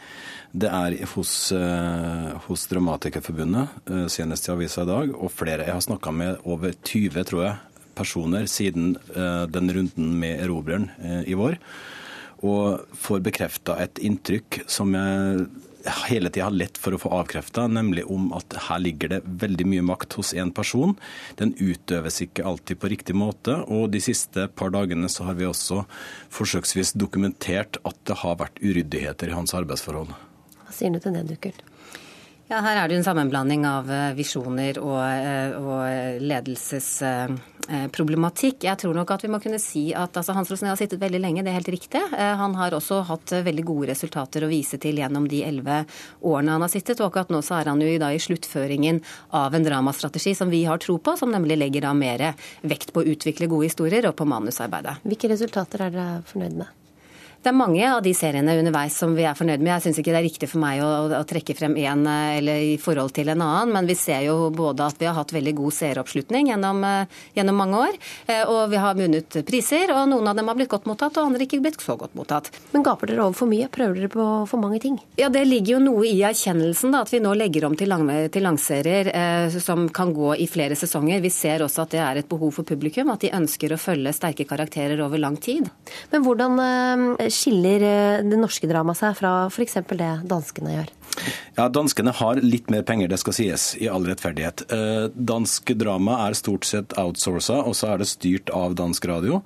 Det 0.51 0.73
er 0.73 0.97
hos, 1.13 1.37
uh, 1.55 2.35
hos 2.49 2.67
Dramatikerforbundet, 2.73 3.87
senest 4.11 4.51
i 4.51 4.53
avisa 4.57 4.83
i 4.83 4.91
dag, 4.91 5.15
og 5.15 5.31
flere. 5.31 5.69
Jeg 5.69 5.79
har 5.79 5.87
snakka 5.87 6.11
med 6.11 6.43
over 6.43 6.75
20, 6.75 7.23
tror 7.31 7.45
jeg, 7.45 7.55
personer 7.97 8.49
siden 8.51 8.95
eh, 9.15 9.45
den 9.51 9.73
runden 9.75 10.15
med 10.21 10.43
erobreren 10.45 10.91
eh, 11.03 11.23
i 11.31 11.37
vår. 11.39 11.59
Og 12.45 12.97
får 13.01 13.23
bekrefta 13.25 13.79
et 13.81 14.01
inntrykk 14.05 14.65
som 14.71 14.93
jeg 14.97 15.47
hele 16.09 16.31
tida 16.31 16.47
har 16.47 16.55
lett 16.55 16.79
for 16.81 16.97
å 16.97 17.01
få 17.01 17.11
avkrefta, 17.19 17.67
nemlig 17.69 18.05
om 18.11 18.31
at 18.37 18.57
her 18.69 18.81
ligger 18.81 19.15
det 19.15 19.21
veldig 19.25 19.67
mye 19.69 19.85
makt 19.85 20.17
hos 20.19 20.33
én 20.37 20.53
person. 20.55 20.95
Den 21.41 21.55
utøves 21.59 22.23
ikke 22.25 22.47
alltid 22.49 22.81
på 22.81 22.91
riktig 22.93 23.17
måte. 23.19 23.59
Og 23.69 23.91
de 23.93 24.01
siste 24.05 24.49
par 24.57 24.73
dagene 24.75 25.11
så 25.13 25.29
har 25.29 25.39
vi 25.41 25.49
også 25.49 25.85
forsøksvis 26.35 26.95
dokumentert 27.01 27.81
at 27.85 28.01
det 28.09 28.21
har 28.25 28.41
vært 28.41 28.61
uryddigheter 28.65 29.33
i 29.33 29.37
hans 29.37 29.55
arbeidsforhold. 29.57 30.15
Hva 30.65 30.75
sier 30.75 30.95
du 30.95 31.01
til 31.03 31.17
det, 31.17 31.27
Dukkert? 31.33 31.65
Ja, 32.45 32.59
Her 32.61 32.77
er 32.77 32.89
det 32.89 32.93
jo 32.93 33.01
en 33.01 33.07
sammenblanding 33.07 33.63
av 33.65 33.87
eh, 33.89 34.11
visjoner 34.19 34.77
og, 34.83 34.99
eh, 35.01 35.55
og 35.57 36.21
ledelsesproblematikk. 36.29 38.67
Jeg 38.69 38.77
tror 38.83 38.95
nok 38.99 39.11
at 39.15 39.25
vi 39.25 39.31
må 39.33 39.39
kunne 39.41 39.61
si 39.63 39.95
at 39.97 40.13
altså, 40.21 40.35
Hans 40.37 40.51
Rosné 40.53 40.69
har 40.69 40.77
sittet 40.77 41.01
veldig 41.01 41.21
lenge, 41.25 41.41
det 41.41 41.49
er 41.55 41.57
helt 41.57 41.73
riktig. 41.73 42.03
Eh, 42.05 42.35
han 42.37 42.53
har 42.61 42.77
også 42.77 43.01
hatt 43.09 43.33
veldig 43.49 43.65
gode 43.65 43.89
resultater 43.95 44.45
å 44.45 44.53
vise 44.53 44.77
til 44.83 45.01
gjennom 45.01 45.25
de 45.33 45.41
elleve 45.49 45.89
årene 46.21 46.53
han 46.59 46.65
har 46.67 46.73
sittet. 46.75 47.01
Og 47.01 47.09
akkurat 47.09 47.33
nå 47.33 47.41
så 47.41 47.57
er 47.63 47.73
han 47.73 47.81
jo 47.81 47.89
i, 47.89 47.97
i 47.97 48.25
sluttføringen 48.29 49.01
av 49.41 49.57
en 49.57 49.65
dramastrategi 49.65 50.37
som 50.37 50.53
vi 50.53 50.69
har 50.69 50.77
tro 50.85 51.01
på, 51.01 51.17
som 51.17 51.33
nemlig 51.33 51.57
legger 51.65 51.89
da 51.89 51.97
mer 51.97 52.37
vekt 52.61 52.93
på 52.93 53.01
å 53.01 53.09
utvikle 53.17 53.49
gode 53.49 53.73
historier 53.73 54.05
og 54.11 54.19
på 54.21 54.29
manusarbeidet. 54.29 55.01
Hvilke 55.09 55.33
resultater 55.33 55.89
er 55.89 55.97
dere 55.97 56.21
fornøyd 56.29 56.61
med? 56.61 56.84
Det 57.45 57.51
er 57.51 57.57
mange 57.59 57.85
av 57.85 57.99
de 58.01 58.15
seriene 58.17 58.55
underveis 58.57 58.95
som 58.97 59.13
vi 59.13 59.27
er 59.29 59.35
fornøyd 59.37 59.61
med. 59.61 59.69
Jeg 59.75 59.83
syns 59.85 59.99
ikke 60.01 60.13
det 60.15 60.21
er 60.23 60.25
riktig 60.25 60.47
for 60.49 60.63
meg 60.63 60.79
å, 60.81 60.87
å, 61.13 61.19
trekke 61.29 61.53
frem 61.59 61.75
én 61.77 62.07
eh, 62.09 62.39
eller 62.39 62.63
i 62.71 62.77
forhold 62.81 63.13
til 63.13 63.29
en 63.29 63.43
annen, 63.45 63.75
men 63.75 63.89
vi 63.91 63.97
ser 64.01 64.23
jo 64.25 64.49
både 64.49 64.87
at 64.89 64.97
vi 64.97 65.05
har 65.05 65.19
hatt 65.19 65.35
veldig 65.37 65.53
god 65.59 65.75
seeroppslutning 65.77 66.49
gjennom, 66.49 66.81
eh, 66.89 67.19
gjennom, 67.37 67.59
mange 67.61 67.83
år, 67.91 67.99
eh, 68.33 68.49
og 68.49 68.73
vi 68.73 68.81
har 68.81 68.97
vunnet 68.97 69.37
priser, 69.45 69.93
og 69.93 70.07
noen 70.09 70.31
av 70.33 70.39
dem 70.39 70.49
har 70.49 70.57
blitt 70.57 70.71
godt 70.73 70.89
mottatt, 70.89 71.19
og 71.21 71.29
andre 71.29 71.45
ikke 71.45 71.61
blitt 71.67 71.85
så 71.85 71.99
godt 72.01 72.17
mottatt. 72.17 72.49
Men 72.73 72.87
gaper 72.87 73.13
dere 73.13 73.27
over 73.27 73.37
for 73.43 73.53
mye? 73.53 73.69
Prøver 73.77 74.01
dere 74.01 74.11
på 74.15 74.31
for 74.49 74.65
mange 74.65 74.81
ting? 74.81 74.97
Ja, 75.21 75.29
det 75.29 75.45
ligger 75.45 75.75
jo 75.75 75.83
noe 75.85 76.09
i 76.09 76.17
erkjennelsen, 76.25 76.97
da, 76.97 77.05
at 77.05 77.13
vi 77.13 77.21
nå 77.21 77.35
legger 77.37 77.69
om 77.69 77.77
til, 77.77 77.93
lang, 77.93 78.09
til 78.33 78.49
langserier 78.49 79.13
eh, 79.13 79.59
som 79.61 79.85
kan 79.93 80.17
gå 80.17 80.33
i 80.41 80.49
flere 80.49 80.81
sesonger. 80.81 81.21
Vi 81.21 81.35
ser 81.37 81.69
også 81.69 81.85
at 81.85 81.93
det 81.93 82.03
er 82.07 82.25
et 82.25 82.33
behov 82.33 82.57
for 82.57 82.73
publikum, 82.73 83.13
at 83.13 83.29
de 83.29 83.35
ønsker 83.37 83.77
å 83.77 83.81
følge 83.85 84.17
sterke 84.17 84.49
karakterer 84.49 85.05
over 85.05 85.21
lang 85.21 85.37
tid. 85.37 85.69
Men 86.09 86.25
hvordan 86.25 86.65
eh, 86.65 87.33
skiller 87.35 87.85
eh, 87.85 88.25
det 88.27 88.39
norske 88.41 88.69
dramaet 88.71 89.01
seg 89.01 89.17
fra 89.19 89.33
f.eks. 89.51 89.81
det 89.93 90.13
danskene 90.31 90.79
gjør? 90.79 90.93
Ja, 91.55 91.69
Danskene 91.71 92.11
har 92.11 92.41
litt 92.43 92.71
mer 92.73 92.83
penger, 92.87 93.09
det 93.11 93.21
skal 93.23 93.37
sies, 93.37 93.67
i 93.79 93.87
all 93.91 94.07
rettferdighet. 94.09 94.65
Eh, 94.75 95.05
dansk 95.15 95.71
drama 95.79 96.19
er 96.27 96.35
stort 96.39 96.67
sett 96.67 96.97
outsourca, 96.99 97.61
og 97.63 97.77
så 97.79 97.93
er 97.93 98.03
det 98.03 98.09
styrt 98.11 98.51
av 98.55 98.75
dansk 98.79 99.07
radio. 99.11 99.41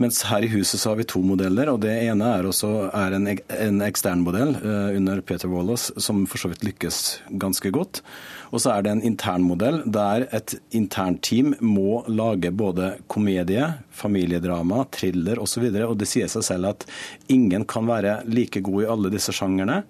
Mens 0.00 0.22
her 0.30 0.46
i 0.46 0.50
huset 0.54 0.80
så 0.80 0.92
har 0.92 1.00
vi 1.00 1.08
to 1.10 1.20
modeller, 1.24 1.68
og 1.72 1.82
det 1.84 1.92
ene 2.06 2.32
er, 2.38 2.48
også, 2.48 2.72
er 2.88 3.18
en, 3.18 3.28
en 3.36 3.84
ekstern 3.84 4.24
modell 4.24 4.56
eh, 4.56 4.96
under 4.96 5.20
Peter 5.20 5.52
Wallace, 5.52 5.92
som 6.00 6.24
for 6.30 6.40
så 6.40 6.52
vidt 6.52 6.64
lykkes 6.64 7.02
ganske 7.42 7.74
godt. 7.76 8.00
Og 8.50 8.62
så 8.62 8.74
er 8.74 8.84
det 8.84 8.92
en 8.94 9.02
intern 9.06 9.44
modell 9.46 9.80
der 9.86 10.26
et 10.34 10.56
internteam 10.76 11.54
må 11.62 12.02
lage 12.10 12.50
både 12.50 12.92
komedie, 13.10 13.66
familiedrama, 13.94 14.84
thriller 14.94 15.40
osv. 15.42 15.68
Og, 15.68 15.76
så 15.76 15.88
og 15.90 15.98
det 16.00 16.08
sier 16.10 16.30
seg 16.32 16.46
selv 16.46 16.72
at 16.72 16.86
ingen 17.30 17.66
kan 17.70 17.88
være 17.90 18.20
like 18.30 18.62
god 18.66 18.82
i 18.82 18.88
alle 18.94 19.12
disse 19.14 19.34
sjangerne. 19.36 19.82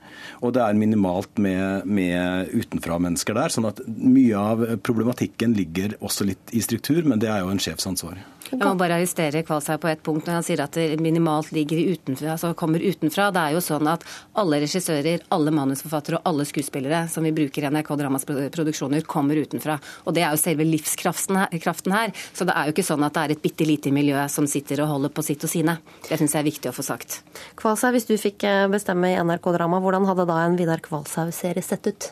Og 0.45 0.55
det 0.57 0.65
er 0.65 0.81
minimalt 0.81 1.41
med, 1.41 1.89
med 1.89 2.53
utenfra-mennesker 2.53 3.39
der. 3.39 3.55
sånn 3.55 3.71
at 3.71 3.81
mye 3.87 4.37
av 4.37 4.67
problematikken 4.85 5.57
ligger 5.57 5.97
også 6.01 6.29
litt 6.29 6.53
i 6.53 6.63
struktur, 6.65 7.03
men 7.09 7.23
det 7.23 7.33
er 7.33 7.45
jo 7.45 7.55
en 7.55 7.63
sjefs 7.63 7.89
ansvar. 7.89 8.21
Jeg 8.51 8.61
må 8.65 8.73
bare 8.79 8.97
arrestere 8.99 9.45
Kvalsheim 9.47 9.79
på 9.81 9.89
et 9.91 10.01
punkt 10.03 10.27
når 10.27 10.41
han 10.41 10.47
sier 10.47 10.63
at 10.65 10.75
det 10.75 10.99
minimalt 11.03 11.53
ligger 11.55 11.79
utenfra, 11.93 12.33
altså 12.35 12.51
kommer 12.59 12.83
utenfra. 12.83 13.29
Det 13.35 13.45
er 13.45 13.55
jo 13.55 13.63
sånn 13.63 13.87
at 13.91 14.03
alle 14.41 14.59
regissører, 14.65 15.23
alle 15.35 15.53
manusforfattere 15.55 16.19
og 16.19 16.27
alle 16.27 16.47
skuespillere 16.49 17.05
som 17.13 17.27
vi 17.27 17.33
bruker 17.37 17.67
i 17.67 17.71
NRK 17.71 17.93
Dramas 18.01 18.27
produksjoner, 18.27 19.07
kommer 19.07 19.39
utenfra. 19.39 19.79
Og 20.05 20.17
det 20.17 20.25
er 20.27 20.35
jo 20.35 20.43
selve 20.43 20.67
livskraften 20.67 21.39
her. 21.95 22.15
Så 22.35 22.47
det 22.49 22.57
er 22.57 22.69
jo 22.69 22.75
ikke 22.75 22.87
sånn 22.91 23.07
at 23.07 23.17
det 23.17 23.25
er 23.25 23.37
et 23.37 23.45
bitte 23.45 23.69
lite 23.69 23.95
miljø 23.95 24.27
som 24.33 24.49
sitter 24.51 24.83
og 24.85 24.95
holder 24.97 25.15
på 25.15 25.25
sitt 25.27 25.47
og 25.47 25.53
sine. 25.53 25.79
Det 26.09 26.19
syns 26.19 26.35
jeg 26.35 26.43
er 26.43 26.51
viktig 26.51 26.73
å 26.73 26.77
få 26.77 26.87
sagt. 26.87 27.21
Kvalshaug, 27.61 27.95
hvis 27.95 28.11
du 28.11 28.17
fikk 28.21 28.47
eh, 28.49 28.67
bestemme 28.73 29.13
i 29.13 29.19
NRK 29.21 29.53
Drama, 29.55 29.83
hvordan 29.83 30.09
hadde 30.11 30.27
da 30.31 30.43
en 30.45 30.59
Vidar 30.59 30.83
Kvalshaug-serie 30.85 31.63
sett 31.65 31.87
ut? 31.87 32.11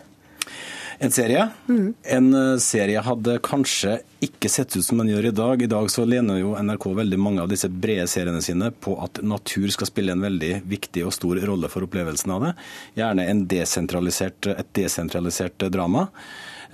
En 0.99 1.11
serie? 1.15 1.49
Mm. 1.69 1.95
En 2.03 2.35
eh, 2.35 2.57
serie 2.59 3.03
hadde 3.07 3.37
kanskje 3.47 4.01
ikke 4.25 4.51
sett 4.51 4.75
ut 4.75 4.83
som 4.83 4.99
den 4.99 5.13
gjør 5.13 5.29
i 5.29 5.37
dag. 5.37 5.63
I 5.63 5.71
dag 5.71 5.87
så 5.95 6.03
lener 6.09 6.41
jo 6.41 6.57
NRK 6.59 6.89
veldig 6.99 7.21
mange 7.23 7.45
av 7.45 7.53
disse 7.53 7.71
brede 7.71 8.09
seriene 8.11 8.43
sine 8.43 8.73
på 8.75 8.97
at 9.05 9.21
natur 9.23 9.71
skal 9.71 9.91
spille 9.93 10.17
en 10.17 10.27
veldig 10.27 10.57
viktig 10.67 11.07
og 11.07 11.15
stor 11.15 11.39
rolle 11.47 11.71
for 11.71 11.87
opplevelsen 11.87 12.35
av 12.35 12.49
det. 12.49 12.53
Gjerne 12.99 13.29
desentralisert, 13.47 14.51
et 14.51 14.75
desentralisert 14.75 15.69
drama. 15.71 16.09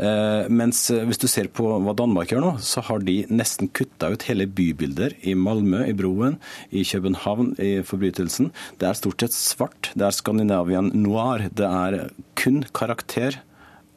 Eh, 0.00 0.48
mens 0.48 0.86
eh, 0.90 1.04
hvis 1.04 1.20
du 1.20 1.28
ser 1.28 1.52
på 1.52 1.68
hva 1.84 1.92
Danmark 1.92 2.32
gjør 2.32 2.46
nå, 2.46 2.56
så 2.64 2.80
har 2.88 3.04
de 3.04 3.20
nesten 3.28 3.68
kutta 3.76 4.08
ut 4.14 4.24
hele 4.30 4.48
bybilder 4.48 5.20
i 5.20 5.36
Malmö, 5.36 5.84
i 5.84 5.94
Broen, 5.94 6.40
i 6.72 6.82
København, 6.88 7.58
i 7.60 7.76
Forbrytelsen. 7.84 8.54
Det 8.80 8.88
er 8.88 8.98
stort 9.04 9.20
sett 9.20 9.36
svart. 9.36 9.92
Det 9.92 10.08
er 10.08 10.16
Skandinavian 10.16 10.94
noir. 10.96 11.50
Det 11.52 11.68
er 11.68 12.06
kun 12.40 12.64
karakter 12.72 13.44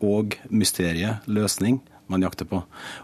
og 0.04 0.38
mysteriet, 0.50 1.26
løsning, 1.26 1.80
man 2.08 2.24
jakter 2.24 2.48
på. 2.48 2.62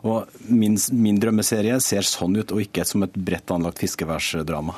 Og 0.07 0.31
min, 0.47 0.77
min, 0.91 1.19
drømmeserie 1.19 1.79
ser 1.83 2.07
sånn 2.07 2.37
ut, 2.39 2.53
og 2.53 2.63
ikke 2.63 2.85
som 2.87 3.05
et 3.05 3.15
bredt 3.15 3.51
anlagt 3.53 3.83
fiskeværsdrama. 3.83 4.75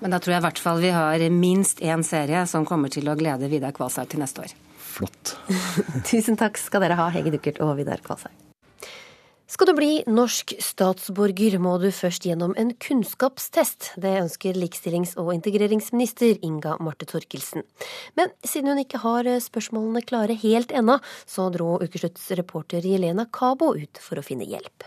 Men 0.00 0.14
da 0.14 0.20
tror 0.20 0.34
jeg 0.34 0.42
i 0.42 0.46
hvert 0.48 0.62
fall 0.64 0.80
vi 0.82 0.92
har 0.96 1.24
minst 1.34 1.82
én 1.84 2.02
serie 2.06 2.46
som 2.48 2.66
kommer 2.66 2.92
til 2.92 3.10
å 3.10 3.16
glede 3.20 3.50
Vidar 3.52 3.76
Kvalshaug 3.76 4.08
til 4.10 4.24
neste 4.24 4.46
år. 4.46 4.54
Flott. 4.90 5.36
Tusen 6.10 6.40
takk 6.40 6.58
skal 6.58 6.86
dere 6.86 6.98
ha, 6.98 7.10
Hege 7.14 7.34
Duckert 7.36 7.60
og 7.64 7.76
Vidar 7.78 8.00
Kvalshaug. 8.04 8.49
Skal 9.50 9.66
du 9.66 9.72
bli 9.74 9.94
norsk 10.06 10.52
statsborger, 10.62 11.56
må 11.58 11.72
du 11.82 11.88
først 11.90 12.22
gjennom 12.22 12.52
en 12.60 12.68
kunnskapstest. 12.78 13.88
Det 13.98 14.12
ønsker 14.20 14.54
likestillings- 14.54 15.16
og 15.18 15.32
integreringsminister 15.34 16.38
Inga 16.46 16.76
Marte 16.78 17.08
Torkelsen. 17.10 17.64
Men 18.14 18.30
siden 18.46 18.70
hun 18.70 18.78
ikke 18.84 19.00
har 19.02 19.26
spørsmålene 19.42 20.04
klare 20.06 20.36
helt 20.38 20.70
ennå, 20.70 21.00
så 21.26 21.48
dro 21.50 21.80
Ukeslutts 21.82 22.28
reporter 22.38 22.86
Jelena 22.86 23.24
Kabo 23.26 23.72
ut 23.74 23.98
for 23.98 24.22
å 24.22 24.24
finne 24.24 24.46
hjelp. 24.46 24.86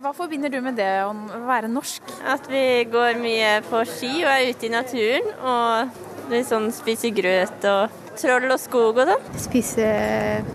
Hva 0.00 0.14
forbinder 0.16 0.48
du 0.54 0.62
med 0.64 0.80
det 0.80 0.88
å 1.04 1.12
være 1.44 1.68
norsk? 1.68 2.08
At 2.24 2.48
vi 2.48 2.86
går 2.88 3.20
mye 3.20 3.58
på 3.68 3.82
ski 3.92 4.22
og 4.22 4.30
er 4.32 4.48
ute 4.54 4.70
i 4.70 4.72
naturen. 4.72 5.34
Og 5.42 6.30
liksom 6.32 6.70
spiser 6.72 7.12
grøt 7.12 7.68
og 7.68 8.00
troll 8.16 8.48
og 8.48 8.56
skog 8.62 9.02
og 9.02 9.12
sånn. 9.12 9.28
Spise 9.50 9.90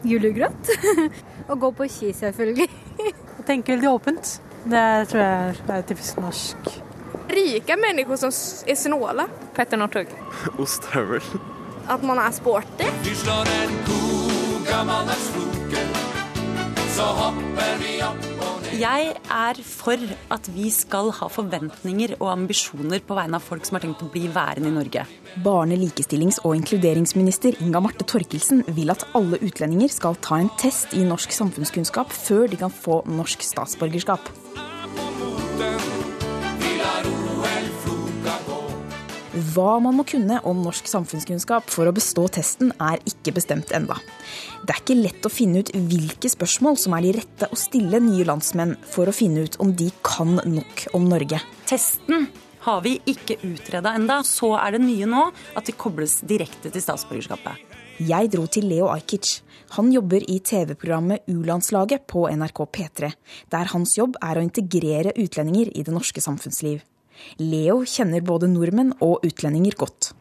julegrøt. 0.09 0.73
og 1.51 1.59
gå 1.67 1.71
på 1.77 1.89
ski, 1.91 2.15
selvfølgelig. 2.17 2.71
tenke 3.47 3.75
veldig 3.75 3.89
åpent. 3.89 4.33
Det 4.63 4.83
tror 5.11 5.21
jeg 5.23 5.55
er 5.75 5.87
typisk 5.89 6.19
norsk. 6.23 6.69
Rike 7.33 7.77
mennesker 7.79 8.19
som 8.19 8.33
er 8.69 8.79
snåle. 8.79 9.27
Petter 9.55 9.79
Northug. 9.79 10.11
Ostehøvel. 10.63 11.23
At 11.89 12.03
man 12.05 12.21
er 12.23 12.31
sporty. 12.31 12.87
Vi 13.03 13.15
slår 13.23 13.49
en 13.57 13.73
ko, 13.87 13.99
gammel 14.69 15.11
er 15.11 15.19
sloken, 15.27 15.97
så 16.95 17.09
hopper 17.19 17.75
vi 17.81 17.97
opp 18.07 18.42
jeg 18.79 19.11
er 19.13 19.59
for 19.65 20.01
at 20.33 20.47
vi 20.55 20.69
skal 20.73 21.11
ha 21.19 21.27
forventninger 21.31 22.15
og 22.19 22.31
ambisjoner 22.31 23.03
på 23.05 23.17
vegne 23.17 23.37
av 23.37 23.45
folk 23.45 23.67
som 23.67 23.77
har 23.77 23.85
tenkt 23.85 24.03
å 24.05 24.09
bli 24.13 24.25
værende 24.33 24.71
i 24.71 24.75
Norge. 24.75 25.05
Barne-, 25.45 25.77
likestillings- 25.79 26.41
og 26.43 26.57
inkluderingsminister 26.57 27.59
Inga 27.63 27.83
Marte 27.83 28.07
Torkelsen 28.09 28.63
vil 28.73 28.93
at 28.93 29.05
alle 29.17 29.41
utlendinger 29.41 29.93
skal 29.93 30.17
ta 30.23 30.41
en 30.41 30.51
test 30.61 30.95
i 30.97 31.05
norsk 31.07 31.33
samfunnskunnskap 31.35 32.13
før 32.13 32.47
de 32.49 32.59
kan 32.65 32.73
få 32.73 33.01
norsk 33.09 33.45
statsborgerskap. 33.45 34.31
Hva 39.53 39.75
man 39.83 39.97
må 39.97 40.05
kunne 40.07 40.39
om 40.47 40.61
norsk 40.63 40.87
samfunnskunnskap 40.89 41.67
for 41.69 41.89
å 41.89 41.93
bestå 41.93 42.23
testen, 42.31 42.71
er 42.81 43.01
ikke 43.09 43.33
bestemt 43.35 43.73
enda. 43.75 43.97
Det 44.63 44.73
er 44.73 44.79
ikke 44.79 44.97
lett 44.97 45.27
å 45.27 45.31
finne 45.33 45.61
ut 45.61 45.71
hvilke 45.73 46.31
spørsmål 46.31 46.77
som 46.79 46.95
er 46.97 47.05
de 47.05 47.11
rette 47.19 47.49
å 47.51 47.59
stille 47.59 47.99
nye 48.01 48.25
landsmenn 48.25 48.77
for 48.89 49.09
å 49.09 49.15
finne 49.15 49.43
ut 49.45 49.57
om 49.61 49.73
de 49.77 49.89
kan 50.05 50.39
nok 50.39 50.85
om 50.97 51.05
Norge. 51.11 51.41
Testen 51.69 52.29
har 52.63 52.79
vi 52.85 52.95
ikke 53.09 53.37
utreda 53.43 53.93
enda. 53.97 54.21
Så 54.25 54.53
er 54.57 54.77
det 54.77 54.83
nye 54.85 55.09
nå 55.09 55.27
at 55.29 55.67
de 55.67 55.75
kobles 55.75 56.21
direkte 56.25 56.71
til 56.71 56.85
statsborgerskapet. 56.85 57.59
Jeg 58.01 58.31
dro 58.33 58.47
til 58.49 58.65
Leo 58.71 58.87
Ajkic. 58.89 59.43
Han 59.75 59.91
jobber 59.93 60.23
i 60.29 60.39
TV-programmet 60.41 61.27
U-landslaget 61.29 62.07
på 62.09 62.25
NRK 62.31 62.63
P3, 62.73 63.11
der 63.53 63.69
hans 63.73 63.97
jobb 63.99 64.17
er 64.23 64.39
å 64.39 64.45
integrere 64.45 65.13
utlendinger 65.19 65.69
i 65.75 65.85
det 65.85 65.93
norske 65.93 66.23
samfunnsliv. 66.23 66.81
Leo 67.37 67.83
kjenner 67.85 68.21
både 68.25 68.49
nordmenn 68.51 68.93
og 69.01 69.25
utlendinger 69.25 69.77
godt. 69.77 70.13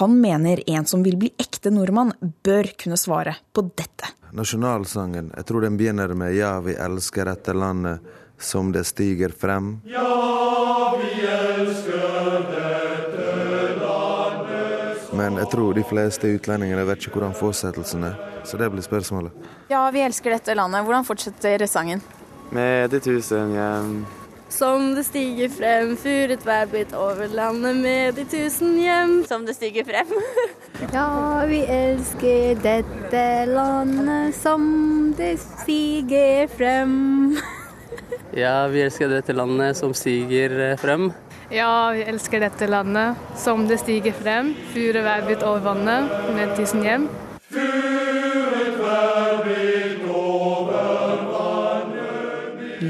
Han 0.00 0.20
mener 0.20 0.62
en 0.70 0.86
som 0.86 1.02
vil 1.02 1.18
bli 1.20 1.32
ekte 1.38 1.70
nordmann, 1.70 2.12
bør 2.42 2.72
kunne 2.80 2.98
svare 3.00 3.36
på 3.52 3.64
dette. 3.76 4.14
Nasjonalsangen, 4.32 5.32
jeg 5.36 5.46
tror 5.46 5.60
den 5.66 5.76
begynner 5.76 6.14
med 6.14 6.34
'Ja, 6.34 6.60
vi 6.60 6.74
elsker 6.74 7.24
dette 7.24 7.52
landet 7.52 8.00
som 8.38 8.72
det 8.72 8.86
stiger 8.86 9.28
frem'. 9.28 9.80
Ja, 9.84 10.96
vi 11.02 11.26
elsker 11.26 11.98
dette 12.30 12.60
landet 13.80 14.60
Men 15.12 15.36
jeg 15.36 15.50
tror 15.50 15.74
de 15.74 15.82
fleste 15.82 16.26
utlendingene 16.26 16.86
vet 16.86 16.98
ikke 16.98 17.18
hvordan 17.18 17.34
fortsettelsen 17.34 18.04
er, 18.04 18.14
så 18.44 18.56
det 18.56 18.70
blir 18.70 18.82
spørsmålet. 18.82 19.32
Ja, 19.68 19.90
vi 19.90 20.00
elsker 20.00 20.30
dette 20.30 20.54
landet. 20.54 20.84
Hvordan 20.84 21.04
fortsetter 21.04 21.66
sangen? 21.66 22.00
Med 22.50 22.90
de 22.90 23.00
tusen 23.00 23.52
hjem 23.52 24.06
som 24.50 24.94
det 24.96 25.04
stiger 25.06 25.50
frem, 25.52 25.94
furet 25.98 26.42
vær 26.46 26.66
blitt 26.70 26.92
over 26.96 27.30
landet 27.32 27.78
med 27.80 28.18
de 28.18 28.24
tusen 28.28 28.74
hjem. 28.80 29.14
Som 29.28 29.46
det 29.46 29.54
stiger 29.56 29.86
frem. 29.86 30.10
ja, 30.96 31.06
vi 31.48 31.62
elsker 31.64 32.60
dette 32.64 33.24
landet 33.50 34.36
som 34.36 34.62
det 35.18 35.36
stiger 35.42 36.50
frem. 36.52 37.38
ja, 38.42 38.66
vi 38.72 38.84
elsker 38.84 39.10
dette 39.14 39.36
landet 39.36 39.78
som 39.78 39.94
stiger 39.96 40.58
eh, 40.70 40.76
frem. 40.80 41.10
Ja, 41.50 41.90
vi 41.94 42.04
elsker 42.06 42.42
dette 42.44 42.68
landet 42.70 43.18
som 43.38 43.66
det 43.70 43.80
stiger 43.82 44.14
frem. 44.14 44.54
Furet 44.74 45.06
vær 45.06 45.26
blitt 45.26 45.46
over 45.46 45.64
vannet 45.72 46.30
med 46.36 46.54
tusen 46.58 46.86
hjem. 46.86 47.10
Furet 47.50 47.99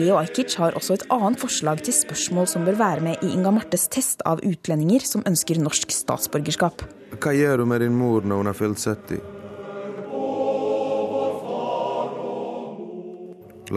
Leo 0.01 0.17
Ajkic 0.17 0.55
har 0.57 0.73
også 0.79 0.95
et 0.97 1.03
annet 1.13 1.37
forslag 1.41 1.83
til 1.85 1.93
spørsmål 1.93 2.47
som 2.49 2.65
bør 2.65 2.79
være 2.79 3.05
med 3.05 3.25
i 3.27 3.35
Inga 3.35 3.51
Martes 3.53 3.85
test 3.93 4.23
av 4.29 4.41
utlendinger 4.47 5.05
som 5.05 5.25
ønsker 5.29 5.61
norsk 5.61 5.93
statsborgerskap. 5.93 6.87
Hva 7.21 7.35
gjør 7.37 7.61
du 7.61 7.67
med 7.69 7.85
din 7.85 7.99
mor 7.99 8.25
når 8.25 8.41
hun 8.41 8.49
har 8.49 8.57
fylt 8.57 8.81
70? 8.81 9.21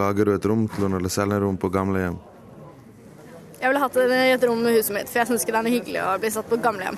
Lager 0.00 0.26
du 0.26 0.32
et 0.34 0.46
rom 0.48 0.64
til 0.70 0.86
henne 0.86 0.98
eller 1.02 1.12
selger 1.12 1.44
rom 1.44 1.58
på 1.60 1.68
gamlehjem? 1.74 2.16
Jeg 3.60 3.68
ville 3.68 3.82
hatt 3.84 3.98
et 4.00 4.48
rom 4.48 4.64
med 4.64 4.78
huset 4.78 4.96
mitt, 4.96 5.10
for 5.10 5.20
jeg 5.20 5.28
syns 5.28 5.44
ikke 5.44 5.54
det 5.54 5.60
er 5.60 5.66
noe 5.68 5.76
hyggelig 5.76 6.02
å 6.06 6.16
bli 6.24 6.32
satt 6.32 6.48
på 6.48 6.60
gamlehjem. 6.64 6.96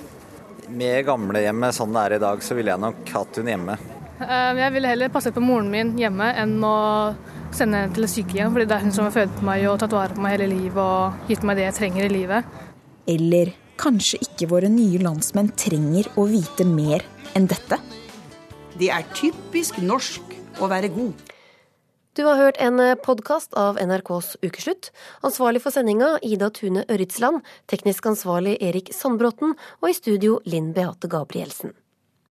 Med 0.77 1.03
gamlehjemmet 1.07 1.75
sånn 1.75 1.93
det 1.95 2.05
er 2.05 2.15
i 2.15 2.23
dag, 2.23 2.41
så 2.43 2.55
ville 2.55 2.71
jeg 2.73 2.83
nok 2.83 3.11
hatt 3.11 3.41
hun 3.41 3.51
hjemme. 3.51 3.75
Eh, 4.23 4.51
jeg 4.63 4.73
ville 4.73 4.91
heller 4.95 5.11
passet 5.13 5.35
på 5.35 5.43
moren 5.43 5.69
min 5.71 5.93
hjemme 5.99 6.31
enn 6.41 6.57
å 6.63 6.77
sende 7.55 7.79
henne 7.79 7.95
til 7.95 8.07
et 8.07 8.11
sykehjem, 8.11 8.51
fordi 8.55 8.65
det 8.67 8.75
er 8.75 8.83
hun 8.83 8.95
som 8.95 9.07
har 9.07 9.15
født 9.15 9.37
på 9.37 9.45
meg 9.47 9.63
og 9.69 9.79
tatt 9.81 9.95
vare 9.95 10.15
på 10.15 10.23
meg 10.23 10.35
hele 10.35 10.49
livet 10.51 10.81
og 10.81 11.29
gitt 11.31 11.45
meg 11.47 11.59
det 11.59 11.67
jeg 11.67 11.77
trenger 11.77 12.07
i 12.07 12.11
livet. 12.11 12.57
Eller 13.07 13.53
kanskje 13.79 14.19
ikke 14.25 14.49
våre 14.51 14.71
nye 14.73 14.99
landsmenn 15.03 15.53
trenger 15.55 16.09
å 16.17 16.27
vite 16.27 16.67
mer 16.67 17.05
enn 17.37 17.47
dette? 17.49 17.79
Det 18.77 18.91
er 18.93 19.07
typisk 19.17 19.79
norsk 19.81 20.35
å 20.61 20.69
være 20.69 20.91
god. 20.93 21.25
Du 22.17 22.23
har 22.25 22.39
hørt 22.41 22.57
en 22.57 22.81
podkast 23.05 23.53
av 23.53 23.77
NRKs 23.77 24.39
Ukeslutt. 24.41 24.89
Ansvarlig 25.21 25.61
for 25.61 25.73
sendinga 25.73 26.15
Ida 26.25 26.49
Tune 26.49 26.81
Ørritsland, 26.89 27.43
teknisk 27.69 28.09
ansvarlig 28.09 28.55
Erik 28.57 28.89
Sandbråten 28.89 29.53
og 29.53 29.91
i 29.91 29.93
studio 29.93 30.39
Linn 30.49 30.71
Beate 30.73 31.09
Gabrielsen. 31.13 31.77